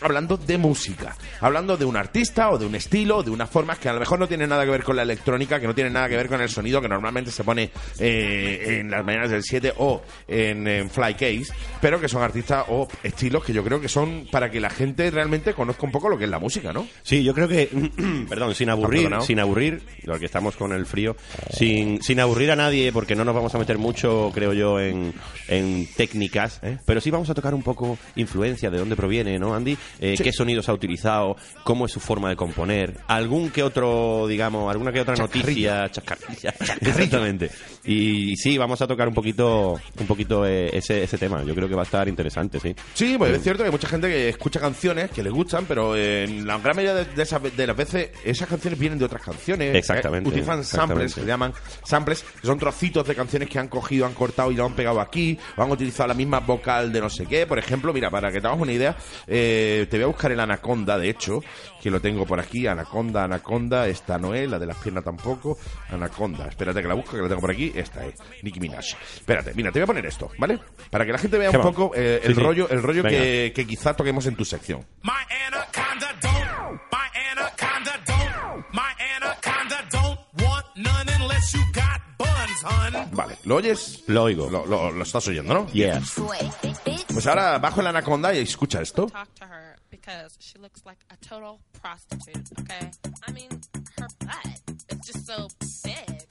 hablando 0.05 0.36
de 0.36 0.59
música, 0.59 1.16
hablando 1.40 1.76
de 1.76 1.84
un 1.84 1.96
artista 1.96 2.50
o 2.50 2.59
de 2.59 2.66
un 2.66 2.74
estilo, 2.74 3.18
o 3.18 3.22
de 3.22 3.30
unas 3.30 3.48
formas 3.48 3.78
que 3.78 3.88
a 3.88 3.92
lo 3.92 4.00
mejor 4.00 4.18
no 4.18 4.28
tienen 4.28 4.48
nada 4.48 4.64
que 4.64 4.70
ver 4.70 4.82
con 4.82 4.96
la 4.96 5.03
electrónica, 5.03 5.61
que 5.61 5.66
no 5.66 5.74
tienen 5.74 5.92
nada 5.92 6.09
que 6.09 6.16
ver 6.16 6.28
con 6.28 6.40
el 6.40 6.48
sonido 6.48 6.80
que 6.80 6.88
normalmente 6.88 7.30
se 7.30 7.44
pone 7.44 7.70
eh, 7.98 8.78
en 8.80 8.90
las 8.90 9.05
mañanas 9.05 9.30
del 9.30 9.42
7 9.42 9.74
o 9.78 10.03
en, 10.28 10.66
en 10.66 10.90
Fly 10.90 11.14
Case, 11.14 11.46
pero 11.80 12.00
que 12.00 12.09
son 12.09 12.22
artistas 12.22 12.64
o 12.68 12.88
estilos 13.03 13.44
que 13.44 13.53
yo 13.53 13.64
creo 13.64 13.80
que 13.80 13.88
son 13.88 14.26
para 14.30 14.50
que 14.50 14.61
la 14.61 14.70
gente 14.70 15.11
realmente 15.11 15.55
conozca 15.55 15.84
un 15.84 15.92
poco 15.92 16.09
lo 16.09 16.18
que 16.18 16.24
es 16.24 16.30
la 16.30 16.38
música, 16.38 16.72
¿no? 16.72 16.86
Sí, 17.03 17.22
yo 17.22 17.34
creo 17.34 17.48
que, 17.48 17.68
perdón, 18.28 18.55
sin 18.55 18.70
aburrir, 18.70 19.11
sin 19.22 19.40
aburrir, 19.40 19.82
lo 20.05 20.18
que 20.18 20.26
estamos 20.26 20.57
con 20.57 20.72
el 20.72 20.86
frío, 20.86 21.16
sin, 21.50 22.03
sin 22.03 22.20
aburrir 22.20 22.50
a 22.50 22.57
nadie, 22.57 22.92
porque 22.92 23.14
no 23.14 23.24
nos 23.24 23.34
vamos 23.34 23.55
a 23.55 23.59
meter 23.59 23.78
mucho, 23.78 24.30
creo 24.34 24.53
yo, 24.53 24.80
en, 24.80 25.12
en 25.48 25.88
técnicas, 25.96 26.61
¿eh? 26.62 26.78
pero 26.84 27.00
sí 27.00 27.11
vamos 27.11 27.30
a 27.30 27.34
tocar 27.34 27.55
un 27.55 27.62
poco 27.62 27.98
influencia, 28.16 28.70
de 28.70 28.78
dónde 28.78 28.96
proviene, 28.96 29.38
¿no, 29.38 29.55
Andy? 29.55 29.76
Eh, 30.01 30.14
Sí. 30.16 30.24
¿Qué 30.24 30.32
sonidos 30.32 30.68
ha 30.68 30.72
utilizado? 30.72 31.36
¿Cómo 31.64 31.86
es 31.86 31.93
su 31.93 32.01
forma 32.01 32.28
de 32.28 32.36
componer? 32.36 32.99
¿Algún 33.09 33.51
que 33.51 33.62
otro, 33.62 34.26
digamos, 34.26 34.70
alguna 34.70 34.93
que 34.93 35.01
otra 35.01 35.14
noticia? 35.16 35.88
Chascarrilla. 35.90 36.55
Exactamente. 36.80 37.51
Y, 37.84 38.36
sí, 38.36 38.59
vamos 38.59 38.80
a 38.82 38.86
tocar 38.86 39.09
un 39.09 39.14
poquito, 39.14 39.80
un 39.99 40.07
poquito 40.07 40.47
eh, 40.47 40.70
ese, 40.76 41.03
ese 41.03 41.18
tema. 41.18 41.43
Yo 41.45 41.55
creo 41.55 41.68
que 41.68 41.74
va 41.74 41.82
a 41.82 41.84
estar 41.84 42.09
interesante, 42.09 42.61
sí. 42.61 42.74
Sí, 42.95 43.16
pues 43.18 43.32
es 43.36 43.43
cierto 43.43 43.62
que 43.62 43.66
hay 43.68 43.72
mucha 43.72 43.88
gente 43.88 44.09
que 44.09 44.28
escucha 44.28 44.61
canciones 44.61 45.11
que 45.11 45.22
les 45.22 45.32
gustan, 45.32 45.64
pero 45.66 45.97
en 45.97 46.47
la 46.47 46.59
gran 46.59 46.76
mayoría 46.76 46.95
de, 47.05 47.05
de 47.14 47.22
esas, 47.22 47.40
de 47.57 47.66
las 47.66 47.76
veces 47.76 48.11
esas 48.24 48.49
canciones 48.49 48.78
vienen 48.78 48.99
de 48.99 49.05
otras 49.07 49.22
canciones. 49.22 49.74
Exactamente, 49.74 50.28
Eh, 50.28 50.32
utilizan 50.32 50.61
exactamente. 50.61 51.09
samples, 51.09 51.12
se 51.12 51.24
llaman 51.26 51.53
samples, 51.84 52.24
que 52.40 52.47
son 52.47 52.59
trocitos 52.59 53.07
de 53.07 53.14
canciones 53.14 53.49
que 53.49 53.59
han 53.59 53.68
cogido, 53.68 54.07
han 54.07 54.14
cortado 54.14 54.51
y 54.53 54.55
lo 54.57 54.66
han 54.66 54.74
pegado 54.74 55.01
aquí, 55.01 55.38
o 55.57 55.62
han 55.62 55.70
utilizado 55.70 56.09
la 56.09 56.14
misma 56.14 56.40
vocal 56.40 56.93
de 56.93 57.01
no 57.01 57.11
sé 57.11 57.26
qué. 57.26 57.47
Por 57.47 57.59
ejemplo, 57.59 57.93
mira, 57.93 58.11
para 58.11 58.30
que 58.30 58.40
te 58.40 58.47
hagas 58.47 58.61
una 58.61 58.72
idea, 58.72 58.97
eh, 59.26 59.82
te 59.87 59.97
voy 59.99 60.05
a 60.05 60.07
buscar 60.09 60.33
el 60.33 60.41
Anaconda, 60.41 60.99
de 60.99 61.09
hecho, 61.11 61.41
que 61.83 61.91
lo 61.91 62.01
tengo 62.01 62.26
por 62.26 62.41
aquí. 62.41 62.66
Anaconda, 62.66 63.24
Anaconda, 63.24 63.87
esta 63.89 64.18
no 64.18 64.35
es, 64.35 64.49
la 64.51 64.59
de 64.59 64.66
las 64.66 64.76
piernas 64.76 65.05
tampoco. 65.05 65.59
Anaconda, 65.91 66.47
espérate 66.49 66.83
que 66.83 66.89
la 66.89 66.95
busco, 66.95 67.12
que 67.16 67.22
la 67.22 67.28
tengo 67.28 67.41
por 67.41 67.51
aquí. 67.51 67.72
Esta 67.74 68.05
es, 68.07 68.14
Nicki 68.43 68.61
Minaj. 68.61 68.85
Espérate, 69.14 69.55
mira, 69.55 69.70
te 69.72 69.78
voy 69.80 69.85
a 69.85 69.87
poner 69.87 70.07
esto, 70.07 70.30
¿vale? 70.39 70.59
Para 70.91 71.05
que 71.07 71.12
la 71.12 71.18
gente 71.18 71.39
vea 71.39 71.51
un 71.51 71.61
poco 71.62 71.93
eh, 71.95 72.20
el 72.24 72.35
sí. 72.35 72.41
rollo, 72.41 72.68
el 72.70 72.83
rollo 72.83 73.03
Venga. 73.03 73.18
que, 73.18 73.53
que 73.55 73.66
quizá 73.66 73.95
toquemos 73.95 74.26
en 74.26 74.37
tu 74.37 74.45
sección. 74.45 74.85
My 75.03 75.11
anaconda 75.47 76.12
don't, 76.20 76.80
my 76.91 77.20
anaconda 77.30 78.01
don't, 78.07 78.66
my 78.72 79.05
anaconda 79.16 79.89
don't 79.91 80.20
want 80.43 80.66
none 80.76 81.11
unless 81.20 81.53
you 81.53 81.61
got 81.72 82.01
buns, 82.18 82.62
hun. 82.64 83.11
Vale, 83.16 83.37
¿lo 83.45 83.57
oyes? 83.57 84.05
Lo 84.07 84.24
oigo. 84.24 84.49
Lo, 84.51 84.64
lo- 84.66 84.91
lo 84.91 85.03
estás 85.03 85.26
oyendo, 85.28 85.53
¿no? 85.55 85.66
Yeah. 85.72 86.01
Pues 87.12 87.26
ahora 87.26 87.59
bajo 87.59 87.80
el 87.80 87.87
anaconda 87.89 88.35
y 88.35 88.39
escucha 88.39 88.80
esto. 88.80 89.07
talk 89.07 89.28
to 89.39 89.45
her 89.45 89.72
because 90.03 90.36
she 90.40 90.59
looks 90.59 90.84
like 90.84 90.98
a 91.11 91.16
total 91.24 91.61
prostitute, 91.80 92.48
okay? 92.61 92.90
I 93.26 93.32
mean, 93.32 93.48
her 93.98 94.09
butt 94.20 94.61
is 94.90 94.98
just 95.07 95.26
so 95.26 95.48
big. 95.84 96.22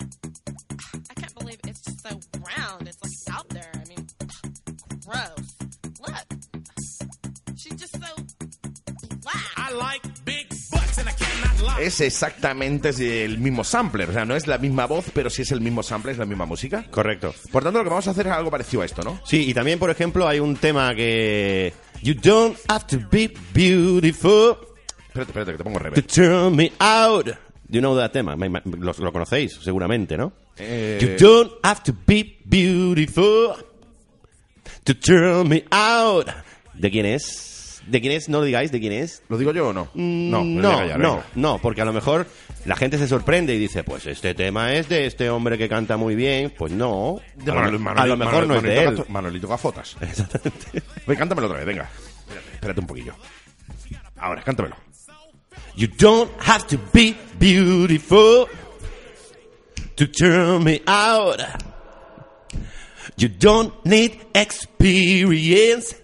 I 1.09 1.13
can't 1.13 1.35
believe 1.35 1.57
it's 1.65 1.81
just 1.81 2.01
so 2.01 2.19
round. 2.57 2.87
It's 2.87 3.01
like 3.01 3.35
out 3.35 3.47
there. 3.49 3.71
I 3.73 3.87
mean, 3.87 4.07
gross. 5.05 5.55
Look. 5.99 6.25
She's 7.55 7.79
just 7.79 7.93
so 7.93 8.15
black. 9.21 9.45
I 9.55 9.71
like 9.73 10.25
big 10.25 10.50
Es 11.79 12.01
exactamente 12.01 12.89
el 13.23 13.39
mismo 13.39 13.63
sampler, 13.63 14.09
o 14.09 14.13
sea, 14.13 14.25
no 14.25 14.35
es 14.35 14.47
la 14.47 14.57
misma 14.57 14.85
voz, 14.85 15.05
pero 15.13 15.29
sí 15.29 15.41
es 15.41 15.51
el 15.51 15.61
mismo 15.61 15.83
sampler, 15.83 16.13
es 16.13 16.19
la 16.19 16.25
misma 16.25 16.45
música. 16.45 16.85
Correcto. 16.91 17.33
Por 17.51 17.63
tanto, 17.63 17.79
lo 17.79 17.83
que 17.83 17.89
vamos 17.89 18.07
a 18.07 18.11
hacer 18.11 18.27
es 18.27 18.33
algo 18.33 18.51
parecido 18.51 18.81
a 18.81 18.85
esto, 18.85 19.01
¿no? 19.03 19.19
Sí, 19.25 19.49
y 19.49 19.53
también, 19.53 19.79
por 19.79 19.89
ejemplo, 19.89 20.27
hay 20.27 20.39
un 20.39 20.55
tema 20.55 20.93
que... 20.95 21.73
You 22.03 22.15
don't 22.15 22.57
have 22.67 22.85
to 22.87 22.97
be 23.11 23.31
beautiful 23.53 24.57
Espérate, 25.07 25.29
espérate, 25.31 25.51
que 25.51 25.57
te 25.57 25.63
pongo 25.63 25.77
to 25.77 25.83
reverb. 25.83 26.05
turn 26.07 26.55
me 26.55 26.71
out. 26.79 27.27
You 27.67 27.79
know 27.81 27.95
that 27.97 28.11
tema. 28.11 28.35
Lo, 28.35 28.93
lo 28.97 29.11
conocéis, 29.11 29.59
seguramente, 29.61 30.17
¿no? 30.17 30.31
Eh, 30.57 30.99
You 31.01 31.27
don't 31.27 31.53
have 31.63 31.81
to 31.83 31.93
be 32.07 32.39
beautiful 32.45 33.55
to 34.83 34.95
turn 34.95 35.49
me 35.49 35.65
out. 35.71 36.27
¿De 36.73 36.89
quién 36.89 37.05
es? 37.05 37.50
¿De 37.87 37.99
quién 37.99 38.13
es? 38.13 38.29
No 38.29 38.39
lo 38.39 38.45
digáis, 38.45 38.71
¿de 38.71 38.79
quién 38.79 38.93
es? 38.93 39.23
¿Lo 39.27 39.37
digo 39.37 39.51
yo 39.53 39.69
o 39.69 39.73
no? 39.73 39.89
No, 39.95 40.43
no, 40.43 40.69
venga 40.69 40.85
ya, 40.87 40.97
no, 40.97 41.23
no, 41.35 41.57
porque 41.59 41.81
a 41.81 41.85
lo 41.85 41.93
mejor 41.93 42.27
la 42.65 42.75
gente 42.75 42.97
se 42.97 43.07
sorprende 43.07 43.55
y 43.55 43.57
dice, 43.59 43.83
pues 43.83 44.05
este 44.05 44.33
tema 44.35 44.73
es 44.75 44.87
de 44.87 45.05
este 45.07 45.29
hombre 45.29 45.57
que 45.57 45.67
canta 45.67 45.97
muy 45.97 46.13
bien. 46.15 46.53
Pues 46.57 46.71
no, 46.71 47.19
De 47.35 47.51
a, 47.51 47.55
lo, 47.69 47.79
Manol- 47.79 47.99
a 47.99 48.05
lo 48.05 48.15
Manol- 48.15 48.17
mejor 48.17 48.47
no 48.47 48.55
es 48.55 48.63
de 48.63 48.83
él. 48.83 49.03
Manolito 49.09 49.47
Gafotas. 49.47 49.97
Exactamente. 50.01 50.83
Ven, 51.07 51.17
cántamelo 51.17 51.47
otra 51.47 51.57
vez, 51.57 51.65
venga. 51.67 51.89
Espérate, 52.27 52.51
espérate 52.53 52.79
un 52.81 52.87
poquillo. 52.87 53.15
Ahora, 54.17 54.41
cántamelo. 54.43 54.75
You 55.75 55.87
don't 55.97 56.29
have 56.47 56.67
to 56.67 56.77
be 56.93 57.15
beautiful 57.39 58.45
to 59.95 60.07
turn 60.07 60.63
me 60.63 60.81
out. 60.85 61.39
You 63.17 63.29
don't 63.29 63.73
need 63.85 64.19
experience 64.33 65.95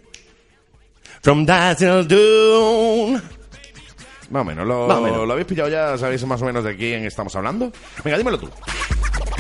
from 1.28 1.46
that 1.46 1.78
till 1.78 2.08
dawn. 2.08 3.22
Más 4.30 4.42
o 4.42 4.46
menos, 4.46 4.66
lo, 4.66 4.88
Más 4.88 4.98
o 4.98 5.02
menos. 5.02 5.28
¿lo 5.28 5.34
habéis 5.34 5.46
pillado 5.46 5.68
ya? 5.68 5.98
¿Sabéis 5.98 6.26
más 6.26 6.42
o 6.42 6.46
menos 6.46 6.64
de 6.64 6.78
quién 6.78 7.04
estamos 7.04 7.36
hablando? 7.36 7.70
Venga, 8.02 8.18
dímelo 8.18 8.40
tú. 8.40 8.50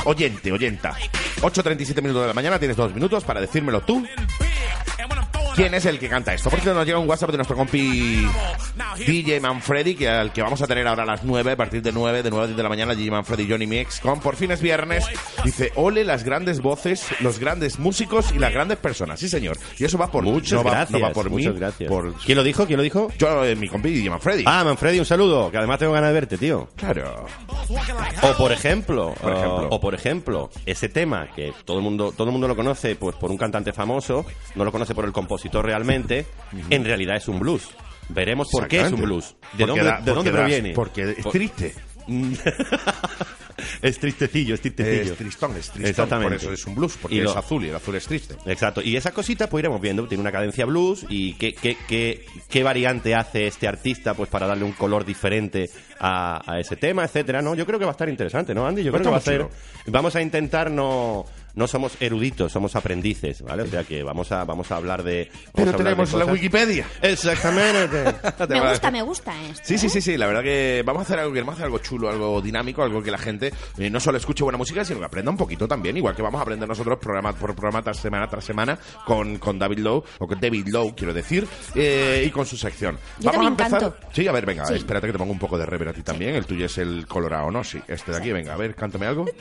Oyente, 0.03 0.51
oyenta. 0.51 0.93
8.37 1.39 2.01
minutos 2.01 2.23
de 2.23 2.27
la 2.27 2.33
mañana, 2.33 2.59
tienes 2.59 2.75
dos 2.75 2.93
minutos 2.93 3.23
para 3.23 3.39
decírmelo 3.39 3.79
tú. 3.79 4.05
¿Quién 5.57 5.73
es 5.73 5.85
el 5.85 5.97
que 5.97 6.07
canta 6.07 6.33
esto? 6.35 6.51
Por 6.51 6.59
cierto, 6.59 6.77
nos 6.77 6.85
llega 6.85 6.99
un 6.99 7.09
WhatsApp 7.09 7.31
de 7.31 7.37
nuestro 7.37 7.55
compi 7.55 8.25
DJ 9.05 9.39
Manfredi, 9.39 9.95
que 9.95 10.07
al 10.07 10.31
que 10.31 10.43
vamos 10.43 10.61
a 10.61 10.67
tener 10.67 10.87
ahora 10.87 11.01
a 11.01 11.05
las 11.07 11.23
9, 11.23 11.53
a 11.53 11.55
partir 11.57 11.81
de 11.81 11.91
9, 11.91 12.21
de 12.21 12.29
9 12.29 12.43
a 12.43 12.47
10 12.47 12.57
de 12.57 12.61
la 12.63 12.69
mañana, 12.69 12.93
DJ 12.93 13.09
Manfredi, 13.09 13.47
Johnny 13.49 13.65
Mix, 13.65 13.99
con 13.99 14.19
por 14.19 14.35
fin 14.35 14.51
es 14.51 14.61
viernes. 14.61 15.05
Dice, 15.43 15.71
ole 15.75 16.03
las 16.03 16.23
grandes 16.23 16.61
voces, 16.61 17.07
los 17.21 17.39
grandes 17.39 17.79
músicos 17.79 18.31
y 18.35 18.37
las 18.39 18.53
grandes 18.53 18.77
personas. 18.77 19.19
Sí, 19.19 19.27
señor. 19.29 19.57
Y 19.79 19.85
eso 19.85 19.97
va 19.97 20.11
por 20.11 20.23
Muchas 20.23 20.53
no 20.53 20.63
va- 20.63 20.71
gracias. 20.71 20.91
no 21.01 21.07
va 21.07 21.11
por 21.11 21.29
mí, 21.31 21.37
muchas 21.47 21.55
gracias. 21.59 21.89
por 21.89 22.13
¿Quién 22.17 22.37
lo 22.37 22.43
dijo? 22.43 22.67
¿Quién 22.67 22.77
lo 22.77 22.83
dijo? 22.83 23.11
yo, 23.17 23.43
eh, 23.43 23.55
mi 23.55 23.67
compi 23.67 23.89
DJ 23.89 24.11
Manfredi. 24.11 24.43
Ah, 24.45 24.63
Manfredi, 24.63 24.99
un 24.99 25.05
saludo, 25.05 25.49
que 25.49 25.57
además 25.57 25.79
tengo 25.79 25.93
ganas 25.93 26.09
de 26.09 26.13
verte, 26.13 26.37
tío. 26.37 26.69
Claro. 26.75 27.25
O 28.21 28.33
por 28.37 28.51
ejemplo, 28.51 29.15
Por 29.19 29.31
ejemplo. 29.33 29.67
o, 29.69 29.75
o 29.75 29.79
por 29.81 29.95
ejemplo, 29.95 30.49
ese 30.67 30.87
tema 30.87 31.27
que 31.35 31.51
todo 31.65 31.77
el 31.77 31.83
mundo 31.83 32.11
todo 32.15 32.27
el 32.27 32.31
mundo 32.31 32.47
lo 32.47 32.55
conoce 32.55 32.95
pues 32.95 33.15
por 33.15 33.31
un 33.31 33.37
cantante 33.37 33.73
famoso, 33.73 34.23
no 34.53 34.63
lo 34.63 34.71
conoce 34.71 34.93
por 34.93 35.05
el 35.05 35.11
compositor 35.11 35.46
realmente, 35.61 36.25
en 36.69 36.85
realidad 36.85 37.17
es 37.17 37.27
un 37.27 37.39
blues. 37.39 37.67
Veremos 38.09 38.47
por 38.51 38.67
qué 38.67 38.81
es 38.81 38.91
un 38.91 39.01
blues. 39.01 39.35
¿De 39.53 39.65
Porque 39.65 39.81
dónde, 39.81 39.83
da- 39.83 40.01
de 40.01 40.11
dónde 40.13 40.31
proviene? 40.31 40.73
Porque 40.73 41.15
es 41.17 41.25
triste. 41.29 41.73
es 43.81 43.99
tristecillo, 43.99 44.55
es 44.55 44.61
tristecillo. 44.61 45.11
Es 45.13 45.17
tristón, 45.17 45.51
es 45.57 45.69
tristón. 45.69 45.85
Exactamente. 45.85 46.35
Por 46.35 46.43
eso 46.43 46.53
es 46.53 46.65
un 46.65 46.75
blues, 46.75 46.97
porque 47.01 47.15
Y 47.17 47.21
lo- 47.21 47.31
es 47.31 47.35
azul 47.35 47.65
y 47.65 47.69
el 47.69 47.75
azul 47.75 47.95
es 47.95 48.05
triste. 48.05 48.35
Exacto, 48.45 48.81
y 48.81 48.95
esas 48.95 49.11
cositas 49.13 49.49
pues 49.49 49.61
iremos 49.61 49.81
viendo, 49.81 50.07
tiene 50.07 50.21
una 50.21 50.31
cadencia 50.31 50.65
blues 50.65 51.05
y 51.09 51.33
qué, 51.33 51.53
qué, 51.53 51.75
qué, 51.87 52.25
qué 52.49 52.63
variante 52.63 53.13
hace 53.15 53.47
este 53.47 53.67
artista 53.67 54.13
pues 54.13 54.29
para 54.29 54.47
darle 54.47 54.63
un 54.63 54.73
color 54.73 55.05
diferente 55.05 55.69
a, 55.99 56.41
a 56.49 56.59
ese 56.59 56.75
tema, 56.75 57.03
etcétera, 57.03 57.41
¿no? 57.41 57.55
Yo 57.55 57.65
creo 57.65 57.79
que 57.79 57.85
va 57.85 57.91
a 57.91 57.93
estar 57.93 58.07
interesante, 58.09 58.53
¿no, 58.53 58.65
Andy? 58.65 58.83
Yo 58.83 58.91
creo 58.91 59.03
que 59.03 59.09
va 59.09 59.17
a 59.17 59.21
ser... 59.21 59.45
Vamos 59.87 60.15
a 60.15 60.21
intentar 60.21 60.71
no... 60.71 61.25
No 61.57 61.67
somos 61.67 61.97
eruditos, 61.99 62.51
somos 62.51 62.75
aprendices, 62.75 63.41
¿vale? 63.41 63.63
O 63.63 63.67
sea 63.67 63.83
que 63.83 64.03
vamos 64.03 64.31
a, 64.31 64.45
vamos 64.45 64.71
a 64.71 64.75
hablar 64.77 65.03
de... 65.03 65.29
vamos 65.29 65.47
a 65.47 65.51
Pero 65.55 65.71
de 65.71 65.77
tenemos 65.77 66.13
la 66.13 66.25
Wikipedia. 66.25 66.85
Exactamente. 67.01 68.03
Me 68.47 68.69
gusta, 68.69 68.91
me 68.91 69.01
gusta 69.01 69.33
esto. 69.49 69.63
Sí, 69.65 69.77
sí, 69.77 69.89
sí, 69.89 69.99
sí, 70.01 70.17
la 70.17 70.27
verdad 70.27 70.43
que 70.43 70.83
vamos 70.85 71.01
a 71.01 71.03
hacer 71.03 71.19
algo, 71.19 71.33
queremos 71.33 71.53
hacer 71.55 71.65
algo 71.65 71.79
chulo, 71.79 72.09
algo 72.09 72.41
dinámico, 72.41 72.83
algo 72.83 73.01
que 73.01 73.11
la 73.11 73.17
gente 73.17 73.51
eh, 73.77 73.89
no 73.89 73.99
solo 73.99 74.17
escuche 74.17 74.43
buena 74.43 74.57
música, 74.57 74.85
sino 74.85 74.99
que 74.99 75.05
aprenda 75.05 75.31
un 75.31 75.37
poquito 75.37 75.67
también, 75.67 75.97
igual 75.97 76.15
que 76.15 76.21
vamos 76.21 76.39
a 76.39 76.43
aprender 76.43 76.69
nosotros 76.69 76.99
programa 76.99 77.33
por 77.33 77.55
programa 77.55 77.81
tras 77.81 77.97
semana 77.97 78.27
tras 78.29 78.45
semana 78.45 78.77
con, 79.05 79.37
con 79.39 79.57
David 79.59 79.79
Lowe, 79.79 80.03
o 80.19 80.27
con 80.27 80.39
David 80.39 80.67
Lowe, 80.67 80.93
quiero 80.95 81.13
decir, 81.13 81.47
eh, 81.75 82.23
y 82.25 82.29
con 82.29 82.45
su 82.45 82.55
sección. 82.55 82.97
Yo 83.19 83.31
vamos 83.31 83.45
a 83.45 83.49
empezar. 83.49 83.79
canto. 83.81 83.97
Sí, 84.13 84.27
a 84.27 84.31
ver, 84.31 84.45
venga, 84.45 84.65
Sí. 84.67 84.75
espérate 84.75 85.07
que 85.07 85.13
te 85.13 85.17
pongo 85.19 85.31
un 85.33 85.39
poco 85.39 85.57
de 85.57 85.65
rever 85.65 85.89
a 85.89 85.93
ti 85.93 86.03
también, 86.03 86.35
el 86.35 86.45
tuyo 86.45 86.67
es 86.67 86.77
el 86.77 87.07
colorado, 87.07 87.49
¿no? 87.49 87.63
Sí, 87.63 87.81
este 87.87 88.11
de 88.11 88.17
aquí, 88.17 88.31
venga, 88.31 88.53
a 88.53 88.57
ver, 88.57 88.75
cántame 88.75 89.07
algo. 89.07 89.25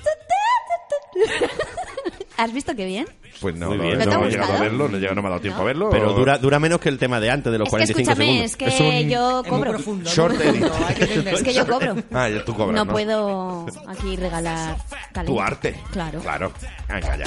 ¿Has 2.39 2.53
visto 2.53 2.74
qué 2.76 2.84
bien? 2.84 3.07
Pues 3.41 3.55
no, 3.55 3.68
Muy 3.68 3.76
no, 3.78 3.82
bien. 3.84 3.99
no, 3.99 4.05
¿No 4.05 4.11
te 4.11 4.16
ha 4.16 4.20
he 4.26 4.30
llegado 4.30 4.45
a 4.45 4.47
gustado? 4.53 4.62
verlo, 4.70 4.89
no, 4.89 4.97
he 4.97 5.01
llegado- 5.01 5.14
no 5.14 5.22
me 5.22 5.28
ha 5.28 5.30
dado 5.30 5.41
tiempo 5.43 5.61
a 5.61 5.64
verlo. 5.64 5.91
Pero 5.91 6.12
dura, 6.12 6.39
dura 6.39 6.59
menos 6.59 6.80
que 6.80 6.89
el 6.89 6.99
tema 6.99 7.18
de 7.20 7.30
antes 7.30 7.51
de 7.53 7.59
los 7.59 7.66
Es 7.66 7.70
que 7.70 7.76
45 7.95 8.01
escúchame, 8.11 8.24
segundos. 8.26 8.51
es 8.51 8.57
que 8.57 8.66
Es 8.66 8.80
un- 8.80 9.09
yo 9.11 9.28
Es 9.41 9.51
muy 9.51 9.51
cobro. 9.59 9.70
profundo. 9.72 10.11
es 10.11 10.16
Short 10.16 10.34
muy 10.34 10.43
profundo, 10.45 10.66
edit. 10.66 10.84
hay 10.89 10.95
que 10.95 11.05
entenderlo. 11.05 11.39
Es 11.39 11.45
que 11.45 11.55
yo 11.55 11.66
cobro. 11.66 11.97
Ah, 12.12 12.28
ya 12.28 12.45
tú 12.45 12.55
cobras, 12.55 12.74
no 12.76 12.84
¿no? 12.84 12.93
puedo 12.93 13.66
aquí 13.89 14.16
regalar 14.16 14.76
talento. 15.12 15.32
Tu 15.34 15.41
arte. 15.41 15.80
Claro. 15.93 16.20
Claro. 16.20 16.53
Venga, 16.89 17.16
ya. 17.16 17.24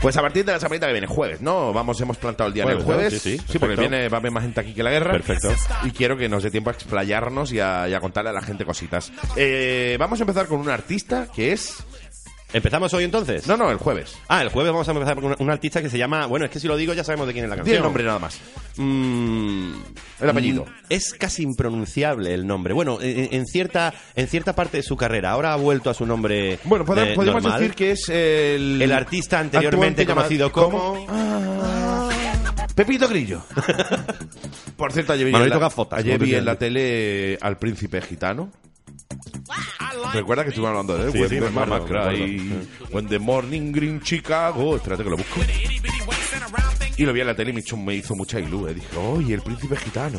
Pues 0.00 0.16
a 0.16 0.20
partir 0.22 0.44
de 0.44 0.52
la 0.52 0.60
semanita 0.60 0.86
que 0.86 0.92
viene, 0.92 1.06
jueves, 1.06 1.40
¿no? 1.40 1.72
Vamos, 1.72 2.00
hemos 2.00 2.16
plantado 2.18 2.48
el 2.48 2.54
día 2.54 2.64
en 2.64 2.68
el 2.70 2.82
Jueves, 2.82 2.94
jueves. 2.96 3.12
¿no? 3.14 3.20
Sí, 3.20 3.52
sí, 3.52 3.58
porque 3.58 3.76
viene, 3.76 4.08
va 4.08 4.18
a 4.18 4.20
haber 4.20 4.30
más 4.30 4.42
gente 4.44 4.60
aquí 4.60 4.74
que 4.74 4.82
la 4.82 4.90
guerra. 4.90 5.12
Perfecto. 5.12 5.48
Y 5.84 5.90
quiero 5.90 6.16
que 6.16 6.28
nos 6.28 6.42
dé 6.42 6.50
tiempo 6.50 6.70
a 6.70 6.74
explayarnos 6.74 7.52
y 7.52 7.60
a, 7.60 7.88
y 7.88 7.94
a 7.94 8.00
contarle 8.00 8.30
a 8.30 8.32
la 8.32 8.42
gente 8.42 8.64
cositas. 8.64 9.10
Eh, 9.36 9.96
vamos 9.98 10.20
a 10.20 10.22
empezar 10.22 10.46
con 10.46 10.60
un 10.60 10.68
artista 10.68 11.28
que 11.34 11.52
es 11.52 11.76
¿Empezamos 12.56 12.94
hoy 12.94 13.04
entonces? 13.04 13.46
No, 13.46 13.58
no, 13.58 13.70
el 13.70 13.76
jueves. 13.76 14.16
Ah, 14.28 14.40
el 14.40 14.48
jueves 14.48 14.72
vamos 14.72 14.88
a 14.88 14.92
empezar 14.92 15.20
con 15.20 15.36
un, 15.38 15.50
artista 15.50 15.82
que 15.82 15.90
se 15.90 15.98
llama... 15.98 16.24
Bueno, 16.24 16.46
es 16.46 16.50
que 16.50 16.58
si 16.58 16.66
lo 16.66 16.74
digo 16.78 16.94
ya 16.94 17.04
sabemos 17.04 17.26
de 17.26 17.34
quién 17.34 17.44
es 17.44 17.50
la 17.50 17.56
canción. 17.56 17.76
el 17.76 17.82
nombre 17.82 18.02
nada 18.02 18.18
más. 18.18 18.40
Mm, 18.78 19.74
El 20.20 20.30
apellido. 20.30 20.64
mm, 20.64 20.86
es 20.88 21.12
casi 21.12 21.42
impronunciable 21.42 22.32
el 22.32 22.46
nombre. 22.46 22.72
Bueno, 22.72 22.98
en, 23.02 23.28
en 23.30 23.44
cierta 23.44 23.92
en 24.14 24.26
cierta 24.26 24.54
parte 24.54 24.78
de 24.78 24.82
su 24.82 24.96
carrera. 24.96 25.32
Ahora 25.32 25.52
ha 25.52 25.56
vuelto 25.56 25.90
a 25.90 25.94
su 25.94 26.06
nombre 26.06 26.58
Bueno, 26.64 26.84
eh, 26.84 27.12
podemos 27.14 27.42
normal. 27.42 27.60
decir 27.60 27.74
que 27.74 27.90
es 27.90 28.08
el... 28.08 28.80
El 28.80 28.92
artista 28.92 29.38
anteriormente 29.38 30.06
conocido 30.06 30.50
como... 30.50 31.04
Ah, 31.10 32.08
Pepito 32.74 33.06
Grillo. 33.06 33.42
Por 34.78 34.92
cierto, 34.92 35.12
ayer 35.12 35.26
vi, 35.26 35.34
en 35.34 35.50
la, 35.50 35.70
ayer 35.90 36.18
vi 36.18 36.34
en 36.34 36.44
la 36.46 36.56
tele 36.56 37.38
al 37.42 37.58
príncipe 37.58 38.00
gitano. 38.00 38.50
Recuerda 40.12 40.42
que 40.44 40.50
estuvimos 40.50 40.70
hablando 40.70 40.96
de. 40.98 41.12
Sí, 41.12 41.18
When 41.18 41.28
sí, 41.30 41.40
the 41.40 41.50
Mama 41.50 41.80
Cry, 41.84 42.66
When 42.92 43.06
the 43.08 43.18
Morning 43.18 43.72
Green 43.72 44.00
Chicago. 44.02 44.76
Espérate 44.76 45.02
que 45.04 45.10
lo 45.10 45.16
busco. 45.16 45.40
Y 46.96 47.04
lo 47.04 47.12
vi 47.12 47.20
en 47.20 47.26
la 47.26 47.34
tele 47.34 47.50
y 47.50 47.52
me 47.54 47.60
hizo, 47.60 47.76
me 47.76 47.94
hizo 47.94 48.14
mucha 48.14 48.40
ilú. 48.40 48.66
eh. 48.68 48.74
Dije, 48.74 48.96
oye, 48.96 49.34
el 49.34 49.42
príncipe 49.42 49.76
gitano. 49.76 50.18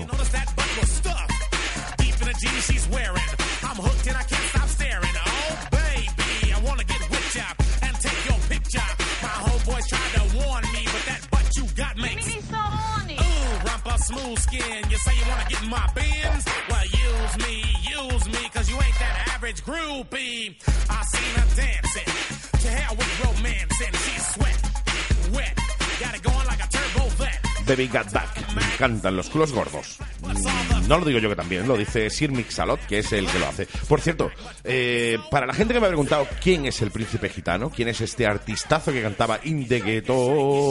Deep 1.97 2.13
in 2.21 2.27
the 2.27 2.33
jeans 2.39 2.65
she's 2.67 2.87
wearing. 2.89 3.23
I'm 3.63 3.77
hooked 3.77 4.07
and 4.07 4.15
I 4.17 4.23
can't 4.23 4.43
stop 4.49 4.67
staring. 4.69 5.15
Oh, 5.25 5.57
baby, 5.71 6.53
I 6.53 6.59
wanna 6.63 6.83
get 6.83 6.99
with 7.09 7.35
ya 7.35 7.45
and 7.81 7.95
take 7.99 8.25
your 8.29 8.39
picture. 8.47 8.87
My 9.23 9.29
homeboys 9.45 9.87
tried 9.87 10.13
to 10.21 10.37
warn 10.37 10.63
me, 10.73 10.83
but 10.85 11.03
that 11.09 11.27
butt 11.31 11.55
you 11.57 11.65
got 11.75 11.97
makes 11.97 12.27
me 12.27 12.41
so 12.41 12.57
horny. 12.57 13.15
Ooh, 13.15 13.65
rumpa 13.65 13.97
smooth 13.97 14.37
skin. 14.39 14.89
You 14.91 14.97
say 14.97 15.13
you 15.17 15.25
wanna 15.27 15.45
get 15.49 15.63
in 15.63 15.69
my 15.69 15.87
bins? 15.95 16.45
Groupie. 19.67 20.55
I 20.89 21.03
seen 21.11 21.33
her 21.35 21.47
dancing. 21.55 22.09
To 22.63 22.67
hell 22.69 22.95
with 22.97 23.25
romance 23.25 23.75
and 23.85 23.95
she's 23.95 24.25
sweat, 24.33 24.57
wet. 25.35 25.55
Got 25.99 26.15
it 26.15 26.23
going 26.23 26.47
like 26.47 26.63
a 26.63 26.67
turbo 26.69 27.09
vet. 27.17 27.67
Baby 27.67 27.87
Got 27.87 28.11
Back. 28.13 28.29
Me 28.55 28.61
encantan 28.63 29.15
los 29.17 29.29
culos 29.29 29.51
gordos. 29.51 29.97
Mm, 30.21 30.87
No 30.87 30.97
lo 30.99 31.05
digo 31.05 31.19
yo 31.19 31.29
que 31.29 31.35
también, 31.35 31.67
lo 31.67 31.75
dice 31.77 32.09
Sir 32.09 32.31
Mix-a-Lot, 32.31 32.79
que 32.87 32.99
es 32.99 33.11
el 33.11 33.27
que 33.27 33.39
lo 33.39 33.47
hace. 33.47 33.67
Por 33.89 33.99
cierto, 33.99 34.31
eh, 34.63 35.17
para 35.29 35.45
la 35.45 35.53
gente 35.53 35.73
que 35.73 35.79
me 35.81 35.87
ha 35.87 35.89
preguntado 35.89 36.25
quién 36.41 36.65
es 36.65 36.81
el 36.81 36.91
príncipe 36.91 37.27
gitano, 37.29 37.69
quién 37.69 37.89
es 37.89 37.99
este 38.01 38.25
artistazo 38.25 38.91
que 38.93 39.01
cantaba 39.01 39.39
In 39.43 39.67
the 39.67 39.81
Ghetto, 39.81 40.69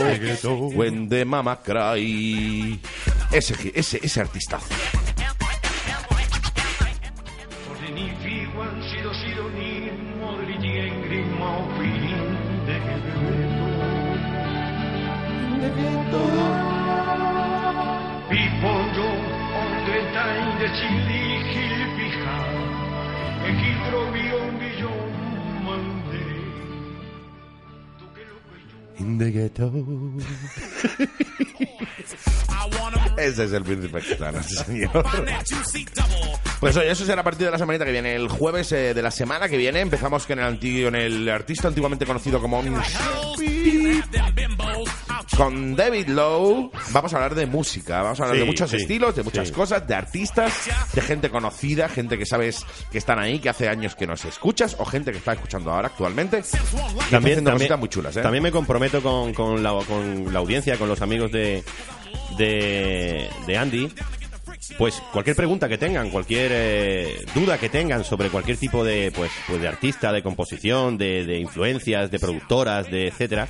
When 0.74 1.08
the 1.10 1.24
Mama 1.26 1.60
Cry, 1.62 2.80
ese, 3.30 3.72
ese, 3.74 4.00
ese 4.02 4.20
artistazo. 4.20 4.66
In 28.98 29.18
the 29.18 29.30
Ghetto. 29.30 29.70
Ese 33.16 33.44
es 33.44 33.52
el 33.52 33.62
príncipe 33.64 34.00
gitano, 34.00 34.42
sí, 34.42 34.56
señor. 34.56 35.04
Pues 36.60 36.76
oye, 36.76 36.90
eso 36.90 37.04
será 37.04 37.20
a 37.20 37.24
partir 37.24 37.46
de 37.46 37.50
la 37.52 37.58
semanita 37.58 37.84
que 37.84 37.92
viene. 37.92 38.14
El 38.14 38.28
jueves 38.28 38.72
eh, 38.72 38.94
de 38.94 39.02
la 39.02 39.10
semana 39.10 39.48
que 39.48 39.56
viene 39.56 39.80
empezamos 39.80 40.26
con 40.26 40.38
el, 40.38 40.44
anti- 40.44 40.84
con 40.84 40.94
el 40.94 41.28
artista 41.28 41.68
antiguamente 41.68 42.06
conocido 42.06 42.40
como 42.40 42.62
con 45.36 45.76
David 45.76 46.08
Lowe. 46.08 46.70
Vamos 46.92 47.12
a 47.12 47.16
hablar 47.16 47.34
de 47.34 47.46
música, 47.46 48.00
vamos 48.02 48.20
a 48.20 48.22
hablar 48.24 48.36
Sí, 48.36 48.40
de 48.40 48.46
muchos 48.46 48.70
sí, 48.70 48.76
estilos, 48.78 49.14
de 49.16 49.22
muchas 49.22 49.48
sí. 49.48 49.54
cosas, 49.54 49.86
de 49.86 49.94
artistas, 49.94 50.52
de 50.94 51.00
gente 51.02 51.28
conocida, 51.30 51.88
gente 51.90 52.16
que 52.16 52.24
sabes 52.24 52.64
que 52.90 52.98
están 52.98 53.18
ahí, 53.18 53.38
que 53.38 53.50
hace 53.50 53.68
años 53.68 53.94
que 53.94 54.06
nos 54.06 54.24
escuchas, 54.24 54.76
o 54.78 54.84
gente 54.86 55.12
que 55.12 55.18
está 55.18 55.34
escuchando 55.34 55.70
ahora 55.72 55.88
actualmente. 55.88 56.42
Haciendo 57.12 57.52
cositas 57.52 57.78
muy 57.78 57.88
chulas, 57.90 58.16
¿eh? 58.16 58.22
también 58.22 58.42
me 58.42 58.50
comprometo 58.50 59.02
con, 59.02 59.34
con 59.34 59.62
la, 59.62 59.72
con 59.86 60.32
la 60.32 60.38
audiencia, 60.38 60.78
con 60.78 60.88
los 60.88 61.02
amigos 61.02 61.30
de, 61.32 61.62
de, 62.36 63.28
de 63.46 63.56
Andy. 63.56 63.88
Pues 64.78 65.02
cualquier 65.12 65.36
pregunta 65.36 65.68
que 65.68 65.78
tengan, 65.78 66.10
cualquier 66.10 66.50
eh, 66.52 67.24
duda 67.34 67.58
que 67.58 67.68
tengan 67.68 68.04
sobre 68.04 68.30
cualquier 68.30 68.56
tipo 68.56 68.84
de, 68.84 69.12
pues, 69.14 69.30
pues 69.46 69.60
de 69.60 69.68
artista, 69.68 70.12
de 70.12 70.22
composición, 70.22 70.98
de, 70.98 71.24
de 71.24 71.38
influencias, 71.38 72.10
de 72.10 72.18
productoras, 72.18 72.90
de 72.90 73.08
etcétera, 73.08 73.48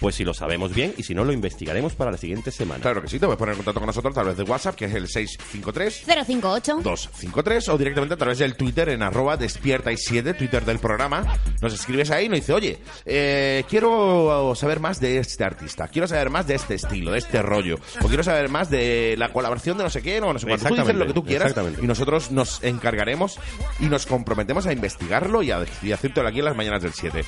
pues 0.00 0.14
si 0.14 0.24
lo 0.24 0.34
sabemos 0.34 0.74
bien 0.74 0.94
y 0.96 1.02
si 1.02 1.14
no 1.14 1.24
lo 1.24 1.32
investigaremos 1.32 1.94
para 1.94 2.10
la 2.10 2.16
siguiente 2.16 2.50
semana. 2.50 2.80
Claro 2.80 3.02
que 3.02 3.08
sí, 3.08 3.18
te 3.18 3.26
puedes 3.26 3.38
poner 3.38 3.52
en 3.52 3.58
contacto 3.58 3.80
con 3.80 3.86
nosotros 3.86 4.12
a 4.12 4.14
través 4.20 4.36
de 4.36 4.42
WhatsApp, 4.44 4.74
que 4.74 4.86
es 4.86 4.94
el 4.94 5.08
653 5.08 6.04
058. 6.26 6.80
253 6.82 7.68
o 7.68 7.78
directamente 7.78 8.14
a 8.14 8.16
través 8.16 8.38
del 8.38 8.56
Twitter 8.56 8.88
en 8.90 9.02
arroba 9.02 9.36
despierta 9.36 9.92
y 9.92 9.96
7, 9.96 10.34
Twitter 10.34 10.64
del 10.64 10.78
programa. 10.78 11.24
Nos 11.60 11.74
escribes 11.74 12.10
ahí 12.10 12.26
y 12.26 12.28
nos 12.28 12.40
dice, 12.40 12.52
oye, 12.52 12.78
eh, 13.04 13.64
quiero 13.68 14.54
saber 14.54 14.80
más 14.80 15.00
de 15.00 15.18
este 15.18 15.44
artista, 15.44 15.88
quiero 15.88 16.08
saber 16.08 16.30
más 16.30 16.46
de 16.46 16.54
este 16.54 16.74
estilo, 16.74 17.12
de 17.12 17.18
este 17.18 17.42
rollo, 17.42 17.78
o 18.02 18.08
quiero 18.08 18.22
saber 18.22 18.48
más 18.48 18.70
de 18.70 19.14
la 19.18 19.32
colaboración 19.32 19.78
de 19.78 19.84
no 19.84 19.90
sé 19.90 20.02
qué, 20.02 20.20
no, 20.20 20.32
no 20.32 20.38
sé 20.38 20.46
cuánto. 20.46 20.68
Tú 20.68 20.74
dices 20.74 20.94
lo 20.94 21.06
que 21.06 21.12
tú 21.12 21.24
quieras 21.24 21.54
y 21.80 21.86
nosotros 21.86 22.30
nos 22.30 22.62
encargaremos 22.62 23.38
y 23.80 23.86
nos 23.86 24.06
comprometemos 24.06 24.66
a 24.66 24.72
investigarlo 24.72 25.42
y 25.42 25.50
a, 25.50 25.64
y 25.82 25.92
a 25.92 25.94
hacértelo 25.94 26.28
aquí 26.28 26.38
en 26.40 26.44
las 26.46 26.56
mañanas 26.56 26.82
del 26.82 26.92
7. 26.92 27.24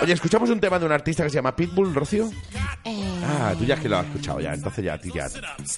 Oye, 0.00 0.12
escuchamos 0.12 0.50
un 0.50 0.60
tema 0.60 0.78
de 0.78 0.86
un 0.86 0.92
artista 0.92 1.22
que 1.22 1.30
se 1.32 1.38
llama 1.38 1.56
Pitbull, 1.56 1.94
Rocío. 1.94 2.30
Eh, 2.84 3.08
Ah, 3.24 3.54
tú 3.56 3.64
ya 3.64 3.74
es 3.74 3.80
que 3.80 3.88
lo 3.88 3.98
has 3.98 4.06
escuchado 4.06 4.40
ya, 4.40 4.52
entonces 4.52 4.84
ya, 4.84 5.00
ya. 5.14 5.26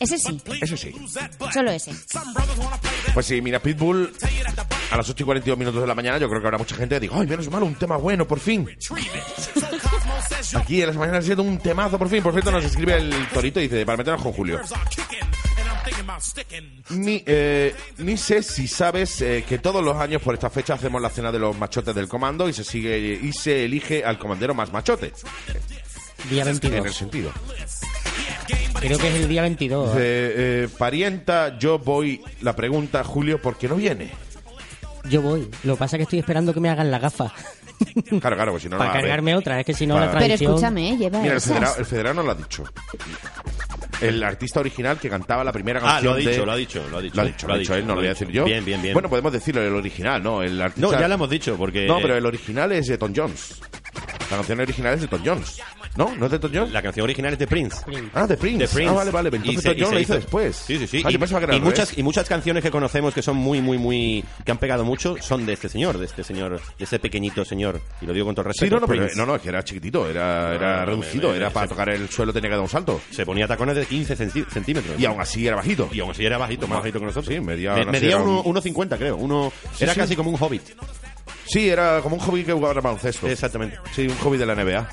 ese 0.01 0.19
sí, 0.19 0.41
Eso 0.61 0.77
sí. 0.77 0.95
solo 1.53 1.71
ese. 1.71 1.93
Pues 3.13 3.27
sí, 3.27 3.41
mira, 3.43 3.61
Pitbull 3.61 4.13
a 4.91 4.97
las 4.97 5.09
8 5.09 5.23
y 5.23 5.27
42 5.27 5.59
minutos 5.59 5.81
de 5.81 5.87
la 5.87 5.95
mañana, 5.95 6.19
yo 6.19 6.29
creo 6.29 6.41
que 6.41 6.47
habrá 6.47 6.59
mucha 6.59 6.75
gente 6.77 6.97
que 6.97 7.01
diga, 7.01 7.17
ay, 7.19 7.27
menos 7.27 7.51
mal, 7.51 7.63
un 7.63 7.75
tema 7.75 7.97
bueno, 7.97 8.27
por 8.27 8.41
fin. 8.41 8.69
Aquí 10.57 10.81
en 10.81 10.87
las 10.89 10.97
mañanas 10.97 11.25
siendo 11.25 11.43
un 11.43 11.59
temazo, 11.59 11.99
por 11.99 12.09
fin. 12.09 12.23
Por 12.23 12.33
cierto, 12.33 12.51
nos 12.51 12.65
escribe 12.65 12.97
el 12.97 13.13
Torito 13.33 13.61
y 13.61 13.65
dice, 13.65 13.85
para 13.85 13.99
meternos 13.99 14.23
con 14.23 14.33
Julio. 14.33 14.61
Ni, 16.91 17.23
eh, 17.27 17.75
ni 17.99 18.17
sé 18.17 18.43
si 18.43 18.67
sabes 18.69 19.21
eh, 19.21 19.45
que 19.49 19.59
todos 19.59 19.85
los 19.85 19.97
años 19.97 20.23
por 20.23 20.35
esta 20.35 20.51
fecha 20.51 20.75
hacemos 20.75 21.01
la 21.03 21.11
cena 21.11 21.31
de 21.33 21.39
los 21.39 21.57
machotes 21.57 21.95
del 21.95 22.09
comando 22.09 22.49
y 22.49 22.53
se 22.53 22.65
sigue 22.65 22.99
y 22.99 23.33
se 23.33 23.65
elige 23.65 24.05
al 24.05 24.19
comandero 24.19 24.55
más 24.55 24.73
machote. 24.73 25.13
Día 26.31 26.43
En 26.43 26.49
el 26.49 26.59
22. 26.61 26.95
sentido. 26.97 27.33
Creo 28.81 28.99
que 28.99 29.09
es 29.09 29.15
el 29.15 29.29
día 29.29 29.43
22. 29.43 29.89
Dice, 29.89 29.99
eh, 30.01 30.69
parienta, 30.79 31.59
yo 31.59 31.79
voy. 31.79 32.23
La 32.41 32.55
pregunta, 32.55 33.03
Julio, 33.05 33.41
¿por 33.41 33.57
qué 33.57 33.69
no 33.69 33.77
viene? 33.77 34.11
Yo 35.09 35.23
voy. 35.23 35.49
Lo 35.65 35.75
que 35.75 35.79
pasa 35.79 35.97
es 35.97 35.99
que 35.99 36.03
estoy 36.05 36.19
esperando 36.19 36.53
que 36.55 36.61
me 36.61 36.69
hagan 36.71 36.91
la 36.91 36.99
gafa. 36.99 37.33
Claro, 38.21 38.37
claro, 38.37 38.53
pues 38.53 38.63
si 38.63 38.69
no, 38.69 38.77
no 38.77 38.79
para 38.85 38.93
cargarme 38.93 39.35
otra. 39.35 39.61
Es 39.61 39.67
que 39.67 39.75
si 39.75 39.87
no, 39.87 39.99
la 39.99 40.07
Pero 40.07 40.19
tradición... 40.19 40.53
escúchame, 40.53 40.97
lleva 40.97 41.19
Mira, 41.21 41.33
el 41.33 41.39
esas. 41.39 41.53
federado, 41.53 41.77
el 41.79 41.85
federado 41.87 42.15
nos 42.15 42.25
lo 42.25 42.31
ha 42.33 42.35
dicho. 42.35 42.65
El 44.01 44.23
artista 44.23 44.61
original 44.61 44.99
que 44.99 45.09
cantaba 45.09 45.45
la 45.45 45.53
primera 45.53 45.81
Ah, 45.81 46.01
canción 46.01 46.05
lo 46.05 46.13
ha 46.13 46.17
dicho, 46.17 46.31
de- 46.31 46.47
lo 46.47 46.53
ha 46.53 46.57
dicho, 46.57 46.83
lo 46.91 46.99
ha 46.99 47.01
dicho. 47.03 47.17
Lo 47.17 47.23
ha 47.23 47.27
dicho, 47.27 47.47
lo 47.49 47.55
ha 47.55 47.59
dicho 47.59 47.75
él, 47.75 47.87
no 47.87 47.95
lo 47.95 48.01
voy 48.01 48.07
a 48.07 48.11
decir 48.11 48.29
yo. 48.29 48.45
Bien, 48.45 48.65
bien, 48.65 48.81
bien. 48.83 48.95
Bueno, 48.95 49.09
podemos 49.09 49.33
decirlo, 49.33 49.63
el 49.63 49.75
original, 49.75 50.23
¿no? 50.23 50.43
El 50.43 50.61
artista... 50.61 50.91
no, 50.93 51.01
ya 51.01 51.09
lo 51.09 51.15
hemos 51.15 51.31
dicho, 51.31 51.57
porque... 51.57 51.87
No, 51.87 51.99
pero 52.01 52.17
el 52.17 52.27
original 52.27 52.73
es 52.73 52.87
de 52.87 52.99
Tom 52.99 53.13
Jones. 53.15 53.61
La 54.31 54.39
canción 54.39 54.59
original 54.61 54.95
es 54.95 55.01
de 55.03 55.09
Tom 55.09 55.21
Jones. 55.25 55.61
¿No? 55.97 56.13
¿No 56.17 56.27
es 56.27 56.33
de 56.33 56.39
Tom 56.41 56.51
Jones? 56.53 56.73
La 56.73 56.83
canción 56.83 57.05
original 57.05 57.35
es 57.35 57.39
de 57.39 57.47
Prince. 57.47 57.77
Ah, 58.15 58.27
de 58.27 58.37
Prince. 58.37 58.67
Prince. 58.75 58.91
Ah, 58.91 58.95
vale, 58.95 59.11
vale. 59.13 59.29
Entonces 59.29 59.53
Y 59.55 59.57
se- 59.59 59.69
Tom 59.69 59.77
y 59.77 59.81
Jones 59.81 59.95
lo 59.95 60.01
hizo 60.01 60.13
hizo- 60.15 60.21
después. 60.21 60.57
Sí, 60.57 60.79
sí, 60.79 60.87
sí. 60.89 60.97
Ah, 61.05 61.11
y, 61.13 61.15
era 61.15 61.27
y 61.53 61.57
al 61.57 61.63
muchas, 61.63 61.97
y 61.97 62.03
muchas 62.03 62.29
canciones 62.29 62.65
que 62.65 62.71
conocemos 62.73 63.15
que 63.15 63.23
son 63.23 63.37
muy, 63.37 63.61
muy, 63.61 63.79
muy... 63.79 64.25
que 64.45 64.51
han 64.51 64.59
pegado 64.59 64.85
mucho 64.85 65.15
son 65.21 65.47
de 65.47 65.53
este 65.53 65.69
señor, 65.69 65.99
de 65.99 66.07
este 66.07 66.25
señor, 66.25 66.61
de 66.79 66.85
ese 66.85 66.99
pequeñito 66.99 67.45
señor. 67.45 67.81
Y 68.01 68.07
lo 68.07 68.13
digo 68.13 68.27
con 68.27 68.35
todo 68.35 68.49
el 68.49 68.55
Sí, 68.55 68.63
respeto. 68.65 68.75
no, 68.75 68.81
no, 68.81 68.87
pero, 68.89 69.01
Prince. 69.03 69.17
no, 69.17 69.27
no, 69.27 69.37
es 69.37 69.43
que 69.43 69.49
era 69.51 69.63
chiquitito, 69.63 70.09
era, 70.11 70.55
era 70.55 70.81
No, 70.81 70.87
reducido, 70.87 71.29
me- 71.29 71.35
me- 71.35 71.37
era 71.39 71.51
para 71.51 71.67
se- 71.67 71.71
tocar 71.75 71.89
el 71.91 72.09
suelo 72.09 72.33
tenía 72.33 72.49
que 72.51 72.57
dar 72.57 72.63
un 72.63 72.69
salto. 72.69 73.01
Se 73.13 73.25
ponía 73.25 73.47
tacones 73.47 73.77
de 73.77 73.83
15 73.87 74.17
centi- 74.17 74.49
centímetros. 74.51 74.99
Y 74.99 75.05
aún 75.07 75.21
así 75.21 75.47
era 75.47 75.57
bajito. 75.57 75.89
Y 75.93 76.01
aún 76.01 76.11
así 76.11 76.25
era 76.25 76.39
bajito, 76.39 76.67
más 76.69 76.79
bajito 76.79 76.99
que 77.01 77.07
nosotros. 77.07 77.35
Sí, 77.35 77.41
medía- 77.41 77.75
Me- 77.75 77.85
medía 77.87 78.11
era 78.11 78.19
un- 78.19 78.29
uno- 78.29 78.43
1,50 78.45 78.97
creo. 78.99 79.17
Uno, 79.17 79.53
Sí, 79.77 79.85
era 79.85 79.95
sí. 79.95 80.01
casi 80.01 80.17
como 80.17 80.31
un 80.31 80.37
hobbit. 80.41 80.63
Sí, 81.47 81.69
era 81.69 82.01
como 82.03 82.17
un 82.17 82.21
hobby 82.23 82.43
que 82.45 82.53
jugaba 82.53 82.75
al 82.75 82.81
baloncesto. 82.81 83.27
Exactamente. 83.29 83.79
Sí, 83.95 84.07
un 84.09 84.17
hobby 84.19 84.39
de 84.39 84.47
la 84.47 84.55
NBA. 84.55 84.89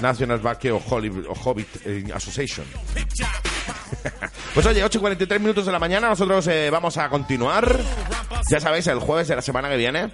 National 0.00 0.38
Basketball 0.38 0.80
Hobbit 1.44 1.66
eh, 1.84 2.04
Association. 2.14 2.64
pues 4.54 4.66
oye, 4.66 4.82
8 4.82 4.98
y 4.98 5.00
43 5.00 5.40
minutos 5.40 5.66
de 5.66 5.72
la 5.72 5.78
mañana, 5.78 6.08
nosotros 6.08 6.46
eh, 6.46 6.70
vamos 6.70 6.96
a 6.96 7.08
continuar. 7.08 7.80
Ya 8.50 8.60
sabéis, 8.60 8.86
el 8.86 8.98
jueves 8.98 9.28
de 9.28 9.36
la 9.36 9.42
semana 9.42 9.68
que 9.68 9.76
viene. 9.76 10.10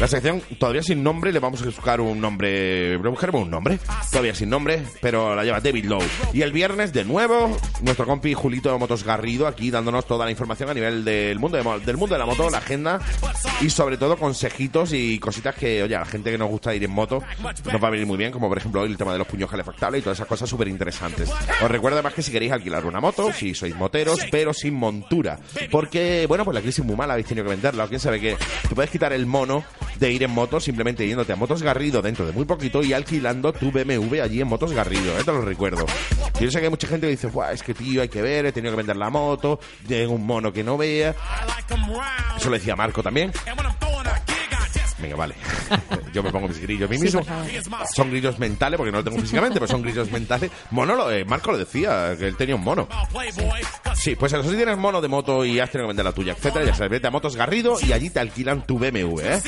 La 0.00 0.08
sección 0.08 0.42
todavía 0.58 0.82
sin 0.82 1.04
nombre, 1.04 1.32
le 1.32 1.38
vamos 1.38 1.62
a 1.62 1.66
buscar 1.66 2.00
un 2.00 2.20
nombre. 2.20 2.96
Buscaremos 2.96 3.42
un 3.42 3.50
nombre. 3.50 3.78
Todavía 4.10 4.34
sin 4.34 4.50
nombre, 4.50 4.82
pero 5.00 5.36
la 5.36 5.44
lleva 5.44 5.60
David 5.60 5.84
Lowe. 5.84 6.04
Y 6.32 6.42
el 6.42 6.52
viernes, 6.52 6.92
de 6.92 7.04
nuevo, 7.04 7.56
nuestro 7.82 8.04
compi 8.04 8.34
Julito 8.34 8.76
Motos 8.78 9.04
Garrido 9.04 9.46
aquí 9.46 9.70
dándonos 9.70 10.06
toda 10.06 10.24
la 10.24 10.32
información 10.32 10.68
a 10.68 10.74
nivel 10.74 11.04
del 11.04 11.38
mundo 11.38 11.56
del 11.56 11.96
mundo 11.96 12.14
de 12.14 12.18
la 12.18 12.26
moto, 12.26 12.50
la 12.50 12.58
agenda 12.58 13.00
y 13.60 13.70
sobre 13.70 13.96
todo 13.96 14.16
consejitos 14.16 14.92
y 14.92 15.18
cositas 15.18 15.54
que, 15.54 15.82
oye, 15.82 15.94
a 15.94 16.00
la 16.00 16.06
gente 16.06 16.30
que 16.30 16.38
nos 16.38 16.48
gusta 16.48 16.74
ir 16.74 16.82
en 16.82 16.90
moto 16.90 17.22
nos 17.42 17.82
va 17.82 17.88
a 17.88 17.90
venir 17.90 18.06
muy 18.06 18.16
bien, 18.16 18.32
como 18.32 18.48
por 18.48 18.58
ejemplo 18.58 18.80
hoy 18.80 18.90
el 18.90 18.96
tema 18.96 19.12
de 19.12 19.18
los 19.18 19.26
puños 19.26 19.50
calefactables 19.50 20.00
y 20.00 20.02
todas 20.02 20.18
esas 20.18 20.28
cosas 20.28 20.48
súper 20.48 20.68
interesantes. 20.68 21.30
Os 21.62 21.70
recuerdo 21.70 21.96
además 21.96 22.14
que 22.14 22.22
si 22.22 22.32
queréis 22.32 22.43
alquilar 22.52 22.84
una 22.86 23.00
moto, 23.00 23.32
si 23.32 23.54
sois 23.54 23.74
moteros, 23.76 24.20
pero 24.30 24.52
sin 24.52 24.74
montura. 24.74 25.38
Porque, 25.70 26.26
bueno, 26.28 26.44
pues 26.44 26.54
la 26.54 26.60
crisis 26.60 26.80
es 26.80 26.84
muy 26.84 26.96
mala, 26.96 27.14
habéis 27.14 27.26
tenido 27.26 27.44
que 27.44 27.50
venderla. 27.50 27.84
O 27.84 27.88
quién 27.88 28.00
sabe 28.00 28.20
que 28.20 28.36
te 28.68 28.74
puedes 28.74 28.90
quitar 28.90 29.12
el 29.12 29.26
mono 29.26 29.64
de 29.98 30.10
ir 30.10 30.22
en 30.22 30.30
moto 30.30 30.58
simplemente 30.60 31.06
yéndote 31.06 31.32
a 31.32 31.36
Motos 31.36 31.62
Garrido 31.62 32.02
dentro 32.02 32.26
de 32.26 32.32
muy 32.32 32.44
poquito 32.44 32.82
y 32.82 32.92
alquilando 32.92 33.52
tu 33.52 33.70
BMW 33.70 34.20
allí 34.22 34.40
en 34.40 34.48
Motos 34.48 34.72
Garrido. 34.72 35.18
¿eh? 35.18 35.24
Te 35.24 35.32
lo 35.32 35.40
recuerdo. 35.42 35.86
Yo 36.40 36.50
sé 36.50 36.58
que 36.58 36.64
hay 36.66 36.70
mucha 36.70 36.88
gente 36.88 37.06
que 37.06 37.12
dice, 37.12 37.28
"Buah, 37.28 37.52
es 37.52 37.62
que 37.62 37.74
tío, 37.74 38.02
hay 38.02 38.08
que 38.08 38.20
ver, 38.22 38.46
he 38.46 38.52
tenido 38.52 38.72
que 38.72 38.76
vender 38.78 38.96
la 38.96 39.10
moto, 39.10 39.60
tengo 39.86 40.12
un 40.14 40.26
mono 40.26 40.52
que 40.52 40.64
no 40.64 40.76
vea. 40.76 41.14
Eso 42.36 42.50
lo 42.50 42.56
decía 42.56 42.74
Marco 42.76 43.02
también. 43.02 43.32
Venga, 45.04 45.16
vale. 45.16 45.34
Yo 46.14 46.22
me 46.22 46.30
pongo 46.30 46.48
mis 46.48 46.58
grillos 46.60 46.88
a 46.88 46.90
mí 46.90 46.96
Sí, 46.96 47.04
mismo. 47.04 47.20
Son 47.94 48.10
grillos 48.10 48.38
mentales, 48.38 48.78
porque 48.78 48.90
no 48.90 48.98
lo 48.98 49.04
tengo 49.04 49.18
físicamente, 49.20 49.60
pero 49.60 49.70
son 49.70 49.82
grillos 49.82 50.10
mentales. 50.10 50.50
Mono, 50.70 50.94
lo- 50.96 51.10
eh, 51.10 51.24
Marco 51.26 51.52
lo 51.52 51.58
decía, 51.58 52.16
que 52.18 52.26
él 52.26 52.36
tenía 52.36 52.54
un 52.54 52.62
mono. 52.64 52.88
Sí, 53.94 54.16
pues 54.16 54.32
eso, 54.32 54.42
si 54.48 54.56
tienes 54.56 54.76
mono 54.78 55.00
de 55.02 55.08
moto 55.08 55.44
y 55.44 55.60
has 55.60 55.70
tenido 55.70 55.86
que 55.86 55.88
vender 55.88 56.04
la 56.06 56.12
tuya, 56.12 56.32
etcétera, 56.32 56.64
ya 56.64 56.74
sabes, 56.74 56.90
vete 56.90 57.06
a 57.06 57.10
Motos 57.10 57.36
Garrido 57.36 57.76
y 57.80 57.92
allí 57.92 58.10
te 58.10 58.20
alquilan 58.20 58.66
tu 58.66 58.78
BMW, 58.78 59.20
¿eh? 59.20 59.42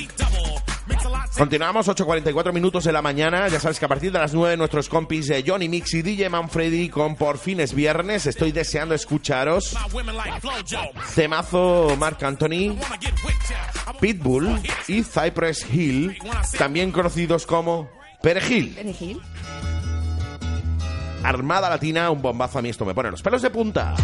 Continuamos, 1.37 1.87
8.44 1.89 2.53
minutos 2.53 2.85
de 2.85 2.93
la 2.93 3.03
mañana. 3.03 3.49
Ya 3.49 3.61
sabes 3.61 3.79
que 3.79 3.85
a 3.85 3.89
partir 3.89 4.11
de 4.11 4.19
las 4.19 4.33
9 4.33 4.57
nuestros 4.57 4.89
compis 4.89 5.29
eh, 5.31 5.45
Johnny 5.47 5.69
Mix 5.69 5.95
y 5.95 6.03
DJ 6.03 6.31
Manfredi 6.31 6.89
con 6.89 7.17
Por 7.17 7.39
fin 7.39 7.61
es 7.61 7.75
viernes. 7.75 8.27
Estoy 8.27 8.53
deseando 8.53 8.95
escucharos. 8.95 9.77
Temazo 11.15 11.95
Mark 11.99 12.25
Anthony, 12.25 12.77
Pitbull 14.01 14.61
y 14.89 15.03
Cypress 15.03 15.67
Hill, 15.71 16.19
también 16.57 16.91
conocidos 16.91 17.47
como 17.47 17.91
Perejil. 18.23 18.75
Perejil. 18.75 19.21
Armada 21.23 21.69
Latina, 21.69 22.11
un 22.11 22.23
bombazo 22.23 22.59
a 22.59 22.63
mí 22.63 22.69
esto 22.69 22.85
me 22.85 22.95
pone 22.95 23.11
los 23.11 23.21
pelos 23.21 23.43
de 23.43 23.51
punta. 23.51 23.95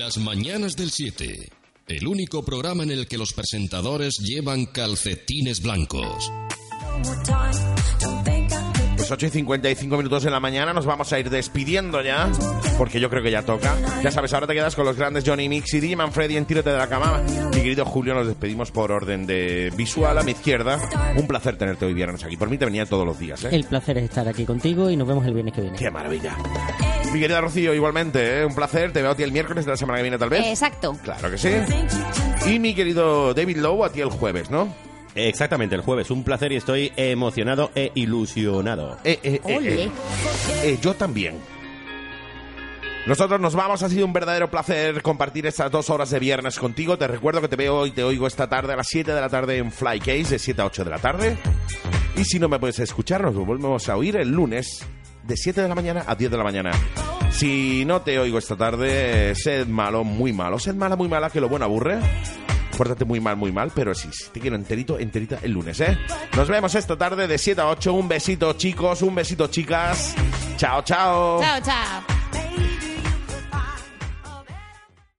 Las 0.00 0.16
mañanas 0.16 0.76
del 0.76 0.90
7. 0.90 1.50
El 1.86 2.06
único 2.06 2.42
programa 2.42 2.84
en 2.84 2.90
el 2.90 3.06
que 3.06 3.18
los 3.18 3.34
presentadores 3.34 4.16
llevan 4.16 4.64
calcetines 4.64 5.60
blancos. 5.60 6.32
One 9.10 9.18
more 9.18 9.18
time, 9.18 9.18
don't 9.18 9.18
think 9.18 9.18
I 9.18 9.18
could 9.18 9.18
Pues 9.18 9.18
8 9.18 9.26
y 9.26 9.30
55 9.30 9.96
minutos 9.96 10.22
de 10.22 10.30
la 10.30 10.40
mañana 10.40 10.72
nos 10.72 10.86
vamos 10.86 11.12
a 11.12 11.18
ir 11.18 11.30
despidiendo 11.30 12.00
ya, 12.00 12.30
porque 12.78 13.00
yo 13.00 13.10
creo 13.10 13.22
que 13.22 13.30
ya 13.30 13.42
toca. 13.42 13.74
Ya 14.04 14.10
sabes, 14.12 14.32
ahora 14.34 14.46
te 14.46 14.54
quedas 14.54 14.76
con 14.76 14.84
los 14.84 14.96
grandes 14.96 15.24
Johnny 15.26 15.48
Mix 15.48 15.74
y 15.74 15.80
DJ 15.80 15.96
Manfredi 15.96 16.36
en 16.36 16.44
Tírate 16.44 16.70
de 16.70 16.78
la 16.78 16.88
Cama. 16.88 17.20
Mi 17.52 17.60
querido 17.60 17.84
Julio, 17.84 18.14
nos 18.14 18.28
despedimos 18.28 18.70
por 18.70 18.92
orden 18.92 19.26
de 19.26 19.72
visual 19.76 20.16
a 20.16 20.22
mi 20.22 20.30
izquierda. 20.30 20.78
Un 21.16 21.26
placer 21.26 21.56
tenerte 21.56 21.86
hoy 21.86 21.94
viernes 21.94 22.22
aquí. 22.22 22.36
Por 22.36 22.50
mí 22.50 22.56
te 22.56 22.66
venía 22.66 22.86
todos 22.86 23.04
los 23.04 23.18
días, 23.18 23.44
¿eh? 23.44 23.48
El 23.52 23.64
placer 23.64 23.98
es 23.98 24.04
estar 24.04 24.28
aquí 24.28 24.44
contigo 24.44 24.90
y 24.90 24.96
nos 24.96 25.08
vemos 25.08 25.26
el 25.26 25.34
viernes 25.34 25.54
que 25.54 25.62
viene. 25.62 25.76
¡Qué 25.76 25.90
maravilla! 25.90 26.36
Mi 27.12 27.18
querida 27.18 27.40
Rocío, 27.40 27.74
igualmente, 27.74 28.40
¿eh? 28.40 28.44
un 28.44 28.54
placer. 28.54 28.92
Te 28.92 29.02
veo 29.02 29.10
a 29.10 29.16
ti 29.16 29.24
el 29.24 29.32
miércoles 29.32 29.64
de 29.64 29.72
la 29.72 29.76
semana 29.76 29.98
que 29.98 30.02
viene, 30.02 30.18
tal 30.18 30.30
vez. 30.30 30.46
Exacto. 30.46 30.96
Claro 31.02 31.30
que 31.30 31.38
sí. 31.38 31.50
Y 32.46 32.58
mi 32.60 32.74
querido 32.74 33.34
David 33.34 33.56
Lowe, 33.56 33.84
a 33.84 33.90
ti 33.90 34.00
el 34.00 34.10
jueves, 34.10 34.50
¿no? 34.50 34.89
Exactamente, 35.28 35.74
el 35.74 35.80
jueves. 35.82 36.10
Un 36.10 36.24
placer 36.24 36.52
y 36.52 36.56
estoy 36.56 36.92
emocionado 36.96 37.70
e 37.74 37.92
ilusionado. 37.94 38.98
Eh, 39.04 39.18
eh, 39.22 39.40
eh, 39.46 39.58
eh. 39.62 39.90
Eh, 40.62 40.78
yo 40.80 40.94
también. 40.94 41.38
Nosotros 43.06 43.40
nos 43.40 43.54
vamos, 43.54 43.82
ha 43.82 43.88
sido 43.88 44.04
un 44.04 44.12
verdadero 44.12 44.50
placer 44.50 45.00
compartir 45.02 45.46
estas 45.46 45.70
dos 45.70 45.88
horas 45.88 46.10
de 46.10 46.18
viernes 46.18 46.58
contigo. 46.58 46.98
Te 46.98 47.08
recuerdo 47.08 47.40
que 47.40 47.48
te 47.48 47.56
veo 47.56 47.86
y 47.86 47.92
te 47.92 48.04
oigo 48.04 48.26
esta 48.26 48.48
tarde 48.48 48.74
a 48.74 48.76
las 48.76 48.88
7 48.88 49.14
de 49.14 49.20
la 49.20 49.28
tarde 49.28 49.56
en 49.56 49.72
Flycase, 49.72 50.24
de 50.34 50.38
7 50.38 50.60
a 50.62 50.66
8 50.66 50.84
de 50.84 50.90
la 50.90 50.98
tarde. 50.98 51.36
Y 52.16 52.24
si 52.24 52.38
no 52.38 52.48
me 52.48 52.58
puedes 52.58 52.78
escuchar, 52.78 53.22
nos 53.22 53.34
volvemos 53.34 53.88
a 53.88 53.96
oír 53.96 54.16
el 54.16 54.28
lunes 54.30 54.86
de 55.22 55.36
7 55.36 55.62
de 55.62 55.68
la 55.68 55.74
mañana 55.74 56.04
a 56.06 56.14
10 56.14 56.30
de 56.30 56.36
la 56.36 56.44
mañana. 56.44 56.70
Si 57.30 57.84
no 57.86 58.02
te 58.02 58.18
oigo 58.18 58.38
esta 58.38 58.56
tarde, 58.56 59.34
sed 59.34 59.66
malo, 59.66 60.04
muy 60.04 60.32
malo. 60.32 60.58
Sed 60.58 60.74
mala, 60.74 60.94
muy 60.96 61.08
mala, 61.08 61.30
que 61.30 61.40
lo 61.40 61.48
bueno 61.48 61.64
aburre. 61.64 61.98
Pórtate 62.80 63.04
muy 63.04 63.20
mal, 63.20 63.36
muy 63.36 63.52
mal, 63.52 63.70
pero 63.74 63.94
sí, 63.94 64.08
sí, 64.10 64.24
te 64.32 64.40
quiero 64.40 64.56
enterito, 64.56 64.98
enterita 64.98 65.38
el 65.42 65.52
lunes, 65.52 65.78
¿eh? 65.80 65.98
Nos 66.34 66.48
vemos 66.48 66.74
esta 66.74 66.96
tarde 66.96 67.28
de 67.28 67.36
7 67.36 67.60
a 67.60 67.68
8. 67.68 67.92
Un 67.92 68.08
besito, 68.08 68.54
chicos, 68.54 69.02
un 69.02 69.14
besito, 69.14 69.48
chicas. 69.48 70.14
Chao, 70.56 70.80
chao. 70.80 71.42
Chao, 71.42 71.60
chao. 71.60 72.89